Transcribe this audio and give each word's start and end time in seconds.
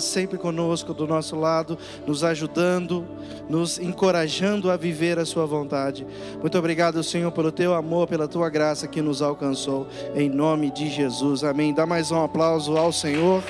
sempre 0.00 0.38
conosco 0.38 0.92
do 0.92 1.06
nosso 1.06 1.36
lado, 1.36 1.78
nos 2.06 2.24
ajudando, 2.24 3.06
nos 3.48 3.78
encorajando 3.78 4.70
a 4.70 4.76
viver 4.76 5.18
a 5.18 5.24
sua 5.24 5.46
vontade. 5.46 6.06
Muito 6.40 6.58
obrigado, 6.58 7.02
Senhor, 7.02 7.30
pelo 7.32 7.52
teu 7.52 7.74
amor, 7.74 8.06
pela 8.06 8.28
tua 8.28 8.48
graça 8.48 8.86
que 8.86 9.02
nos 9.02 9.22
alcançou, 9.22 9.86
em 10.14 10.28
nome 10.28 10.70
de 10.70 10.88
Jesus. 10.88 11.44
Amém. 11.44 11.74
Dá 11.74 11.86
mais 11.86 12.10
um 12.10 12.22
aplauso 12.22 12.76
ao 12.76 12.92
Senhor. 12.92 13.42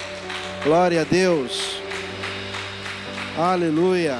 Glória 0.62 1.02
a 1.02 1.04
Deus. 1.04 1.82
Aleluia. 3.36 4.18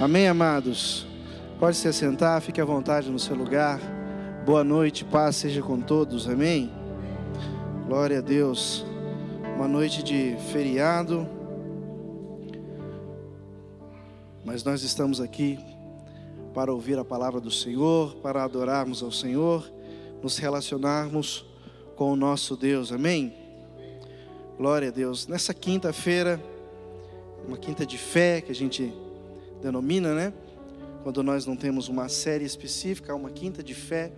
Amém, 0.00 0.28
amados. 0.28 1.06
Pode 1.58 1.76
se 1.76 1.88
assentar, 1.88 2.40
fique 2.40 2.60
à 2.60 2.64
vontade 2.64 3.10
no 3.10 3.18
seu 3.18 3.36
lugar. 3.36 3.78
Boa 4.46 4.64
noite, 4.64 5.04
paz 5.04 5.36
seja 5.36 5.60
com 5.60 5.80
todos. 5.80 6.28
Amém. 6.28 6.72
Glória 7.86 8.18
a 8.18 8.22
Deus 8.22 8.89
uma 9.60 9.68
noite 9.68 10.02
de 10.02 10.34
feriado, 10.50 11.28
mas 14.42 14.64
nós 14.64 14.82
estamos 14.82 15.20
aqui 15.20 15.58
para 16.54 16.72
ouvir 16.72 16.98
a 16.98 17.04
palavra 17.04 17.42
do 17.42 17.50
Senhor, 17.50 18.14
para 18.22 18.42
adorarmos 18.42 19.02
ao 19.02 19.12
Senhor, 19.12 19.70
nos 20.22 20.38
relacionarmos 20.38 21.44
com 21.94 22.10
o 22.10 22.16
nosso 22.16 22.56
Deus, 22.56 22.90
amém? 22.90 23.34
Glória 24.56 24.88
a 24.88 24.90
Deus. 24.90 25.26
Nessa 25.26 25.52
quinta-feira, 25.52 26.42
uma 27.46 27.58
quinta 27.58 27.84
de 27.84 27.98
fé 27.98 28.40
que 28.40 28.50
a 28.50 28.54
gente 28.54 28.90
denomina, 29.60 30.14
né? 30.14 30.32
Quando 31.02 31.22
nós 31.22 31.44
não 31.44 31.54
temos 31.54 31.86
uma 31.86 32.08
série 32.08 32.46
específica, 32.46 33.14
uma 33.14 33.28
quinta 33.28 33.62
de 33.62 33.74
fé. 33.74 34.10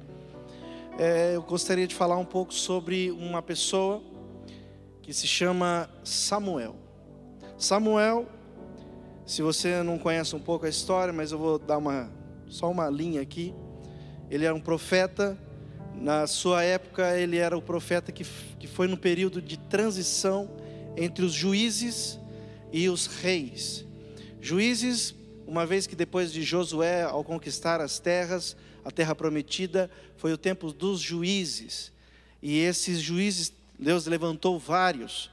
É, 0.97 1.34
eu 1.34 1.42
gostaria 1.42 1.88
de 1.88 1.97
falar 1.97 2.16
um 2.16 2.24
pouco 2.24 2.55
sobre 2.55 3.11
uma 3.11 3.42
pessoa 3.42 4.11
que 5.02 5.12
se 5.12 5.27
chama 5.27 5.91
Samuel. 6.05 6.77
Samuel, 7.59 8.27
se 9.27 9.42
você 9.42 9.83
não 9.83 9.98
conhece 9.98 10.34
um 10.34 10.41
pouco 10.41 10.64
a 10.67 10.69
história, 10.69 11.12
mas 11.12 11.33
eu 11.33 11.39
vou 11.39 11.59
dar 11.59 11.78
uma 11.78 12.11
só 12.48 12.70
uma 12.70 12.89
linha 12.91 13.20
aqui. 13.20 13.55
Ele 14.31 14.44
era 14.44 14.55
um 14.55 14.61
profeta, 14.61 15.39
na 15.94 16.27
sua 16.27 16.62
época 16.62 17.17
ele 17.19 17.39
era 17.39 17.56
o 17.56 17.62
profeta 17.62 18.12
que, 18.12 18.25
que 18.59 18.67
foi 18.67 18.86
no 18.86 18.97
período 18.97 19.41
de 19.41 19.59
transição 19.59 20.50
entre 20.97 21.25
os 21.25 21.33
juízes 21.33 22.19
e 22.70 22.89
os 22.89 23.06
reis. 23.06 23.84
Juízes, 24.41 25.14
uma 25.47 25.64
vez 25.64 25.87
que 25.87 25.97
depois 25.97 26.33
de 26.33 26.42
Josué, 26.42 27.03
ao 27.03 27.25
conquistar 27.25 27.81
as 27.81 27.98
terras, 27.98 28.56
a 28.84 28.91
terra 28.91 29.14
prometida, 29.14 29.91
foi 30.16 30.33
o 30.33 30.39
tempo 30.39 30.72
dos 30.72 31.00
juízes. 31.00 31.92
E 32.42 32.59
esses 32.59 33.00
juízes 33.00 33.53
Deus 33.83 34.06
levantou 34.06 34.58
vários. 34.58 35.30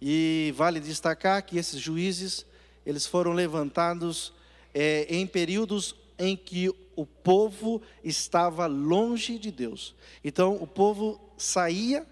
E 0.00 0.52
vale 0.56 0.80
destacar 0.80 1.42
que 1.44 1.58
esses 1.58 1.78
juízes, 1.78 2.46
eles 2.86 3.06
foram 3.06 3.32
levantados 3.32 4.32
é, 4.72 5.06
em 5.08 5.26
períodos 5.26 5.94
em 6.18 6.36
que 6.36 6.70
o 6.96 7.04
povo 7.04 7.82
estava 8.02 8.66
longe 8.66 9.38
de 9.38 9.50
Deus. 9.50 9.94
Então, 10.24 10.56
o 10.56 10.66
povo 10.66 11.20
saía 11.36 12.06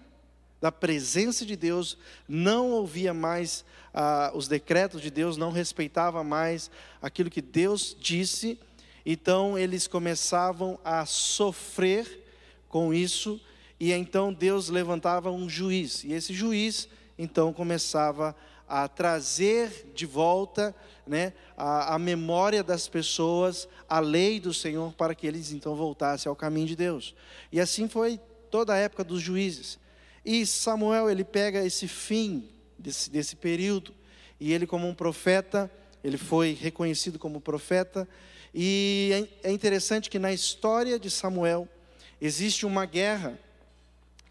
da 0.61 0.73
presença 0.73 1.47
de 1.47 1.57
Deus, 1.57 1.97
não 2.27 2.71
ouvia 2.73 3.15
mais 3.15 3.65
ah, 3.95 4.33
os 4.35 4.49
decretos 4.49 5.01
de 5.01 5.11
Deus, 5.11 5.37
não 5.37 5.53
respeitava 5.53 6.25
mais 6.25 6.71
aquilo 7.01 7.31
que 7.31 7.43
Deus 7.43 7.97
disse. 7.99 8.59
Então, 9.07 9.59
eles 9.59 9.87
começavam 9.87 10.79
a 10.85 11.07
sofrer 11.07 12.27
com 12.69 12.93
isso 12.93 13.41
e 13.81 13.93
então 13.93 14.33
Deus 14.33 14.69
levantava 14.69 15.31
um 15.31 15.49
juiz, 15.49 16.05
e 16.05 16.13
esse 16.13 16.33
juiz 16.33 16.89
então 17.19 17.53
começava 17.53 18.35
a 18.69 18.87
trazer 18.87 19.91
de 19.95 20.05
volta 20.05 20.75
né, 21.07 21.33
a, 21.57 21.95
a, 21.95 21.99
memória 21.99 22.63
das 22.63 22.87
pessoas, 22.87 23.67
a 23.89 23.99
lei 23.99 24.39
do 24.39 24.53
Senhor, 24.53 24.93
para 24.93 25.15
que 25.15 25.27
eles 25.27 25.53
então 25.53 25.75
voltassem 25.75 26.29
ao 26.29 26.37
caminho 26.37 26.67
de 26.67 26.77
Deus. 26.77 27.15
E 27.51 27.59
assim 27.61 27.89
foi 27.89 28.21
toda 28.51 28.75
a 28.75 28.77
época 28.77 29.03
dos 29.03 29.23
juízes. 29.23 29.79
E 30.23 30.45
Samuel, 30.45 31.09
ele 31.09 31.25
pega 31.25 31.65
esse 31.65 31.89
fim 31.89 32.47
desse, 32.79 33.09
desse 33.09 33.37
período, 33.37 33.95
e 34.39 34.53
ele, 34.53 34.67
como 34.67 34.87
um 34.87 34.95
profeta, 34.95 35.71
ele 36.05 36.19
foi 36.19 36.53
reconhecido 36.53 37.19
como 37.19 37.41
profeta. 37.41 38.07
E 38.55 39.29
é, 39.43 39.49
é 39.49 39.53
interessante 39.53 40.11
que 40.11 40.19
na 40.19 40.33
história 40.33 40.99
de 40.99 41.11
Samuel, 41.11 41.67
existe 42.21 42.67
uma 42.67 42.85
guerra 42.85 43.39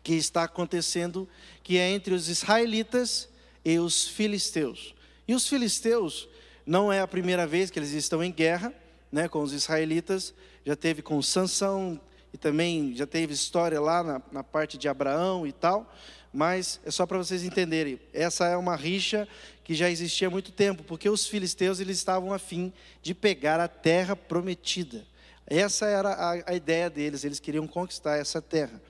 que 0.07 0.13
está 0.13 0.44
acontecendo, 0.44 1.28
que 1.62 1.78
é 1.78 1.90
entre 1.90 2.13
os 2.13 2.29
israelitas 2.29 3.28
e 3.66 3.78
os 3.78 4.07
filisteus. 4.07 4.95
E 5.28 5.35
os 5.35 5.50
filisteus 5.50 6.29
não 6.66 6.94
é 6.94 7.01
a 7.01 7.07
primeira 7.07 7.45
vez 7.45 7.69
que 7.69 7.78
eles 7.78 7.91
estão 7.91 8.23
em 8.23 8.31
guerra, 8.31 8.73
né, 9.12 9.28
com 9.28 9.41
os 9.44 9.51
israelitas. 9.51 10.34
Já 10.66 10.78
teve 10.78 11.01
com 11.01 11.22
Sansão 11.22 12.00
e 12.31 12.38
também 12.38 12.95
já 12.95 13.06
teve 13.06 13.34
história 13.34 13.81
lá 13.81 14.01
na, 14.01 14.22
na 14.31 14.44
parte 14.45 14.78
de 14.78 14.88
Abraão 14.88 15.45
e 15.45 15.51
tal. 15.51 15.94
Mas 16.31 16.79
é 16.85 16.91
só 16.91 17.06
para 17.06 17.18
vocês 17.18 17.44
entenderem, 17.44 18.00
essa 18.13 18.47
é 18.47 18.56
uma 18.56 18.78
rixa 18.78 19.28
que 19.62 19.75
já 19.75 19.89
existia 19.89 20.29
há 20.29 20.31
muito 20.31 20.53
tempo, 20.53 20.84
porque 20.84 21.09
os 21.09 21.28
filisteus 21.28 21.81
eles 21.81 21.97
estavam 21.97 22.31
afim 22.31 22.72
de 23.01 23.13
pegar 23.13 23.59
a 23.59 23.68
terra 23.68 24.16
prometida. 24.16 25.06
Essa 25.45 25.85
era 25.85 26.13
a, 26.13 26.51
a 26.51 26.53
ideia 26.56 26.89
deles, 26.89 27.25
eles 27.25 27.41
queriam 27.41 27.68
conquistar 27.68 28.16
essa 28.16 28.41
terra. 28.41 28.81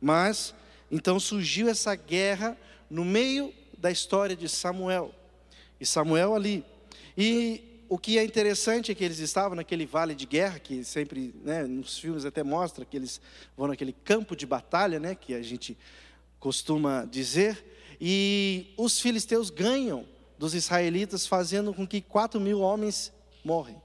Mas 0.00 0.54
então 0.92 1.18
surgiu 1.18 1.70
essa 1.70 1.94
guerra 1.94 2.54
no 2.90 3.02
meio 3.02 3.52
da 3.78 3.90
história 3.90 4.36
de 4.36 4.46
Samuel. 4.46 5.10
E 5.80 5.86
Samuel 5.86 6.34
ali. 6.34 6.62
E 7.16 7.82
o 7.88 7.96
que 7.96 8.18
é 8.18 8.24
interessante 8.24 8.92
é 8.92 8.94
que 8.94 9.02
eles 9.02 9.18
estavam 9.18 9.56
naquele 9.56 9.86
vale 9.86 10.14
de 10.14 10.26
guerra, 10.26 10.58
que 10.58 10.84
sempre, 10.84 11.34
né, 11.42 11.64
nos 11.64 11.98
filmes 11.98 12.26
até 12.26 12.42
mostra 12.42 12.84
que 12.84 12.96
eles 12.96 13.22
vão 13.56 13.68
naquele 13.68 13.92
campo 13.92 14.36
de 14.36 14.44
batalha, 14.44 15.00
né, 15.00 15.14
que 15.14 15.32
a 15.32 15.40
gente 15.40 15.78
costuma 16.38 17.06
dizer. 17.06 17.64
E 17.98 18.74
os 18.76 19.00
filisteus 19.00 19.48
ganham 19.48 20.06
dos 20.38 20.54
israelitas, 20.54 21.26
fazendo 21.26 21.72
com 21.72 21.86
que 21.86 22.02
quatro 22.02 22.38
mil 22.38 22.60
homens 22.60 23.10
morrem. 23.42 23.80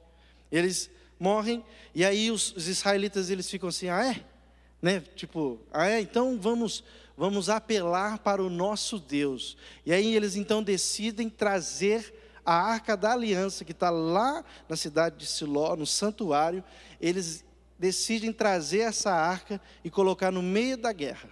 Eles 0.51 0.89
morrem, 1.17 1.63
e 1.95 2.03
aí 2.03 2.29
os, 2.31 2.53
os 2.55 2.67
israelitas 2.67 3.29
eles 3.29 3.49
ficam 3.49 3.69
assim, 3.69 3.87
ah 3.87 4.05
é? 4.05 4.36
Né? 4.81 5.01
Tipo, 5.15 5.59
ah, 5.71 5.87
é, 5.87 5.99
então 5.99 6.37
vamos 6.39 6.83
vamos 7.17 7.49
apelar 7.49 8.19
para 8.19 8.43
o 8.43 8.49
nosso 8.49 8.99
Deus. 8.99 9.57
E 9.83 9.91
aí 9.91 10.15
eles 10.15 10.35
então 10.35 10.61
decidem 10.61 11.29
trazer 11.29 12.13
a 12.45 12.53
arca 12.53 12.95
da 12.95 13.11
aliança 13.11 13.65
que 13.65 13.71
está 13.71 13.89
lá 13.89 14.45
na 14.69 14.75
cidade 14.75 15.17
de 15.17 15.25
Siló, 15.25 15.75
no 15.75 15.85
santuário. 15.85 16.63
Eles 17.01 17.43
decidem 17.77 18.31
trazer 18.31 18.79
essa 18.81 19.11
arca 19.11 19.59
e 19.83 19.89
colocar 19.89 20.31
no 20.31 20.43
meio 20.43 20.77
da 20.77 20.93
guerra. 20.93 21.29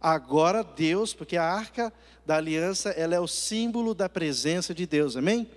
Agora 0.00 0.62
Deus, 0.62 1.14
porque 1.14 1.36
a 1.36 1.44
arca 1.44 1.92
da 2.26 2.36
aliança 2.36 2.90
ela 2.90 3.14
é 3.14 3.20
o 3.20 3.28
símbolo 3.28 3.94
da 3.94 4.08
presença 4.08 4.74
de 4.74 4.86
Deus, 4.86 5.16
amém? 5.16 5.48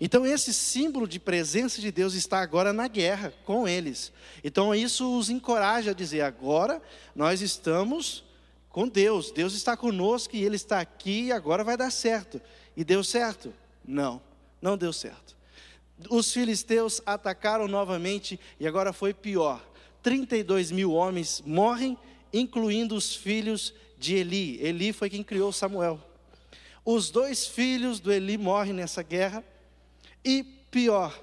Então, 0.00 0.26
esse 0.26 0.52
símbolo 0.52 1.06
de 1.06 1.18
presença 1.18 1.80
de 1.80 1.90
Deus 1.90 2.14
está 2.14 2.40
agora 2.40 2.72
na 2.72 2.86
guerra 2.86 3.32
com 3.44 3.66
eles. 3.66 4.12
Então, 4.44 4.74
isso 4.74 5.18
os 5.18 5.30
encoraja 5.30 5.92
a 5.92 5.94
dizer: 5.94 6.20
agora 6.20 6.82
nós 7.14 7.40
estamos 7.40 8.24
com 8.68 8.86
Deus, 8.86 9.30
Deus 9.30 9.54
está 9.54 9.74
conosco 9.76 10.36
e 10.36 10.44
Ele 10.44 10.56
está 10.56 10.80
aqui 10.80 11.24
e 11.24 11.32
agora 11.32 11.64
vai 11.64 11.76
dar 11.76 11.90
certo. 11.90 12.40
E 12.76 12.84
deu 12.84 13.02
certo? 13.02 13.54
Não, 13.82 14.20
não 14.60 14.76
deu 14.76 14.92
certo. 14.92 15.34
Os 16.10 16.30
filisteus 16.30 17.00
atacaram 17.06 17.66
novamente 17.66 18.38
e 18.60 18.66
agora 18.66 18.92
foi 18.92 19.14
pior: 19.14 19.66
32 20.02 20.70
mil 20.70 20.92
homens 20.92 21.42
morrem, 21.46 21.96
incluindo 22.32 22.94
os 22.94 23.14
filhos 23.14 23.72
de 23.98 24.14
Eli. 24.16 24.58
Eli 24.62 24.92
foi 24.92 25.08
quem 25.08 25.22
criou 25.22 25.52
Samuel. 25.52 25.98
Os 26.84 27.10
dois 27.10 27.46
filhos 27.46 27.98
do 27.98 28.12
Eli 28.12 28.36
morrem 28.36 28.74
nessa 28.74 29.02
guerra 29.02 29.42
e 30.26 30.42
pior, 30.42 31.16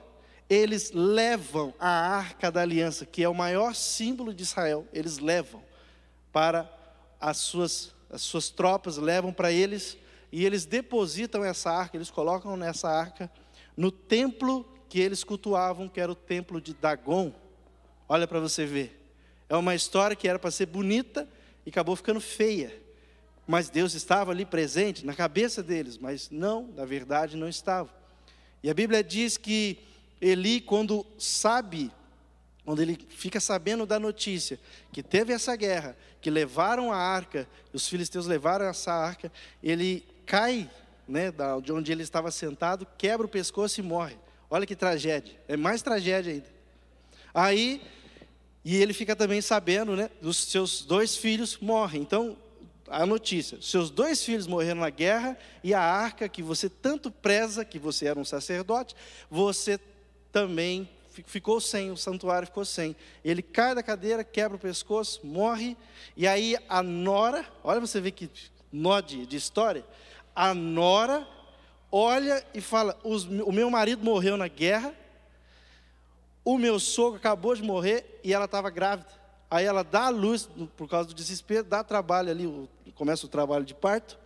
eles 0.49 0.91
levam 0.93 1.73
a 1.77 1.89
arca 1.89 2.49
da 2.49 2.61
aliança, 2.61 3.05
que 3.05 3.21
é 3.21 3.27
o 3.27 3.35
maior 3.35 3.75
símbolo 3.75 4.33
de 4.33 4.43
Israel, 4.43 4.87
eles 4.93 5.19
levam 5.19 5.61
para 6.31 6.71
as 7.19 7.37
suas, 7.37 7.93
as 8.09 8.21
suas 8.21 8.49
tropas, 8.49 8.95
levam 8.95 9.33
para 9.33 9.51
eles, 9.51 9.97
e 10.31 10.45
eles 10.45 10.65
depositam 10.65 11.43
essa 11.43 11.69
arca, 11.69 11.97
eles 11.97 12.09
colocam 12.09 12.55
nessa 12.55 12.89
arca 12.89 13.29
no 13.75 13.91
templo 13.91 14.65
que 14.87 14.99
eles 14.99 15.21
cultuavam, 15.23 15.89
que 15.89 15.99
era 15.99 16.11
o 16.11 16.15
templo 16.15 16.61
de 16.61 16.73
Dagon. 16.73 17.33
Olha 18.07 18.25
para 18.25 18.39
você 18.39 18.65
ver. 18.65 18.99
É 19.49 19.55
uma 19.55 19.75
história 19.75 20.15
que 20.15 20.27
era 20.27 20.39
para 20.39 20.49
ser 20.49 20.67
bonita 20.67 21.27
e 21.65 21.69
acabou 21.69 21.95
ficando 21.95 22.21
feia. 22.21 22.81
Mas 23.45 23.69
Deus 23.69 23.93
estava 23.95 24.31
ali 24.31 24.45
presente 24.45 25.05
na 25.05 25.13
cabeça 25.13 25.61
deles, 25.61 25.97
mas 25.97 26.29
não, 26.29 26.69
na 26.75 26.85
verdade 26.85 27.35
não 27.35 27.49
estava. 27.49 28.02
E 28.63 28.69
a 28.69 28.73
Bíblia 28.73 29.03
diz 29.03 29.37
que 29.37 29.77
Eli, 30.21 30.61
quando 30.61 31.05
sabe, 31.19 31.91
quando 32.63 32.81
ele 32.81 32.97
fica 33.09 33.41
sabendo 33.41 33.85
da 33.85 33.99
notícia 33.99 34.57
que 34.93 35.03
teve 35.03 35.33
essa 35.33 35.53
guerra, 35.53 35.97
que 36.21 36.29
levaram 36.29 36.93
a 36.93 36.95
arca, 36.95 37.45
os 37.73 37.89
filisteus 37.89 38.25
levaram 38.25 38.65
essa 38.65 38.93
arca, 38.93 39.29
ele 39.61 40.05
cai 40.25 40.71
né, 41.05 41.25
de 41.61 41.73
onde 41.73 41.91
ele 41.91 42.03
estava 42.03 42.31
sentado, 42.31 42.87
quebra 42.97 43.25
o 43.25 43.29
pescoço 43.29 43.81
e 43.81 43.83
morre. 43.83 44.17
Olha 44.49 44.65
que 44.65 44.77
tragédia. 44.77 45.37
É 45.45 45.57
mais 45.57 45.81
tragédia 45.81 46.31
ainda. 46.31 46.47
Aí, 47.33 47.81
e 48.63 48.77
ele 48.77 48.93
fica 48.93 49.13
também 49.13 49.41
sabendo, 49.41 49.93
né, 49.95 50.09
dos 50.21 50.37
seus 50.37 50.85
dois 50.85 51.17
filhos 51.17 51.57
morrem. 51.57 52.01
Então, 52.01 52.37
a 52.87 53.05
notícia: 53.05 53.57
seus 53.61 53.89
dois 53.89 54.23
filhos 54.23 54.47
morreram 54.47 54.81
na 54.81 54.89
guerra 54.89 55.37
e 55.63 55.73
a 55.73 55.81
arca 55.81 56.27
que 56.27 56.41
você 56.41 56.69
tanto 56.69 57.09
preza, 57.09 57.65
que 57.65 57.79
você 57.79 58.07
era 58.07 58.19
um 58.19 58.25
sacerdote, 58.25 58.95
você 59.29 59.79
também 60.31 60.89
ficou 61.25 61.61
sem, 61.61 61.91
o 61.91 61.97
santuário 61.97 62.47
ficou 62.47 62.65
sem. 62.65 62.95
Ele 63.23 63.41
cai 63.41 63.75
da 63.75 63.83
cadeira, 63.83 64.23
quebra 64.23 64.57
o 64.57 64.59
pescoço, 64.59 65.21
morre, 65.23 65.77
e 66.17 66.27
aí 66.27 66.57
a 66.67 66.81
nora, 66.81 67.45
olha 67.63 67.79
você 67.79 68.01
vê 68.01 68.11
que 68.11 68.29
nó 68.71 68.99
de, 68.99 69.25
de 69.25 69.37
história, 69.37 69.85
a 70.35 70.53
nora 70.53 71.27
olha 71.91 72.43
e 72.53 72.59
fala: 72.59 72.97
o 73.03 73.51
meu 73.51 73.69
marido 73.69 74.03
morreu 74.03 74.35
na 74.35 74.47
guerra, 74.47 74.93
o 76.43 76.57
meu 76.57 76.79
sogro 76.79 77.17
acabou 77.17 77.55
de 77.55 77.61
morrer 77.61 78.19
e 78.23 78.33
ela 78.33 78.45
estava 78.45 78.69
grávida. 78.69 79.22
Aí 79.53 79.65
ela 79.65 79.83
dá 79.83 80.05
a 80.05 80.09
luz, 80.09 80.49
por 80.75 80.89
causa 80.89 81.09
do 81.09 81.13
desespero, 81.13 81.63
dá 81.63 81.83
trabalho 81.83 82.31
ali, 82.31 82.67
começa 82.95 83.27
o 83.27 83.29
trabalho 83.29 83.63
de 83.63 83.75
parto, 83.75 84.17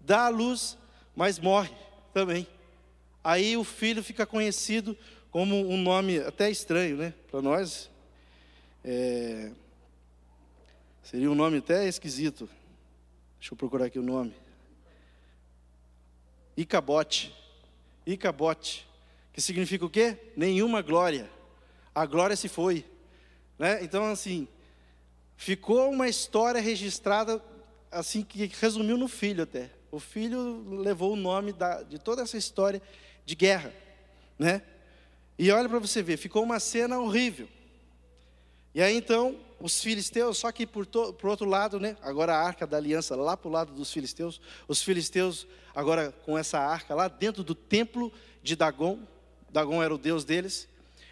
dá 0.00 0.24
a 0.24 0.28
luz, 0.30 0.78
mas 1.14 1.38
morre 1.38 1.70
também. 2.14 2.48
Aí 3.22 3.58
o 3.58 3.62
filho 3.62 4.02
fica 4.02 4.24
conhecido 4.24 4.96
como 5.30 5.54
um 5.68 5.76
nome 5.76 6.18
até 6.20 6.50
estranho, 6.50 6.96
né? 6.96 7.12
Para 7.30 7.42
nós, 7.42 7.90
é... 8.82 9.52
seria 11.02 11.30
um 11.30 11.34
nome 11.34 11.58
até 11.58 11.86
esquisito. 11.86 12.48
Deixa 13.38 13.52
eu 13.52 13.58
procurar 13.58 13.84
aqui 13.84 13.98
o 13.98 14.02
nome. 14.02 14.32
Icabote. 16.56 17.34
Icabote. 18.06 18.88
Que 19.30 19.42
significa 19.42 19.84
o 19.84 19.90
quê? 19.90 20.16
Nenhuma 20.34 20.80
glória. 20.80 21.30
A 21.94 22.06
glória 22.06 22.34
se 22.34 22.48
foi. 22.48 22.95
Né? 23.58 23.82
Então, 23.82 24.04
assim, 24.04 24.48
ficou 25.36 25.90
uma 25.90 26.08
história 26.08 26.60
registrada, 26.60 27.42
assim, 27.90 28.22
que 28.22 28.50
resumiu 28.60 28.96
no 28.96 29.08
filho 29.08 29.42
até. 29.42 29.70
O 29.90 30.00
filho 30.00 30.80
levou 30.80 31.12
o 31.12 31.16
nome 31.16 31.52
da, 31.52 31.82
de 31.82 31.98
toda 31.98 32.22
essa 32.22 32.36
história 32.36 32.82
de 33.24 33.34
guerra. 33.34 33.72
Né? 34.38 34.62
E 35.38 35.50
olha 35.50 35.68
para 35.68 35.78
você 35.78 36.02
ver, 36.02 36.16
ficou 36.16 36.42
uma 36.42 36.60
cena 36.60 36.98
horrível. 36.98 37.48
E 38.74 38.82
aí 38.82 38.94
então, 38.94 39.38
os 39.58 39.82
filisteus, 39.82 40.38
só 40.38 40.52
que 40.52 40.66
por, 40.66 40.84
to, 40.84 41.12
por 41.14 41.30
outro 41.30 41.48
lado, 41.48 41.80
né? 41.80 41.96
Agora 42.02 42.34
a 42.34 42.42
arca 42.42 42.66
da 42.66 42.76
aliança 42.76 43.16
lá 43.16 43.36
para 43.36 43.48
o 43.48 43.50
lado 43.50 43.72
dos 43.72 43.90
filisteus, 43.90 44.40
os 44.68 44.82
filisteus 44.82 45.46
agora 45.74 46.12
com 46.24 46.36
essa 46.36 46.58
arca 46.58 46.94
lá 46.94 47.08
dentro 47.08 47.42
do 47.42 47.54
templo 47.54 48.12
de 48.42 48.54
Dagon, 48.54 48.98
Dagon 49.50 49.82
era 49.82 49.94
o 49.94 49.98
deus 49.98 50.24
deles. 50.24 50.68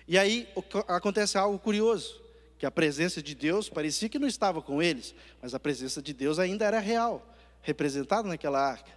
E 0.07 0.19
aí 0.19 0.47
acontece 0.89 1.39
algo 1.39 1.59
curioso, 1.59 2.21
que 2.59 2.67
a 2.67 2.71
presença 2.71 3.23
de 3.23 3.35
Deus 3.35 3.69
parecia 3.69 4.09
que 4.09 4.19
não 4.19 4.29
estava 4.29 4.63
com 4.63 4.83
eles, 4.83 5.15
mas 5.43 5.55
a 5.55 5.61
presença 5.61 6.01
de 6.01 6.13
Deus 6.13 6.39
ainda 6.39 6.65
era 6.65 6.79
real, 6.79 7.27
representada 7.63 8.29
naquela 8.29 8.61
arca. 8.61 8.93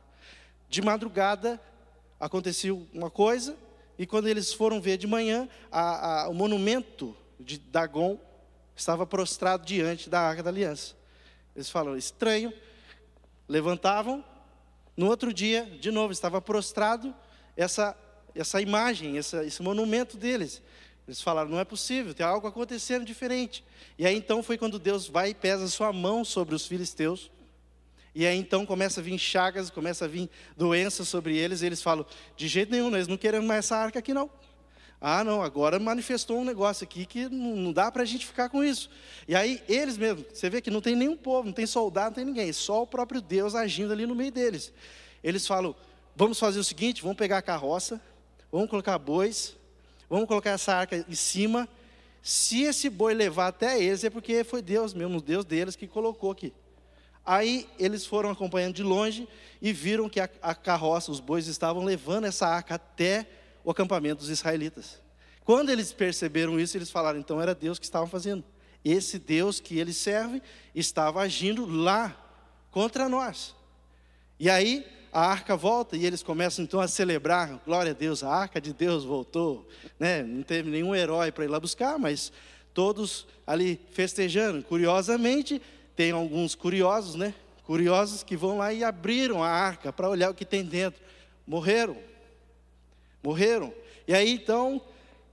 De 0.69 0.81
madrugada 0.81 1.59
aconteceu 2.19 2.87
uma 2.93 3.09
coisa, 3.09 3.55
e 3.97 4.05
quando 4.05 4.27
eles 4.27 4.53
foram 4.53 4.79
ver 4.79 4.97
de 4.97 5.07
manhã, 5.07 5.49
a, 5.71 6.23
a, 6.23 6.29
o 6.29 6.33
monumento 6.33 7.15
de 7.39 7.57
Dagon 7.57 8.19
estava 8.75 9.05
prostrado 9.07 9.65
diante 9.65 10.09
da 10.09 10.19
arca 10.19 10.43
da 10.43 10.49
aliança. 10.49 10.95
Eles 11.55 11.69
falam, 11.69 11.97
estranho. 11.97 12.53
Levantavam, 13.47 14.23
no 14.95 15.07
outro 15.07 15.33
dia, 15.33 15.65
de 15.79 15.89
novo, 15.89 16.11
estava 16.11 16.41
prostrado 16.41 17.15
essa, 17.55 17.97
essa 18.35 18.61
imagem, 18.61 19.17
essa, 19.17 19.43
esse 19.43 19.61
monumento 19.63 20.17
deles. 20.17 20.61
Eles 21.07 21.21
falaram, 21.21 21.49
não 21.49 21.59
é 21.59 21.63
possível, 21.63 22.13
tem 22.13 22.25
algo 22.25 22.47
acontecendo 22.47 23.05
diferente. 23.05 23.63
E 23.97 24.05
aí 24.05 24.15
então 24.15 24.43
foi 24.43 24.57
quando 24.57 24.77
Deus 24.77 25.07
vai 25.07 25.29
e 25.29 25.33
pesa 25.33 25.67
sua 25.69 25.93
mão 25.93 26.25
sobre 26.25 26.53
os 26.53 26.67
filisteus. 26.67 27.31
E 28.13 28.25
aí 28.25 28.37
então 28.37 28.65
começa 28.65 28.99
a 28.99 29.03
vir 29.03 29.17
chagas, 29.17 29.69
começa 29.69 30.05
a 30.05 30.07
vir 30.07 30.29
doenças 30.57 31.07
sobre 31.07 31.37
eles, 31.37 31.61
e 31.61 31.65
eles 31.67 31.81
falam: 31.81 32.05
de 32.35 32.47
jeito 32.47 32.71
nenhum, 32.71 32.89
nós 32.89 33.07
não 33.07 33.15
queremos 33.15 33.47
mais 33.47 33.59
essa 33.59 33.77
arca 33.77 33.99
aqui 33.99 34.13
não. 34.13 34.29
Ah, 34.99 35.23
não, 35.23 35.43
agora 35.43 35.77
manifestou 35.77 36.39
um 36.39 36.43
negócio 36.43 36.83
aqui 36.83 37.05
que 37.05 37.29
não 37.29 37.71
dá 37.71 37.91
para 37.91 38.01
a 38.01 38.05
gente 38.05 38.25
ficar 38.25 38.49
com 38.49 38.63
isso. 38.63 38.89
E 39.27 39.35
aí, 39.35 39.61
eles 39.69 39.95
mesmo, 39.95 40.25
você 40.33 40.49
vê 40.49 40.59
que 40.59 40.71
não 40.71 40.81
tem 40.81 40.95
nenhum 40.95 41.15
povo, 41.15 41.45
não 41.45 41.53
tem 41.53 41.67
soldado, 41.67 42.09
não 42.09 42.15
tem 42.15 42.25
ninguém, 42.25 42.51
só 42.51 42.81
o 42.81 42.87
próprio 42.87 43.21
Deus 43.21 43.53
agindo 43.53 43.93
ali 43.93 44.07
no 44.07 44.15
meio 44.15 44.31
deles. 44.31 44.73
Eles 45.23 45.45
falam: 45.45 45.75
vamos 46.15 46.39
fazer 46.39 46.59
o 46.59 46.63
seguinte, 46.63 47.03
vamos 47.03 47.17
pegar 47.17 47.37
a 47.37 47.41
carroça, 47.43 48.01
vamos 48.51 48.69
colocar 48.69 48.97
bois, 48.97 49.55
vamos 50.09 50.27
colocar 50.27 50.51
essa 50.51 50.73
arca 50.73 51.05
em 51.07 51.15
cima. 51.15 51.67
Se 52.21 52.63
esse 52.63 52.89
boi 52.89 53.13
levar 53.13 53.47
até 53.47 53.81
eles, 53.81 54.03
é 54.03 54.09
porque 54.09 54.43
foi 54.43 54.61
Deus 54.61 54.93
mesmo, 54.93 55.21
Deus 55.21 55.45
deles 55.45 55.75
que 55.75 55.87
colocou 55.87 56.31
aqui. 56.31 56.53
Aí 57.25 57.67
eles 57.77 58.05
foram 58.05 58.29
acompanhando 58.29 58.75
de 58.75 58.83
longe 58.83 59.27
e 59.61 59.73
viram 59.73 60.07
que 60.07 60.19
a, 60.19 60.29
a 60.41 60.55
carroça, 60.55 61.11
os 61.11 61.19
bois 61.19 61.47
estavam 61.47 61.83
levando 61.83 62.25
essa 62.25 62.47
arca 62.47 62.75
até 62.75 63.27
o 63.63 63.71
acampamento 63.71 64.21
dos 64.21 64.29
israelitas. 64.29 65.01
Quando 65.43 65.69
eles 65.69 65.91
perceberam 65.91 66.59
isso, 66.59 66.77
eles 66.77 66.89
falaram: 66.89 67.19
então 67.19 67.41
era 67.41 67.53
Deus 67.53 67.77
que 67.79 67.85
estava 67.85 68.07
fazendo. 68.07 68.43
Esse 68.83 69.19
Deus 69.19 69.59
que 69.59 69.77
eles 69.77 69.97
servem 69.97 70.41
estava 70.73 71.21
agindo 71.21 71.65
lá 71.65 72.15
contra 72.71 73.09
nós. 73.09 73.53
E 74.39 74.49
aí 74.49 74.85
a 75.11 75.21
arca 75.21 75.55
volta 75.55 75.95
e 75.95 76.05
eles 76.05 76.21
começam 76.21 76.63
então 76.63 76.79
a 76.79 76.87
celebrar, 76.87 77.61
glória 77.65 77.91
a 77.91 77.95
Deus, 77.95 78.23
a 78.23 78.29
arca 78.29 78.59
de 78.59 78.73
Deus 78.73 79.03
voltou, 79.03 79.67
né? 79.99 80.23
Não 80.23 80.43
teve 80.43 80.69
nenhum 80.69 80.95
herói 80.95 81.31
para 81.31 81.45
ir 81.45 81.47
lá 81.47 81.59
buscar, 81.59 81.97
mas 81.97 82.31
todos 82.73 83.27
ali 83.45 83.79
festejando. 83.91 84.63
Curiosamente, 84.63 85.61
tem 85.95 86.11
alguns 86.11 86.53
curiosos, 86.53 87.15
né? 87.15 87.33
Curiosos 87.63 88.23
que 88.23 88.37
vão 88.37 88.57
lá 88.57 88.71
e 88.73 88.83
abriram 88.83 89.43
a 89.43 89.49
arca 89.49 89.91
para 89.91 90.09
olhar 90.09 90.29
o 90.29 90.33
que 90.33 90.45
tem 90.45 90.63
dentro. 90.63 91.01
Morreram. 91.45 91.97
Morreram. 93.23 93.73
E 94.07 94.13
aí 94.13 94.31
então 94.31 94.81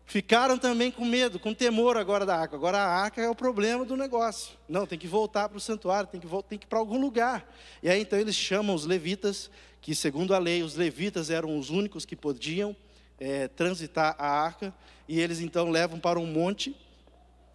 ficaram 0.06 0.58
também 0.58 0.90
com 0.90 1.04
medo, 1.04 1.38
com 1.38 1.54
temor 1.54 1.96
agora 1.96 2.26
da 2.26 2.36
arca. 2.36 2.56
Agora 2.56 2.78
a 2.78 2.86
arca 2.86 3.20
é 3.20 3.28
o 3.28 3.34
problema 3.34 3.84
do 3.84 3.96
negócio. 3.96 4.56
Não, 4.68 4.86
tem 4.86 4.98
que 4.98 5.06
voltar 5.06 5.48
para 5.48 5.58
o 5.58 5.60
santuário, 5.60 6.08
tem 6.08 6.20
que, 6.20 6.28
tem 6.48 6.58
que 6.58 6.66
ir 6.66 6.68
para 6.68 6.78
algum 6.78 7.00
lugar. 7.00 7.50
E 7.82 7.88
aí 7.88 8.00
então 8.00 8.18
eles 8.18 8.34
chamam 8.34 8.74
os 8.74 8.84
levitas, 8.84 9.50
que 9.80 9.94
segundo 9.94 10.34
a 10.34 10.38
lei, 10.38 10.62
os 10.62 10.76
levitas 10.76 11.30
eram 11.30 11.58
os 11.58 11.70
únicos 11.70 12.04
que 12.04 12.16
podiam 12.16 12.76
é, 13.18 13.48
transitar 13.48 14.14
a 14.18 14.28
arca. 14.28 14.74
E 15.08 15.20
eles 15.20 15.40
então 15.40 15.70
levam 15.70 15.98
para 15.98 16.18
um 16.18 16.26
monte 16.26 16.74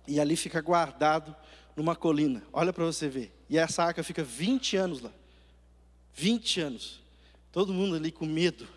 e 0.07 0.19
ali 0.19 0.35
fica 0.35 0.61
guardado 0.61 1.35
numa 1.75 1.95
colina. 1.95 2.43
Olha 2.51 2.73
para 2.73 2.83
você 2.83 3.07
ver. 3.07 3.31
E 3.49 3.57
essa 3.57 3.83
arca 3.83 4.03
fica 4.03 4.23
20 4.23 4.77
anos 4.77 5.01
lá. 5.01 5.11
20 6.13 6.61
anos. 6.61 7.01
Todo 7.51 7.73
mundo 7.73 7.95
ali 7.95 8.11
com 8.11 8.25
medo. 8.25 8.67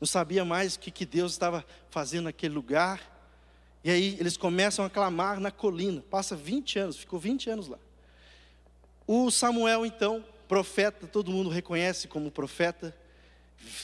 Não 0.00 0.06
sabia 0.06 0.44
mais 0.44 0.76
o 0.76 0.80
que, 0.80 0.90
que 0.90 1.04
Deus 1.04 1.32
estava 1.32 1.64
fazendo 1.90 2.24
naquele 2.24 2.54
lugar. 2.54 3.00
E 3.84 3.90
aí 3.90 4.16
eles 4.18 4.36
começam 4.36 4.84
a 4.84 4.90
clamar 4.90 5.38
na 5.38 5.50
colina. 5.50 6.02
Passa 6.10 6.34
20 6.34 6.78
anos, 6.78 6.96
ficou 6.96 7.18
20 7.18 7.50
anos 7.50 7.68
lá. 7.68 7.78
O 9.06 9.30
Samuel, 9.30 9.84
então, 9.84 10.24
profeta, 10.48 11.06
todo 11.06 11.30
mundo 11.30 11.50
reconhece 11.50 12.08
como 12.08 12.30
profeta, 12.30 12.96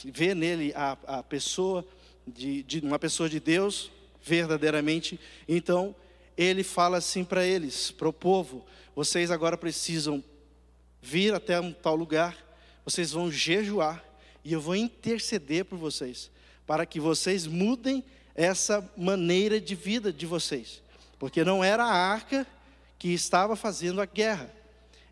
vê 0.05 0.33
nele 0.33 0.73
a, 0.75 0.97
a 1.05 1.23
pessoa 1.23 1.85
de, 2.25 2.63
de 2.63 2.79
uma 2.79 2.97
pessoa 2.97 3.29
de 3.29 3.39
Deus, 3.39 3.91
verdadeiramente. 4.23 5.19
Então, 5.47 5.95
ele 6.35 6.63
fala 6.63 6.97
assim 6.97 7.23
para 7.23 7.45
eles, 7.45 7.91
para 7.91 8.07
o 8.07 8.13
povo: 8.13 8.65
vocês 8.95 9.29
agora 9.29 9.57
precisam 9.57 10.23
vir 11.01 11.33
até 11.33 11.59
um 11.59 11.71
tal 11.71 11.95
lugar, 11.95 12.35
vocês 12.83 13.11
vão 13.11 13.31
jejuar 13.31 14.03
e 14.47 14.53
eu 14.53 14.61
vou 14.61 14.77
interceder 14.77 15.65
por 15.65 15.77
vocês, 15.77 16.31
para 16.65 16.85
que 16.85 17.01
vocês 17.01 17.45
mudem 17.45 18.01
essa 18.33 18.89
maneira 18.95 19.59
de 19.59 19.75
vida 19.75 20.09
de 20.13 20.25
vocês, 20.25 20.81
porque 21.19 21.43
não 21.43 21.61
era 21.61 21.83
a 21.83 21.91
arca 21.91 22.47
que 22.97 23.09
estava 23.09 23.57
fazendo 23.57 23.99
a 23.99 24.05
guerra, 24.05 24.49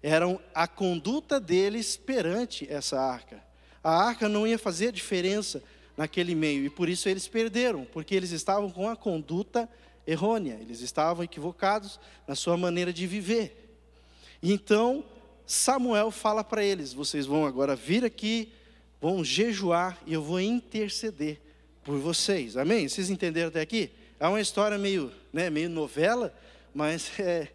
era 0.01 0.25
a 0.53 0.69
conduta 0.69 1.37
deles 1.37 1.97
perante 1.97 2.65
essa 2.71 2.97
arca. 2.97 3.43
A 3.83 4.05
arca 4.07 4.29
não 4.29 4.47
ia 4.47 4.57
fazer 4.57 4.93
diferença 4.93 5.61
naquele 5.97 6.33
meio, 6.33 6.63
e 6.63 6.69
por 6.69 6.87
isso 6.87 7.09
eles 7.09 7.27
perderam, 7.27 7.83
porque 7.91 8.15
eles 8.15 8.31
estavam 8.31 8.69
com 8.69 8.87
a 8.87 8.95
conduta 8.95 9.67
errônea, 10.07 10.57
eles 10.61 10.79
estavam 10.79 11.25
equivocados 11.25 11.99
na 12.25 12.35
sua 12.35 12.55
maneira 12.55 12.93
de 12.93 13.05
viver. 13.05 13.77
Então, 14.41 15.03
Samuel 15.45 16.09
fala 16.09 16.41
para 16.41 16.63
eles: 16.63 16.93
vocês 16.93 17.25
vão 17.25 17.45
agora 17.45 17.75
vir 17.75 18.05
aqui, 18.05 18.49
vão 19.01 19.23
jejuar 19.23 20.01
e 20.05 20.13
eu 20.13 20.21
vou 20.21 20.39
interceder 20.39 21.39
por 21.83 21.97
vocês. 21.97 22.57
Amém? 22.57 22.87
Vocês 22.87 23.09
entenderam 23.09 23.49
até 23.49 23.61
aqui? 23.61 23.91
É 24.19 24.27
uma 24.27 24.41
história 24.41 24.77
meio, 24.77 25.11
né, 25.31 25.49
meio 25.49 25.69
novela, 25.69 26.33
mas 26.73 27.11
é, 27.19 27.49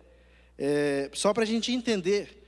é 0.58 1.10
só 1.12 1.32
para 1.32 1.42
a 1.42 1.46
gente 1.46 1.72
entender 1.72 2.40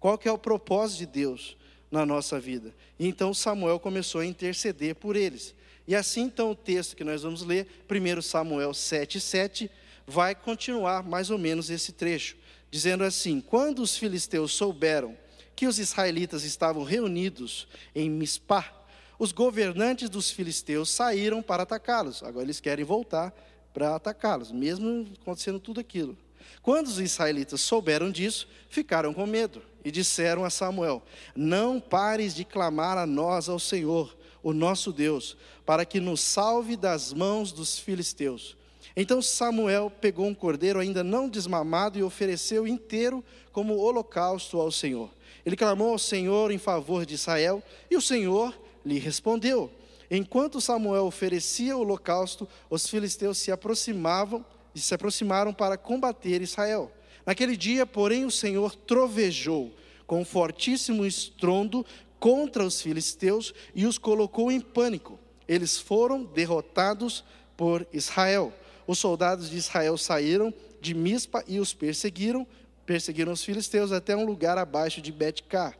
qual 0.00 0.16
que 0.16 0.28
é 0.28 0.32
o 0.32 0.38
propósito 0.38 0.98
de 0.98 1.06
Deus. 1.06 1.56
na 1.90 2.04
nossa 2.04 2.38
vida. 2.40 2.74
E 2.98 3.06
então 3.06 3.32
Samuel 3.32 3.78
começou 3.78 4.20
a 4.20 4.26
interceder 4.26 4.96
por 4.96 5.14
eles. 5.14 5.54
E 5.86 5.94
assim 5.94 6.22
então 6.22 6.50
o 6.50 6.54
texto 6.54 6.96
que 6.96 7.04
nós 7.04 7.22
vamos 7.22 7.42
ler, 7.42 7.66
1 7.88 8.22
Samuel 8.22 8.72
7,7, 8.72 9.70
vai 10.06 10.34
continuar 10.34 11.02
mais 11.02 11.30
ou 11.30 11.38
menos 11.38 11.70
esse 11.70 11.92
trecho, 11.92 12.36
dizendo 12.70 13.04
assim: 13.04 13.40
Quando 13.40 13.80
os 13.80 13.96
filisteus 13.96 14.52
souberam 14.52 15.16
que 15.56 15.66
os 15.66 15.78
israelitas 15.78 16.44
estavam 16.44 16.84
reunidos 16.84 17.66
em 17.94 18.10
Mispá, 18.10 18.70
os 19.18 19.32
governantes 19.32 20.10
dos 20.10 20.30
filisteus 20.30 20.90
saíram 20.90 21.42
para 21.42 21.62
atacá-los. 21.62 22.22
Agora 22.22 22.44
eles 22.44 22.60
querem 22.60 22.84
voltar 22.84 23.34
para 23.72 23.96
atacá-los, 23.96 24.52
mesmo 24.52 25.08
acontecendo 25.22 25.58
tudo 25.58 25.80
aquilo. 25.80 26.16
Quando 26.62 26.88
os 26.88 27.00
israelitas 27.00 27.60
souberam 27.62 28.10
disso, 28.10 28.46
ficaram 28.68 29.14
com 29.14 29.26
medo 29.26 29.62
e 29.82 29.90
disseram 29.90 30.44
a 30.44 30.50
Samuel: 30.50 31.02
Não 31.34 31.80
pares 31.80 32.34
de 32.34 32.44
clamar 32.44 32.98
a 32.98 33.06
nós 33.06 33.48
ao 33.48 33.58
Senhor, 33.58 34.14
o 34.42 34.52
nosso 34.52 34.92
Deus, 34.92 35.36
para 35.64 35.86
que 35.86 35.98
nos 35.98 36.20
salve 36.20 36.76
das 36.76 37.12
mãos 37.12 37.50
dos 37.50 37.78
filisteus. 37.78 38.56
Então 38.96 39.20
Samuel 39.20 39.92
pegou 40.00 40.26
um 40.26 40.34
cordeiro 40.34 40.78
ainda 40.78 41.04
não 41.04 41.28
desmamado 41.28 41.98
e 41.98 42.02
ofereceu 42.02 42.66
inteiro 42.66 43.22
como 43.56 43.78
holocausto 43.78 44.60
ao 44.60 44.70
Senhor. 44.70 45.08
Ele 45.42 45.56
clamou 45.56 45.92
ao 45.92 45.98
Senhor 45.98 46.50
em 46.50 46.58
favor 46.58 47.06
de 47.06 47.14
Israel 47.14 47.62
e 47.90 47.96
o 47.96 48.02
Senhor 48.02 48.54
lhe 48.84 48.98
respondeu. 48.98 49.72
Enquanto 50.10 50.60
Samuel 50.60 51.06
oferecia 51.06 51.74
o 51.74 51.80
holocausto, 51.80 52.46
os 52.68 52.86
filisteus 52.86 53.38
se 53.38 53.50
aproximavam 53.50 54.44
e 54.74 54.78
se 54.78 54.92
aproximaram 54.92 55.54
para 55.54 55.78
combater 55.78 56.42
Israel. 56.42 56.92
Naquele 57.24 57.56
dia, 57.56 57.86
porém, 57.86 58.26
o 58.26 58.30
Senhor 58.30 58.76
trovejou 58.76 59.72
com 60.06 60.20
um 60.20 60.24
fortíssimo 60.24 61.06
estrondo 61.06 61.82
contra 62.20 62.62
os 62.62 62.82
filisteus 62.82 63.54
e 63.74 63.86
os 63.86 63.96
colocou 63.96 64.52
em 64.52 64.60
pânico. 64.60 65.18
Eles 65.48 65.78
foram 65.78 66.24
derrotados 66.24 67.24
por 67.56 67.86
Israel. 67.90 68.52
Os 68.86 68.98
soldados 68.98 69.48
de 69.48 69.56
Israel 69.56 69.96
saíram 69.96 70.52
de 70.78 70.92
Mispa 70.92 71.42
e 71.48 71.58
os 71.58 71.72
perseguiram, 71.72 72.46
perseguiram 72.86 73.32
os 73.32 73.44
filisteus 73.44 73.90
até 73.92 74.16
um 74.16 74.24
lugar 74.24 74.56
abaixo 74.56 75.02
de 75.02 75.10
Betcar, 75.10 75.76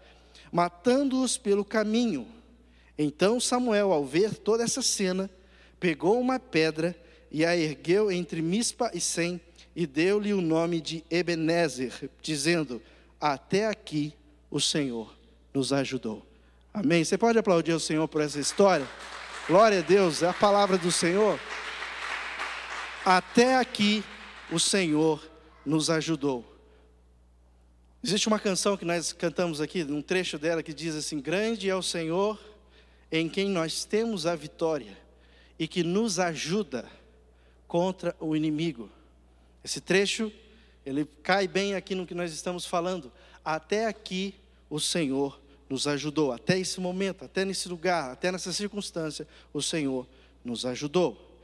matando-os 0.52 1.38
pelo 1.38 1.64
caminho. 1.64 2.26
Então 2.98 3.38
Samuel, 3.40 3.92
ao 3.92 4.04
ver 4.04 4.34
toda 4.34 4.64
essa 4.64 4.82
cena, 4.82 5.30
pegou 5.78 6.20
uma 6.20 6.40
pedra 6.40 6.94
e 7.30 7.44
a 7.44 7.56
ergueu 7.56 8.10
entre 8.10 8.42
Mispa 8.42 8.90
e 8.92 9.00
Sem 9.00 9.40
e 9.74 9.86
deu-lhe 9.86 10.32
o 10.32 10.40
nome 10.40 10.80
de 10.80 11.04
Ebenezer, 11.10 12.10
dizendo: 12.22 12.82
Até 13.20 13.66
aqui 13.66 14.14
o 14.50 14.58
Senhor 14.58 15.14
nos 15.52 15.72
ajudou. 15.72 16.26
Amém. 16.72 17.04
Você 17.04 17.16
pode 17.16 17.38
aplaudir 17.38 17.72
o 17.72 17.80
Senhor 17.80 18.08
por 18.08 18.22
essa 18.22 18.40
história? 18.40 18.86
Glória 19.46 19.78
a 19.78 19.82
Deus, 19.82 20.22
é 20.22 20.28
a 20.28 20.32
palavra 20.32 20.76
do 20.76 20.90
Senhor. 20.90 21.38
Até 23.04 23.56
aqui 23.56 24.02
o 24.50 24.58
Senhor 24.58 25.22
nos 25.64 25.90
ajudou. 25.90 26.55
Existe 28.06 28.28
uma 28.28 28.38
canção 28.38 28.76
que 28.76 28.84
nós 28.84 29.12
cantamos 29.12 29.60
aqui, 29.60 29.82
um 29.82 30.00
trecho 30.00 30.38
dela 30.38 30.62
que 30.62 30.72
diz 30.72 30.94
assim: 30.94 31.20
Grande 31.20 31.68
é 31.68 31.74
o 31.74 31.82
Senhor 31.82 32.38
em 33.10 33.28
quem 33.28 33.48
nós 33.48 33.84
temos 33.84 34.26
a 34.26 34.36
vitória 34.36 34.96
e 35.58 35.66
que 35.66 35.82
nos 35.82 36.20
ajuda 36.20 36.88
contra 37.66 38.14
o 38.20 38.36
inimigo. 38.36 38.88
Esse 39.64 39.80
trecho, 39.80 40.30
ele 40.84 41.04
cai 41.20 41.48
bem 41.48 41.74
aqui 41.74 41.96
no 41.96 42.06
que 42.06 42.14
nós 42.14 42.32
estamos 42.32 42.64
falando. 42.64 43.10
Até 43.44 43.86
aqui 43.86 44.36
o 44.70 44.78
Senhor 44.78 45.40
nos 45.68 45.88
ajudou, 45.88 46.30
até 46.30 46.56
esse 46.56 46.80
momento, 46.80 47.24
até 47.24 47.44
nesse 47.44 47.68
lugar, 47.68 48.12
até 48.12 48.30
nessa 48.30 48.52
circunstância, 48.52 49.26
o 49.52 49.60
Senhor 49.60 50.06
nos 50.44 50.64
ajudou. 50.64 51.40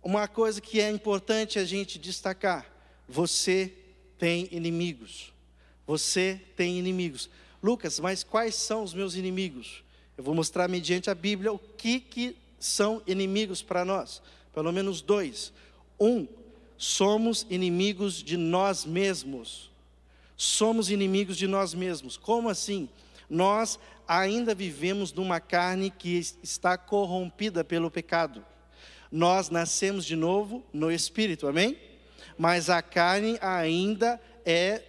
Uma 0.00 0.28
coisa 0.28 0.60
que 0.60 0.80
é 0.80 0.88
importante 0.88 1.58
a 1.58 1.64
gente 1.64 1.98
destacar: 1.98 2.70
você 3.08 3.72
tem 4.16 4.48
inimigos. 4.52 5.33
Você 5.86 6.40
tem 6.56 6.78
inimigos. 6.78 7.28
Lucas, 7.62 7.98
mas 8.00 8.22
quais 8.22 8.54
são 8.54 8.82
os 8.82 8.94
meus 8.94 9.14
inimigos? 9.14 9.82
Eu 10.16 10.24
vou 10.24 10.34
mostrar 10.34 10.68
mediante 10.68 11.10
a 11.10 11.14
Bíblia 11.14 11.52
o 11.52 11.58
que, 11.58 11.98
que 11.98 12.36
são 12.58 13.02
inimigos 13.06 13.62
para 13.62 13.84
nós. 13.84 14.22
Pelo 14.52 14.72
menos 14.72 15.00
dois. 15.00 15.52
Um, 15.98 16.26
somos 16.76 17.46
inimigos 17.50 18.22
de 18.22 18.36
nós 18.36 18.84
mesmos. 18.84 19.70
Somos 20.36 20.90
inimigos 20.90 21.36
de 21.36 21.46
nós 21.46 21.74
mesmos. 21.74 22.16
Como 22.16 22.48
assim? 22.48 22.88
Nós 23.28 23.78
ainda 24.06 24.54
vivemos 24.54 25.12
numa 25.12 25.40
carne 25.40 25.90
que 25.90 26.20
está 26.42 26.76
corrompida 26.76 27.64
pelo 27.64 27.90
pecado. 27.90 28.44
Nós 29.10 29.48
nascemos 29.50 30.04
de 30.04 30.16
novo 30.16 30.64
no 30.72 30.90
espírito, 30.90 31.46
amém? 31.46 31.78
Mas 32.36 32.68
a 32.68 32.82
carne 32.82 33.38
ainda 33.40 34.20
é 34.44 34.82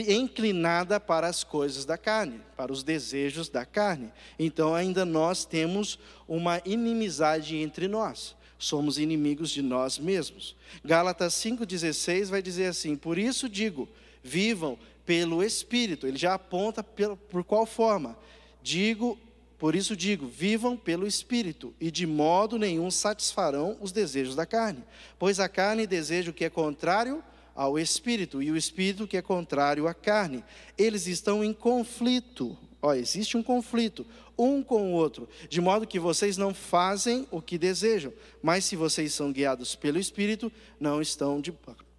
inclinada 0.00 0.98
para 0.98 1.26
as 1.26 1.44
coisas 1.44 1.84
da 1.84 1.96
carne, 1.96 2.40
para 2.56 2.72
os 2.72 2.82
desejos 2.82 3.48
da 3.48 3.64
carne. 3.64 4.12
Então 4.38 4.74
ainda 4.74 5.04
nós 5.04 5.44
temos 5.44 5.98
uma 6.26 6.60
inimizade 6.64 7.56
entre 7.56 7.88
nós 7.88 8.36
somos 8.56 8.98
inimigos 8.98 9.50
de 9.50 9.60
nós 9.60 9.98
mesmos. 9.98 10.56
Gálatas 10.82 11.34
5,16 11.34 12.26
vai 12.26 12.40
dizer 12.40 12.66
assim: 12.66 12.96
Por 12.96 13.18
isso 13.18 13.48
digo, 13.48 13.88
vivam 14.22 14.78
pelo 15.04 15.42
Espírito. 15.42 16.06
Ele 16.06 16.16
já 16.16 16.34
aponta 16.34 16.82
por 16.82 17.44
qual 17.44 17.66
forma. 17.66 18.16
Digo, 18.62 19.18
por 19.58 19.74
isso 19.74 19.96
digo, 19.96 20.26
vivam 20.26 20.76
pelo 20.76 21.06
Espírito, 21.06 21.74
e 21.80 21.90
de 21.90 22.06
modo 22.06 22.58
nenhum 22.58 22.90
satisfarão 22.90 23.76
os 23.80 23.92
desejos 23.92 24.34
da 24.34 24.46
carne. 24.46 24.82
Pois 25.18 25.38
a 25.38 25.48
carne 25.48 25.86
deseja 25.86 26.30
o 26.30 26.34
que 26.34 26.44
é 26.44 26.50
contrário 26.50 27.22
ao 27.54 27.78
Espírito, 27.78 28.42
e 28.42 28.50
o 28.50 28.56
Espírito 28.56 29.06
que 29.06 29.16
é 29.16 29.22
contrário 29.22 29.86
à 29.86 29.94
carne. 29.94 30.44
Eles 30.76 31.06
estão 31.06 31.44
em 31.44 31.52
conflito. 31.52 32.56
Ó, 32.82 32.92
existe 32.92 33.36
um 33.36 33.42
conflito 33.42 34.04
um 34.38 34.62
com 34.62 34.92
o 34.92 34.92
outro, 34.92 35.28
de 35.48 35.60
modo 35.60 35.86
que 35.86 35.98
vocês 35.98 36.36
não 36.36 36.52
fazem 36.52 37.26
o 37.30 37.40
que 37.40 37.56
desejam, 37.56 38.12
mas 38.42 38.64
se 38.64 38.76
vocês 38.76 39.12
são 39.14 39.32
guiados 39.32 39.74
pelo 39.74 39.98
Espírito, 39.98 40.50
não 40.78 41.00
estão 41.00 41.40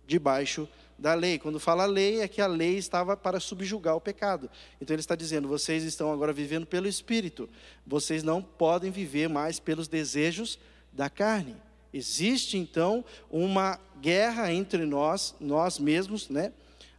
debaixo 0.06 0.68
da 0.98 1.14
lei. 1.14 1.40
Quando 1.40 1.60
fala 1.60 1.86
lei, 1.86 2.22
é 2.22 2.28
que 2.28 2.42
a 2.42 2.48
lei 2.48 2.78
estava 2.78 3.16
para 3.16 3.40
subjugar 3.40 3.96
o 3.96 4.02
pecado. 4.02 4.50
Então 4.82 4.94
ele 4.94 5.02
está 5.02 5.16
dizendo: 5.16 5.48
vocês 5.48 5.84
estão 5.84 6.12
agora 6.12 6.34
vivendo 6.34 6.66
pelo 6.66 6.88
Espírito, 6.88 7.50
vocês 7.86 8.24
não 8.24 8.42
podem 8.42 8.92
viver 8.92 9.30
mais 9.30 9.60
pelos 9.60 9.88
desejos 9.88 10.60
da 10.92 11.10
carne. 11.10 11.56
Existe 11.96 12.58
então 12.58 13.06
uma 13.32 13.80
guerra 14.02 14.52
entre 14.52 14.86
nós, 14.86 15.34
nós 15.40 15.80
mesmos, 15.80 16.28
né, 16.28 16.52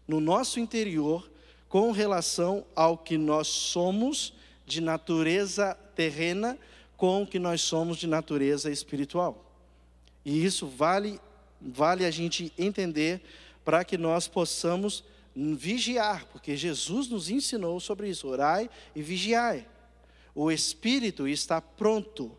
no 0.08 0.20
nosso 0.20 0.58
interior, 0.58 1.30
com 1.68 1.90
relação 1.90 2.64
ao 2.74 2.96
que 2.96 3.18
nós 3.18 3.46
somos 3.46 4.32
de 4.64 4.80
natureza 4.80 5.74
terrena 5.94 6.58
com 6.96 7.22
o 7.22 7.26
que 7.26 7.38
nós 7.38 7.60
somos 7.60 7.98
de 7.98 8.06
natureza 8.06 8.70
espiritual. 8.70 9.44
E 10.24 10.42
isso 10.42 10.66
vale 10.66 11.20
vale 11.60 12.06
a 12.06 12.10
gente 12.10 12.50
entender 12.56 13.20
para 13.64 13.84
que 13.84 13.98
nós 13.98 14.26
possamos 14.26 15.04
vigiar, 15.34 16.24
porque 16.32 16.56
Jesus 16.56 17.08
nos 17.08 17.28
ensinou 17.28 17.78
sobre 17.80 18.08
isso, 18.08 18.28
orai 18.28 18.70
e 18.94 19.02
vigiai. 19.02 19.66
O 20.34 20.50
espírito 20.50 21.28
está 21.28 21.60
pronto. 21.60 22.30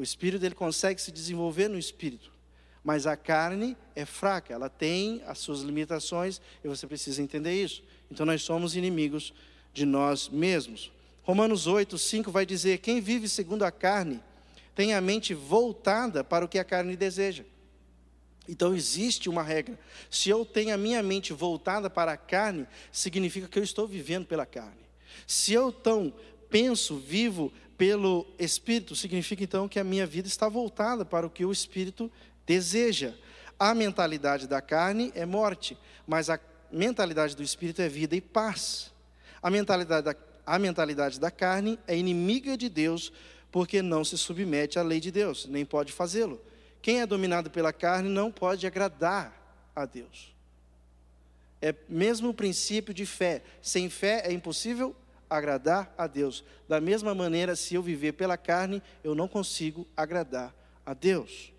O 0.00 0.02
espírito 0.02 0.46
ele 0.46 0.54
consegue 0.54 0.98
se 0.98 1.12
desenvolver 1.12 1.68
no 1.68 1.78
espírito, 1.78 2.32
mas 2.82 3.06
a 3.06 3.18
carne 3.18 3.76
é 3.94 4.06
fraca, 4.06 4.50
ela 4.50 4.70
tem 4.70 5.22
as 5.26 5.36
suas 5.40 5.60
limitações 5.60 6.40
e 6.64 6.68
você 6.68 6.86
precisa 6.86 7.20
entender 7.20 7.52
isso. 7.62 7.82
Então 8.10 8.24
nós 8.24 8.40
somos 8.40 8.74
inimigos 8.74 9.34
de 9.74 9.84
nós 9.84 10.26
mesmos. 10.30 10.90
Romanos 11.22 11.66
8, 11.66 11.98
5 11.98 12.30
vai 12.30 12.46
dizer: 12.46 12.78
quem 12.78 12.98
vive 12.98 13.28
segundo 13.28 13.62
a 13.62 13.70
carne 13.70 14.22
tem 14.74 14.94
a 14.94 15.02
mente 15.02 15.34
voltada 15.34 16.24
para 16.24 16.46
o 16.46 16.48
que 16.48 16.58
a 16.58 16.64
carne 16.64 16.96
deseja. 16.96 17.44
Então 18.48 18.74
existe 18.74 19.28
uma 19.28 19.42
regra. 19.42 19.78
Se 20.10 20.30
eu 20.30 20.46
tenho 20.46 20.72
a 20.72 20.78
minha 20.78 21.02
mente 21.02 21.34
voltada 21.34 21.90
para 21.90 22.12
a 22.12 22.16
carne, 22.16 22.66
significa 22.90 23.46
que 23.46 23.58
eu 23.58 23.62
estou 23.62 23.86
vivendo 23.86 24.24
pela 24.24 24.46
carne. 24.46 24.80
Se 25.26 25.52
eu 25.52 25.68
então 25.68 26.10
penso, 26.48 26.96
vivo 26.96 27.52
pelo 27.80 28.26
Espírito, 28.38 28.94
significa 28.94 29.42
então 29.42 29.66
que 29.66 29.80
a 29.80 29.84
minha 29.84 30.06
vida 30.06 30.28
está 30.28 30.50
voltada 30.50 31.02
para 31.02 31.26
o 31.26 31.30
que 31.30 31.46
o 31.46 31.50
Espírito 31.50 32.12
deseja. 32.44 33.14
A 33.58 33.72
mentalidade 33.72 34.46
da 34.46 34.60
carne 34.60 35.10
é 35.14 35.24
morte, 35.24 35.78
mas 36.06 36.28
a 36.28 36.38
mentalidade 36.70 37.34
do 37.34 37.42
Espírito 37.42 37.80
é 37.80 37.88
vida 37.88 38.14
e 38.14 38.20
paz. 38.20 38.92
A 39.42 39.48
mentalidade 39.48 40.04
da 40.04 40.14
a 40.44 40.58
mentalidade 40.58 41.18
da 41.18 41.30
carne 41.30 41.78
é 41.86 41.96
inimiga 41.96 42.54
de 42.54 42.68
Deus, 42.68 43.10
porque 43.50 43.80
não 43.80 44.04
se 44.04 44.18
submete 44.18 44.78
à 44.78 44.82
lei 44.82 45.00
de 45.00 45.10
Deus, 45.10 45.46
nem 45.46 45.64
pode 45.64 45.90
fazê-lo. 45.90 46.38
Quem 46.82 47.00
é 47.00 47.06
dominado 47.06 47.50
pela 47.50 47.72
carne 47.72 48.10
não 48.10 48.30
pode 48.30 48.66
agradar 48.66 49.70
a 49.74 49.86
Deus. 49.86 50.34
É 51.62 51.74
mesmo 51.88 52.28
o 52.28 52.34
princípio 52.34 52.92
de 52.92 53.06
fé. 53.06 53.42
Sem 53.62 53.88
fé 53.88 54.22
é 54.26 54.32
impossível 54.32 54.94
agradar 55.30 55.94
a 55.96 56.06
Deus. 56.06 56.44
Da 56.68 56.80
mesma 56.80 57.14
maneira, 57.14 57.54
se 57.54 57.76
eu 57.76 57.82
viver 57.82 58.12
pela 58.12 58.36
carne, 58.36 58.82
eu 59.02 59.14
não 59.14 59.28
consigo 59.28 59.86
agradar 59.96 60.52
a 60.84 60.92
Deus. 60.92 61.52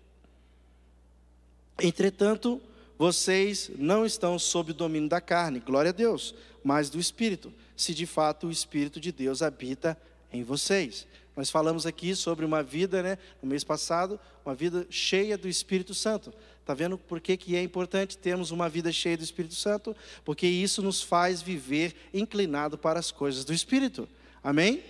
Entretanto, 1.80 2.60
vocês 2.98 3.70
não 3.76 4.04
estão 4.04 4.38
sob 4.38 4.70
o 4.70 4.74
domínio 4.74 5.08
da 5.08 5.20
carne, 5.20 5.58
glória 5.58 5.88
a 5.88 5.92
Deus, 5.92 6.34
mas 6.62 6.90
do 6.90 7.00
Espírito, 7.00 7.52
se 7.76 7.94
de 7.94 8.06
fato 8.06 8.46
o 8.46 8.50
Espírito 8.50 9.00
de 9.00 9.10
Deus 9.10 9.42
habita 9.42 9.98
em 10.32 10.44
vocês. 10.44 11.06
Nós 11.36 11.50
falamos 11.50 11.86
aqui 11.86 12.14
sobre 12.14 12.44
uma 12.44 12.62
vida, 12.62 13.02
né, 13.02 13.18
no 13.42 13.48
mês 13.48 13.64
passado, 13.64 14.20
uma 14.44 14.54
vida 14.54 14.86
cheia 14.90 15.38
do 15.38 15.48
Espírito 15.48 15.94
Santo. 15.94 16.32
Está 16.60 16.74
vendo 16.74 16.98
por 16.98 17.20
que, 17.20 17.36
que 17.36 17.56
é 17.56 17.62
importante 17.62 18.18
termos 18.18 18.50
uma 18.50 18.68
vida 18.68 18.92
cheia 18.92 19.16
do 19.16 19.24
Espírito 19.24 19.54
Santo? 19.54 19.96
Porque 20.24 20.46
isso 20.46 20.82
nos 20.82 21.02
faz 21.02 21.40
viver 21.40 21.94
inclinado 22.12 22.76
para 22.76 23.00
as 23.00 23.10
coisas 23.10 23.44
do 23.44 23.52
Espírito. 23.52 24.08
Amém? 24.44 24.82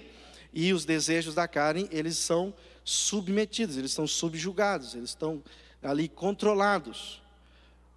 E 0.52 0.72
os 0.72 0.84
desejos 0.84 1.34
da 1.34 1.46
carne, 1.46 1.88
eles 1.90 2.18
são 2.18 2.52
submetidos, 2.84 3.76
eles 3.76 3.92
são 3.92 4.06
subjugados, 4.06 4.94
eles 4.94 5.10
estão 5.10 5.42
ali 5.82 6.08
controlados. 6.08 7.22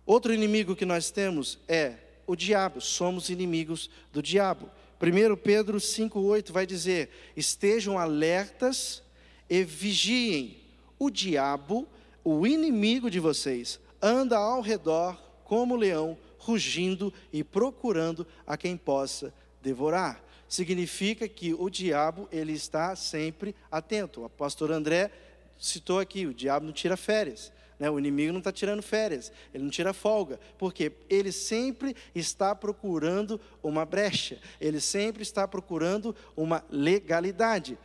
Outro 0.05 0.33
inimigo 0.33 0.75
que 0.75 0.85
nós 0.85 1.09
temos 1.09 1.57
é 1.67 1.95
o 2.27 2.35
diabo, 2.35 2.79
somos 2.79 3.29
inimigos 3.29 3.89
do 4.13 4.21
diabo. 4.21 4.69
1 5.05 5.35
Pedro 5.37 5.77
5,8 5.77 6.51
vai 6.51 6.65
dizer: 6.65 7.09
estejam 7.35 7.97
alertas 7.97 9.03
e 9.49 9.63
vigiem. 9.63 10.57
O 10.97 11.09
diabo, 11.09 11.87
o 12.23 12.47
inimigo 12.47 13.11
de 13.11 13.19
vocês, 13.19 13.79
anda 14.01 14.37
ao 14.37 14.61
redor 14.61 15.21
como 15.43 15.75
leão, 15.75 16.17
rugindo 16.37 17.13
e 17.31 17.43
procurando 17.43 18.25
a 18.47 18.57
quem 18.57 18.77
possa 18.77 19.33
devorar. 19.61 20.23
Significa 20.47 21.27
que 21.27 21.53
o 21.53 21.69
diabo 21.69 22.29
ele 22.31 22.53
está 22.53 22.95
sempre 22.95 23.55
atento. 23.69 24.23
O 24.23 24.29
pastor 24.29 24.71
André 24.71 25.11
citou 25.57 25.99
aqui: 25.99 26.25
o 26.25 26.33
diabo 26.33 26.65
não 26.65 26.73
tira 26.73 26.95
férias. 26.95 27.51
Né? 27.79 27.89
O 27.89 27.99
inimigo 27.99 28.31
não 28.31 28.39
está 28.39 28.51
tirando 28.51 28.81
férias, 28.81 29.31
ele 29.53 29.63
não 29.63 29.69
tira 29.69 29.93
folga, 29.93 30.39
porque 30.57 30.91
ele 31.09 31.31
sempre 31.31 31.95
está 32.13 32.55
procurando 32.55 33.39
uma 33.61 33.85
brecha, 33.85 34.39
ele 34.59 34.79
sempre 34.79 35.23
está 35.23 35.47
procurando 35.47 36.15
uma 36.35 36.63
legalidade. 36.69 37.77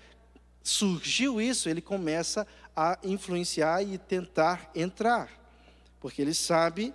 Surgiu 0.62 1.40
isso, 1.40 1.68
ele 1.68 1.80
começa 1.80 2.46
a 2.76 2.98
influenciar 3.02 3.82
e 3.82 3.98
tentar 3.98 4.70
entrar, 4.74 5.30
porque 6.00 6.22
ele 6.22 6.34
sabe 6.34 6.94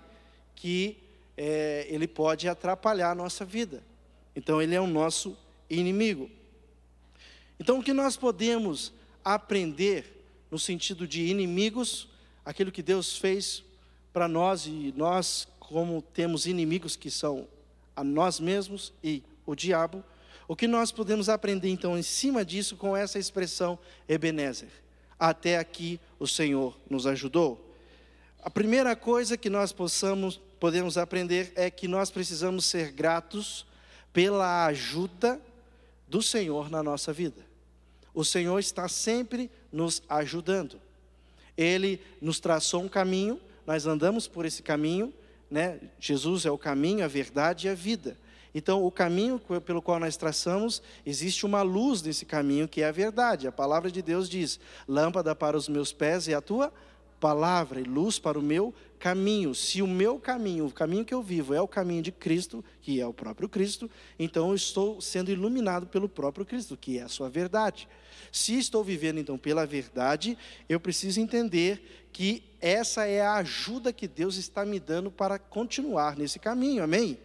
que 0.54 0.96
é, 1.36 1.86
ele 1.90 2.08
pode 2.08 2.48
atrapalhar 2.48 3.10
a 3.10 3.14
nossa 3.14 3.44
vida. 3.44 3.82
Então, 4.34 4.60
ele 4.60 4.74
é 4.74 4.80
o 4.80 4.86
nosso 4.86 5.36
inimigo. 5.68 6.30
Então, 7.58 7.78
o 7.78 7.82
que 7.82 7.92
nós 7.92 8.16
podemos 8.16 8.92
aprender 9.24 10.24
no 10.50 10.58
sentido 10.58 11.06
de 11.06 11.26
inimigos 11.26 12.08
aquilo 12.46 12.70
que 12.70 12.82
Deus 12.82 13.18
fez 13.18 13.64
para 14.12 14.28
nós 14.28 14.66
e 14.66 14.94
nós, 14.96 15.48
como 15.58 16.00
temos 16.00 16.46
inimigos 16.46 16.94
que 16.94 17.10
são 17.10 17.48
a 17.94 18.04
nós 18.04 18.38
mesmos 18.38 18.92
e 19.02 19.22
o 19.44 19.56
diabo, 19.56 20.02
o 20.46 20.54
que 20.54 20.68
nós 20.68 20.92
podemos 20.92 21.28
aprender 21.28 21.68
então 21.68 21.98
em 21.98 22.02
cima 22.02 22.44
disso 22.44 22.76
com 22.76 22.96
essa 22.96 23.18
expressão 23.18 23.76
Ebenezer? 24.08 24.68
Até 25.18 25.58
aqui 25.58 25.98
o 26.20 26.26
Senhor 26.26 26.78
nos 26.88 27.04
ajudou. 27.04 27.74
A 28.40 28.48
primeira 28.48 28.94
coisa 28.94 29.36
que 29.36 29.50
nós 29.50 29.72
possamos, 29.72 30.40
podemos 30.60 30.96
aprender 30.96 31.52
é 31.56 31.68
que 31.68 31.88
nós 31.88 32.12
precisamos 32.12 32.64
ser 32.64 32.92
gratos 32.92 33.66
pela 34.12 34.66
ajuda 34.66 35.40
do 36.06 36.22
Senhor 36.22 36.70
na 36.70 36.80
nossa 36.80 37.12
vida. 37.12 37.44
O 38.14 38.24
Senhor 38.24 38.58
está 38.60 38.88
sempre 38.88 39.50
nos 39.72 40.00
ajudando. 40.08 40.85
Ele 41.56 42.00
nos 42.20 42.40
traçou 42.40 42.82
um 42.82 42.88
caminho, 42.88 43.40
nós 43.66 43.86
andamos 43.86 44.28
por 44.28 44.44
esse 44.44 44.62
caminho, 44.62 45.12
né? 45.50 45.80
Jesus 45.98 46.44
é 46.44 46.50
o 46.50 46.58
caminho, 46.58 47.04
a 47.04 47.08
verdade 47.08 47.66
e 47.66 47.70
a 47.70 47.74
vida. 47.74 48.16
Então, 48.54 48.84
o 48.84 48.90
caminho 48.90 49.38
pelo 49.64 49.82
qual 49.82 50.00
nós 50.00 50.16
traçamos, 50.16 50.82
existe 51.04 51.44
uma 51.44 51.60
luz 51.60 52.00
nesse 52.00 52.24
caminho 52.24 52.66
que 52.66 52.80
é 52.80 52.88
a 52.88 52.92
verdade. 52.92 53.46
A 53.46 53.52
palavra 53.52 53.90
de 53.90 54.00
Deus 54.00 54.28
diz: 54.28 54.58
lâmpada 54.88 55.34
para 55.34 55.56
os 55.56 55.68
meus 55.68 55.92
pés 55.92 56.26
e 56.26 56.34
a 56.34 56.40
tua 56.40 56.72
palavra, 57.20 57.80
e 57.80 57.84
luz 57.84 58.18
para 58.18 58.38
o 58.38 58.42
meu 58.42 58.74
caminho. 58.98 59.54
Se 59.54 59.82
o 59.82 59.86
meu 59.86 60.18
caminho, 60.18 60.66
o 60.66 60.72
caminho 60.72 61.04
que 61.04 61.14
eu 61.14 61.22
vivo, 61.22 61.54
é 61.54 61.60
o 61.60 61.68
caminho 61.68 62.02
de 62.02 62.10
Cristo, 62.10 62.64
que 62.80 63.00
é 63.00 63.06
o 63.06 63.12
próprio 63.12 63.48
Cristo, 63.48 63.90
então 64.18 64.48
eu 64.48 64.54
estou 64.54 65.00
sendo 65.00 65.30
iluminado 65.30 65.86
pelo 65.86 66.08
próprio 66.08 66.44
Cristo, 66.44 66.76
que 66.76 66.98
é 66.98 67.02
a 67.02 67.08
sua 67.08 67.28
verdade. 67.28 67.88
Se 68.32 68.58
estou 68.58 68.82
vivendo 68.82 69.18
então 69.18 69.38
pela 69.38 69.64
verdade, 69.66 70.36
eu 70.68 70.80
preciso 70.80 71.20
entender 71.20 72.08
que 72.12 72.42
essa 72.60 73.04
é 73.06 73.20
a 73.20 73.34
ajuda 73.34 73.92
que 73.92 74.08
Deus 74.08 74.36
está 74.36 74.64
me 74.64 74.80
dando 74.80 75.10
para 75.10 75.38
continuar 75.38 76.16
nesse 76.16 76.38
caminho, 76.38 76.82
amém? 76.82 77.18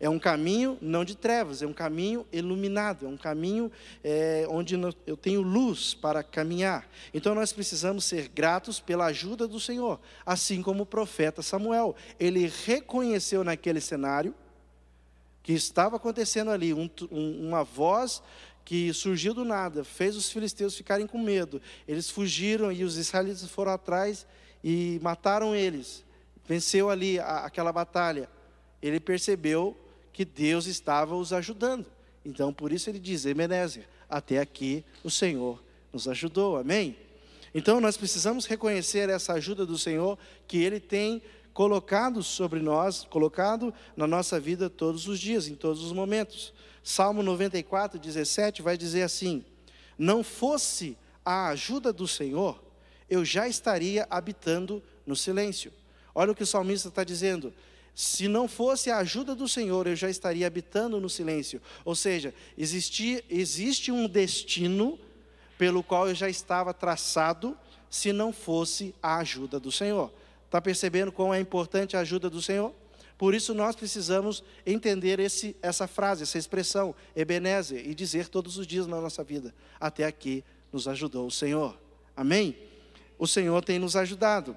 É 0.00 0.08
um 0.08 0.18
caminho 0.18 0.78
não 0.80 1.04
de 1.04 1.16
trevas, 1.16 1.60
é 1.60 1.66
um 1.66 1.72
caminho 1.72 2.24
iluminado, 2.32 3.06
é 3.06 3.08
um 3.08 3.16
caminho 3.16 3.70
é, 4.04 4.46
onde 4.48 4.78
eu 5.04 5.16
tenho 5.16 5.42
luz 5.42 5.92
para 5.92 6.22
caminhar. 6.22 6.88
Então 7.12 7.34
nós 7.34 7.52
precisamos 7.52 8.04
ser 8.04 8.28
gratos 8.28 8.78
pela 8.78 9.06
ajuda 9.06 9.48
do 9.48 9.58
Senhor, 9.58 9.98
assim 10.24 10.62
como 10.62 10.84
o 10.84 10.86
profeta 10.86 11.42
Samuel. 11.42 11.96
Ele 12.18 12.50
reconheceu 12.64 13.42
naquele 13.42 13.80
cenário 13.80 14.32
que 15.42 15.52
estava 15.52 15.96
acontecendo 15.96 16.52
ali 16.52 16.72
um, 16.72 16.88
um, 17.10 17.48
uma 17.48 17.64
voz 17.64 18.22
que 18.64 18.92
surgiu 18.92 19.32
do 19.34 19.44
nada, 19.44 19.82
fez 19.82 20.14
os 20.14 20.30
filisteus 20.30 20.76
ficarem 20.76 21.06
com 21.06 21.18
medo. 21.18 21.60
Eles 21.88 22.08
fugiram 22.08 22.70
e 22.70 22.84
os 22.84 22.98
israelitas 22.98 23.48
foram 23.48 23.72
atrás 23.72 24.26
e 24.62 25.00
mataram 25.02 25.56
eles. 25.56 26.04
Venceu 26.46 26.88
ali 26.88 27.18
a, 27.18 27.46
aquela 27.46 27.72
batalha. 27.72 28.28
Ele 28.80 29.00
percebeu 29.00 29.76
que 30.18 30.24
Deus 30.24 30.66
estava 30.66 31.14
os 31.14 31.32
ajudando. 31.32 31.86
Então, 32.24 32.52
por 32.52 32.72
isso 32.72 32.90
ele 32.90 32.98
diz: 32.98 33.24
Ebenezer, 33.24 33.88
até 34.10 34.40
aqui 34.40 34.84
o 35.04 35.10
Senhor 35.12 35.62
nos 35.92 36.08
ajudou. 36.08 36.56
Amém? 36.56 36.96
Então, 37.54 37.80
nós 37.80 37.96
precisamos 37.96 38.44
reconhecer 38.44 39.08
essa 39.08 39.34
ajuda 39.34 39.64
do 39.64 39.78
Senhor 39.78 40.18
que 40.48 40.58
ele 40.58 40.80
tem 40.80 41.22
colocado 41.54 42.20
sobre 42.20 42.58
nós, 42.58 43.04
colocado 43.04 43.72
na 43.96 44.08
nossa 44.08 44.40
vida 44.40 44.68
todos 44.68 45.06
os 45.06 45.20
dias, 45.20 45.46
em 45.46 45.54
todos 45.54 45.84
os 45.84 45.92
momentos. 45.92 46.52
Salmo 46.82 47.22
94, 47.22 47.96
17 47.96 48.60
vai 48.60 48.76
dizer 48.76 49.02
assim: 49.02 49.44
Não 49.96 50.24
fosse 50.24 50.98
a 51.24 51.50
ajuda 51.50 51.92
do 51.92 52.08
Senhor, 52.08 52.60
eu 53.08 53.24
já 53.24 53.46
estaria 53.46 54.04
habitando 54.10 54.82
no 55.06 55.14
silêncio. 55.14 55.72
Olha 56.12 56.32
o 56.32 56.34
que 56.34 56.42
o 56.42 56.46
salmista 56.46 56.88
está 56.88 57.04
dizendo. 57.04 57.54
Se 57.98 58.28
não 58.28 58.46
fosse 58.46 58.92
a 58.92 58.98
ajuda 58.98 59.34
do 59.34 59.48
Senhor, 59.48 59.88
eu 59.88 59.96
já 59.96 60.08
estaria 60.08 60.46
habitando 60.46 61.00
no 61.00 61.10
silêncio. 61.10 61.60
Ou 61.84 61.96
seja, 61.96 62.32
existia, 62.56 63.24
existe 63.28 63.90
um 63.90 64.06
destino 64.06 64.96
pelo 65.58 65.82
qual 65.82 66.06
eu 66.06 66.14
já 66.14 66.28
estava 66.28 66.72
traçado, 66.72 67.58
se 67.90 68.12
não 68.12 68.32
fosse 68.32 68.94
a 69.02 69.16
ajuda 69.16 69.58
do 69.58 69.72
Senhor. 69.72 70.12
Está 70.46 70.62
percebendo 70.62 71.10
quão 71.10 71.34
é 71.34 71.40
importante 71.40 71.96
a 71.96 72.00
ajuda 72.00 72.30
do 72.30 72.40
Senhor? 72.40 72.72
Por 73.18 73.34
isso 73.34 73.52
nós 73.52 73.74
precisamos 73.74 74.44
entender 74.64 75.18
esse, 75.18 75.56
essa 75.60 75.88
frase, 75.88 76.22
essa 76.22 76.38
expressão, 76.38 76.94
Ebenezer, 77.16 77.84
e 77.84 77.96
dizer 77.96 78.28
todos 78.28 78.58
os 78.58 78.66
dias 78.68 78.86
na 78.86 79.00
nossa 79.00 79.24
vida: 79.24 79.52
até 79.80 80.04
aqui 80.04 80.44
nos 80.72 80.86
ajudou 80.86 81.26
o 81.26 81.32
Senhor. 81.32 81.76
Amém? 82.16 82.56
O 83.18 83.26
Senhor 83.26 83.60
tem 83.64 83.80
nos 83.80 83.96
ajudado. 83.96 84.56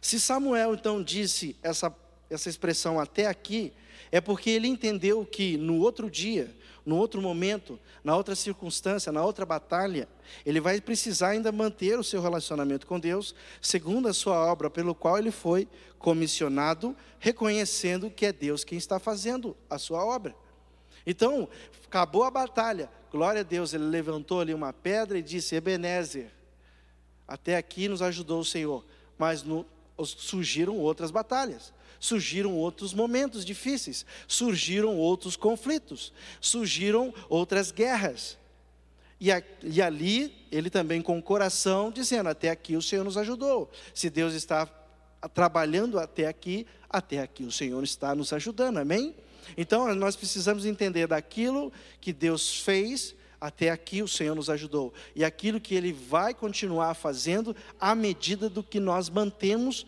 Se 0.00 0.18
Samuel 0.18 0.72
então 0.72 1.02
disse 1.02 1.54
essa, 1.62 1.94
essa 2.30 2.48
expressão 2.48 3.00
até 3.00 3.26
aqui, 3.26 3.72
é 4.12 4.20
porque 4.20 4.50
ele 4.50 4.68
entendeu 4.68 5.26
que 5.26 5.56
no 5.56 5.80
outro 5.80 6.08
dia, 6.08 6.54
no 6.86 6.96
outro 6.96 7.20
momento, 7.20 7.78
na 8.02 8.16
outra 8.16 8.34
circunstância, 8.34 9.12
na 9.12 9.22
outra 9.22 9.44
batalha, 9.44 10.08
ele 10.46 10.60
vai 10.60 10.80
precisar 10.80 11.30
ainda 11.30 11.52
manter 11.52 11.98
o 11.98 12.04
seu 12.04 12.22
relacionamento 12.22 12.86
com 12.86 12.98
Deus, 12.98 13.34
segundo 13.60 14.08
a 14.08 14.14
sua 14.14 14.36
obra, 14.46 14.70
pelo 14.70 14.94
qual 14.94 15.18
ele 15.18 15.30
foi 15.30 15.68
comissionado, 15.98 16.96
reconhecendo 17.18 18.10
que 18.10 18.24
é 18.24 18.32
Deus 18.32 18.64
quem 18.64 18.78
está 18.78 18.98
fazendo 18.98 19.56
a 19.68 19.76
sua 19.76 20.04
obra. 20.04 20.34
Então, 21.06 21.48
acabou 21.86 22.24
a 22.24 22.30
batalha, 22.30 22.90
glória 23.10 23.40
a 23.40 23.44
Deus, 23.44 23.74
ele 23.74 23.84
levantou 23.84 24.40
ali 24.40 24.54
uma 24.54 24.72
pedra 24.72 25.18
e 25.18 25.22
disse: 25.22 25.54
Ebenezer, 25.54 26.30
até 27.26 27.56
aqui 27.56 27.88
nos 27.88 28.02
ajudou 28.02 28.40
o 28.40 28.44
Senhor, 28.44 28.84
mas 29.18 29.42
no, 29.42 29.66
surgiram 30.04 30.78
outras 30.78 31.10
batalhas 31.10 31.72
surgiram 32.00 32.56
outros 32.56 32.94
momentos 32.94 33.44
difíceis, 33.44 34.04
surgiram 34.26 34.96
outros 34.96 35.36
conflitos, 35.36 36.12
surgiram 36.40 37.14
outras 37.28 37.70
guerras. 37.70 38.38
E, 39.20 39.30
a, 39.30 39.42
e, 39.62 39.82
ali, 39.82 40.34
ele 40.50 40.70
também 40.70 41.02
com 41.02 41.18
o 41.18 41.22
coração 41.22 41.92
dizendo: 41.92 42.30
Até 42.30 42.48
aqui 42.48 42.74
o 42.74 42.82
Senhor 42.82 43.04
nos 43.04 43.18
ajudou. 43.18 43.70
Se 43.94 44.08
Deus 44.08 44.32
está 44.32 44.66
trabalhando 45.34 45.98
até 45.98 46.26
aqui, 46.26 46.66
até 46.88 47.20
aqui 47.20 47.44
o 47.44 47.52
Senhor 47.52 47.84
está 47.84 48.14
nos 48.14 48.32
ajudando, 48.32 48.78
amém? 48.78 49.14
Então 49.56 49.94
nós 49.94 50.16
precisamos 50.16 50.64
entender 50.64 51.06
daquilo 51.06 51.70
que 52.00 52.12
Deus 52.12 52.60
fez 52.60 53.14
até 53.40 53.70
aqui 53.70 54.02
o 54.02 54.08
Senhor 54.08 54.34
nos 54.34 54.50
ajudou. 54.50 54.92
E 55.16 55.24
aquilo 55.24 55.60
que 55.60 55.74
Ele 55.74 55.92
vai 55.92 56.34
continuar 56.34 56.94
fazendo 56.94 57.56
à 57.80 57.94
medida 57.94 58.50
do 58.50 58.62
que 58.62 58.78
nós 58.78 59.08
mantemos 59.08 59.86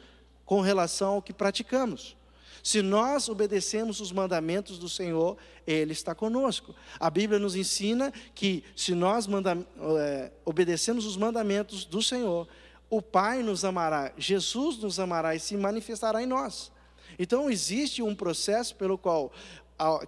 com 0.53 0.61
relação 0.61 1.15
ao 1.15 1.23
que 1.23 1.33
praticamos. 1.33 2.15
Se 2.63 2.83
nós 2.83 3.27
obedecemos 3.27 4.01
os 4.01 4.13
mandamentos 4.13 4.79
do 4.79 4.87
Senhor, 4.87 5.39
Ele 5.67 5.93
está 5.93 6.15
conosco. 6.15 6.75
A 7.01 7.09
Bíblia 7.09 7.39
nos 7.39 7.57
ensina 7.57 8.13
que 8.35 8.63
se 8.77 8.95
nós 8.95 9.27
manda, 9.27 9.57
é, 9.99 10.31
obedecemos 10.45 11.07
os 11.07 11.17
mandamentos 11.17 11.87
do 11.87 12.03
Senhor, 12.03 12.47
o 12.91 13.01
Pai 13.01 13.43
nos 13.43 13.65
amará, 13.65 14.13
Jesus 14.19 14.77
nos 14.77 15.01
amará 15.01 15.35
e 15.35 15.41
se 15.41 15.57
manifestará 15.57 16.23
em 16.23 16.27
nós. 16.27 16.71
Então 17.19 17.49
existe 17.49 18.03
um 18.03 18.15
processo 18.15 18.77
pelo 18.77 18.99
qual 18.99 19.33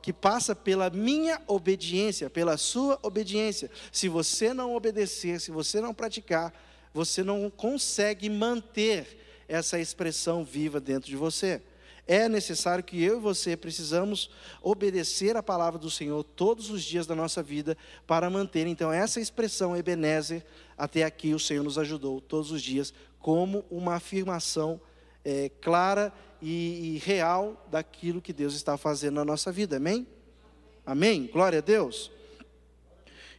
que 0.02 0.12
passa 0.12 0.54
pela 0.54 0.90
minha 0.90 1.40
obediência, 1.46 2.28
pela 2.28 2.58
sua 2.58 2.98
obediência. 3.02 3.70
Se 3.90 4.10
você 4.10 4.52
não 4.52 4.76
obedecer, 4.76 5.40
se 5.40 5.50
você 5.50 5.80
não 5.80 5.94
praticar, 5.94 6.52
você 6.92 7.24
não 7.24 7.48
consegue 7.48 8.28
manter 8.28 9.23
essa 9.48 9.78
expressão 9.78 10.44
viva 10.44 10.80
dentro 10.80 11.08
de 11.08 11.16
você. 11.16 11.62
É 12.06 12.28
necessário 12.28 12.84
que 12.84 13.02
eu 13.02 13.16
e 13.16 13.20
você 13.20 13.56
precisamos 13.56 14.30
obedecer 14.62 15.36
a 15.36 15.42
palavra 15.42 15.78
do 15.78 15.90
Senhor 15.90 16.22
todos 16.22 16.68
os 16.68 16.82
dias 16.82 17.06
da 17.06 17.14
nossa 17.14 17.42
vida 17.42 17.78
para 18.06 18.28
manter 18.28 18.66
então 18.66 18.92
essa 18.92 19.20
expressão 19.20 19.74
Ebenezer 19.74 20.44
até 20.76 21.02
aqui 21.02 21.32
o 21.32 21.38
Senhor 21.38 21.62
nos 21.62 21.78
ajudou 21.78 22.20
todos 22.20 22.50
os 22.50 22.60
dias 22.60 22.92
como 23.18 23.64
uma 23.70 23.94
afirmação 23.94 24.78
é, 25.24 25.50
clara 25.62 26.12
e, 26.42 26.96
e 26.96 26.98
real 26.98 27.66
daquilo 27.70 28.20
que 28.20 28.34
Deus 28.34 28.54
está 28.54 28.76
fazendo 28.76 29.14
na 29.14 29.24
nossa 29.24 29.50
vida. 29.50 29.78
Amém? 29.78 30.06
Amém? 30.84 31.30
Glória 31.32 31.60
a 31.60 31.62
Deus. 31.62 32.10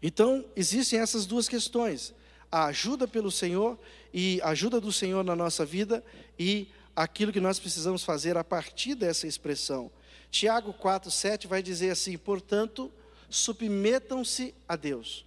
Então 0.01 0.43
existem 0.55 0.99
essas 0.99 1.27
duas 1.27 1.47
questões: 1.47 2.15
a 2.55 2.67
ajuda 2.67 3.05
pelo 3.05 3.29
Senhor 3.29 3.77
e 4.13 4.39
ajuda 4.41 4.79
do 4.79 4.89
Senhor 4.89 5.25
na 5.25 5.35
nossa 5.35 5.65
vida 5.65 6.01
e 6.39 6.69
aquilo 6.95 7.33
que 7.33 7.41
nós 7.41 7.59
precisamos 7.59 8.05
fazer 8.05 8.37
a 8.37 8.45
partir 8.45 8.95
dessa 8.95 9.27
expressão. 9.27 9.91
Tiago 10.31 10.73
4,7 10.73 11.47
vai 11.47 11.61
dizer 11.61 11.89
assim: 11.89 12.17
portanto, 12.17 12.89
submetam-se 13.29 14.55
a 14.69 14.77
Deus. 14.77 15.25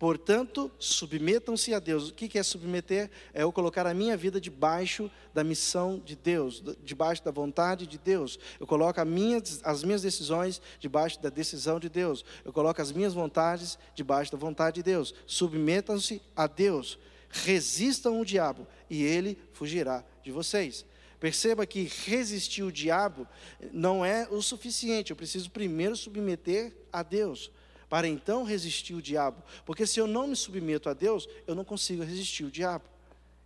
Portanto, 0.00 0.72
submetam-se 0.78 1.74
a 1.74 1.78
Deus. 1.78 2.08
O 2.08 2.14
que 2.14 2.38
é 2.38 2.42
submeter? 2.42 3.10
É 3.34 3.42
eu 3.42 3.52
colocar 3.52 3.86
a 3.86 3.92
minha 3.92 4.16
vida 4.16 4.40
debaixo 4.40 5.10
da 5.34 5.44
missão 5.44 5.98
de 6.02 6.16
Deus, 6.16 6.62
debaixo 6.82 7.22
da 7.22 7.30
vontade 7.30 7.86
de 7.86 7.98
Deus. 7.98 8.38
Eu 8.58 8.66
coloco 8.66 8.98
as 8.98 9.84
minhas 9.84 10.00
decisões 10.00 10.62
debaixo 10.78 11.20
da 11.20 11.28
decisão 11.28 11.78
de 11.78 11.90
Deus. 11.90 12.24
Eu 12.46 12.50
coloco 12.50 12.80
as 12.80 12.90
minhas 12.90 13.12
vontades 13.12 13.78
debaixo 13.94 14.32
da 14.32 14.38
vontade 14.38 14.76
de 14.76 14.84
Deus. 14.84 15.14
Submetam-se 15.26 16.22
a 16.34 16.46
Deus. 16.46 16.98
Resistam 17.28 18.18
o 18.18 18.24
diabo 18.24 18.66
e 18.88 19.02
ele 19.02 19.36
fugirá 19.52 20.02
de 20.24 20.32
vocês. 20.32 20.86
Perceba 21.20 21.66
que 21.66 21.90
resistir 22.06 22.62
o 22.62 22.72
diabo 22.72 23.28
não 23.70 24.02
é 24.02 24.26
o 24.30 24.40
suficiente, 24.40 25.10
eu 25.10 25.16
preciso 25.16 25.50
primeiro 25.50 25.94
submeter 25.94 26.74
a 26.90 27.02
Deus, 27.02 27.50
para 27.90 28.06
então 28.06 28.44
resistir 28.44 28.94
o 28.94 29.02
diabo. 29.02 29.42
Porque 29.66 29.84
se 29.84 29.98
eu 29.98 30.06
não 30.06 30.28
me 30.28 30.36
submeto 30.36 30.88
a 30.88 30.94
Deus, 30.94 31.28
eu 31.46 31.56
não 31.56 31.64
consigo 31.64 32.04
resistir 32.04 32.44
o 32.44 32.50
diabo. 32.50 32.84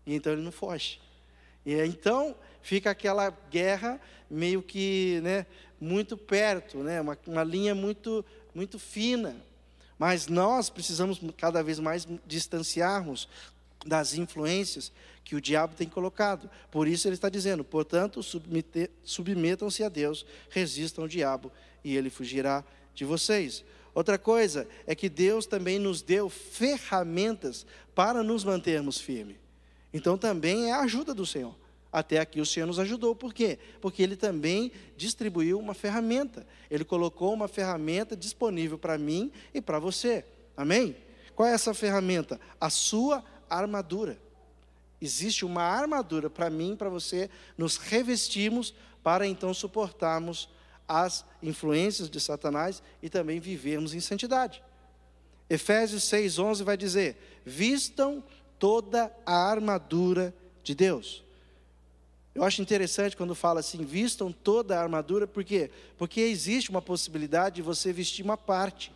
E 0.06 0.14
então 0.14 0.34
ele 0.34 0.42
não 0.42 0.52
foge. 0.52 1.00
E 1.64 1.74
então 1.80 2.36
fica 2.60 2.90
aquela 2.90 3.30
guerra 3.50 3.98
meio 4.30 4.62
que 4.62 5.18
né, 5.22 5.46
muito 5.80 6.16
perto, 6.16 6.78
né, 6.78 7.00
uma, 7.00 7.18
uma 7.26 7.42
linha 7.42 7.74
muito, 7.74 8.22
muito 8.54 8.78
fina. 8.78 9.34
Mas 9.98 10.26
nós 10.26 10.68
precisamos 10.68 11.20
cada 11.38 11.62
vez 11.62 11.78
mais 11.78 12.06
distanciarmos 12.26 13.26
das 13.86 14.12
influências 14.12 14.92
que 15.24 15.34
o 15.34 15.40
diabo 15.40 15.74
tem 15.74 15.88
colocado. 15.88 16.50
Por 16.70 16.86
isso 16.86 17.08
ele 17.08 17.14
está 17.14 17.30
dizendo: 17.30 17.64
portanto, 17.64 18.20
submetam-se 19.02 19.82
a 19.82 19.88
Deus, 19.88 20.26
resistam 20.50 21.04
ao 21.04 21.08
diabo 21.08 21.50
e 21.82 21.96
ele 21.96 22.10
fugirá 22.10 22.62
de 22.94 23.06
vocês. 23.06 23.64
Outra 23.94 24.18
coisa 24.18 24.66
é 24.86 24.94
que 24.94 25.08
Deus 25.08 25.46
também 25.46 25.78
nos 25.78 26.02
deu 26.02 26.28
ferramentas 26.28 27.64
para 27.94 28.22
nos 28.22 28.42
mantermos 28.42 28.98
firmes. 28.98 29.36
Então 29.92 30.18
também 30.18 30.70
é 30.70 30.72
a 30.72 30.80
ajuda 30.80 31.14
do 31.14 31.24
Senhor. 31.24 31.54
Até 31.92 32.18
aqui 32.18 32.40
o 32.40 32.46
Senhor 32.46 32.66
nos 32.66 32.80
ajudou. 32.80 33.14
Por 33.14 33.32
quê? 33.32 33.56
Porque 33.80 34.02
Ele 34.02 34.16
também 34.16 34.72
distribuiu 34.96 35.60
uma 35.60 35.74
ferramenta. 35.74 36.44
Ele 36.68 36.84
colocou 36.84 37.32
uma 37.32 37.46
ferramenta 37.46 38.16
disponível 38.16 38.76
para 38.76 38.98
mim 38.98 39.30
e 39.54 39.60
para 39.60 39.78
você. 39.78 40.24
Amém? 40.56 40.96
Qual 41.36 41.48
é 41.48 41.52
essa 41.52 41.72
ferramenta? 41.72 42.40
A 42.60 42.68
sua 42.68 43.24
armadura. 43.48 44.18
Existe 45.00 45.44
uma 45.44 45.62
armadura 45.62 46.28
para 46.28 46.50
mim 46.50 46.74
para 46.74 46.88
você 46.88 47.30
nos 47.56 47.76
revestirmos 47.76 48.74
para 49.02 49.24
então 49.24 49.54
suportarmos 49.54 50.48
as 50.88 51.24
influências 51.42 52.10
de 52.10 52.20
Satanás 52.20 52.82
e 53.02 53.08
também 53.08 53.40
vivermos 53.40 53.94
em 53.94 54.00
santidade. 54.00 54.62
Efésios 55.48 56.04
6:11 56.04 56.62
vai 56.62 56.76
dizer: 56.76 57.16
"Vistam 57.44 58.22
toda 58.58 59.14
a 59.26 59.50
armadura 59.50 60.34
de 60.62 60.74
Deus". 60.74 61.24
Eu 62.34 62.42
acho 62.42 62.60
interessante 62.60 63.16
quando 63.16 63.34
fala 63.34 63.60
assim, 63.60 63.84
vistam 63.84 64.32
toda 64.32 64.76
a 64.76 64.82
armadura, 64.82 65.24
por 65.24 65.44
quê? 65.44 65.70
Porque 65.96 66.20
existe 66.20 66.68
uma 66.68 66.82
possibilidade 66.82 67.56
de 67.56 67.62
você 67.62 67.92
vestir 67.92 68.24
uma 68.24 68.36
parte. 68.36 68.92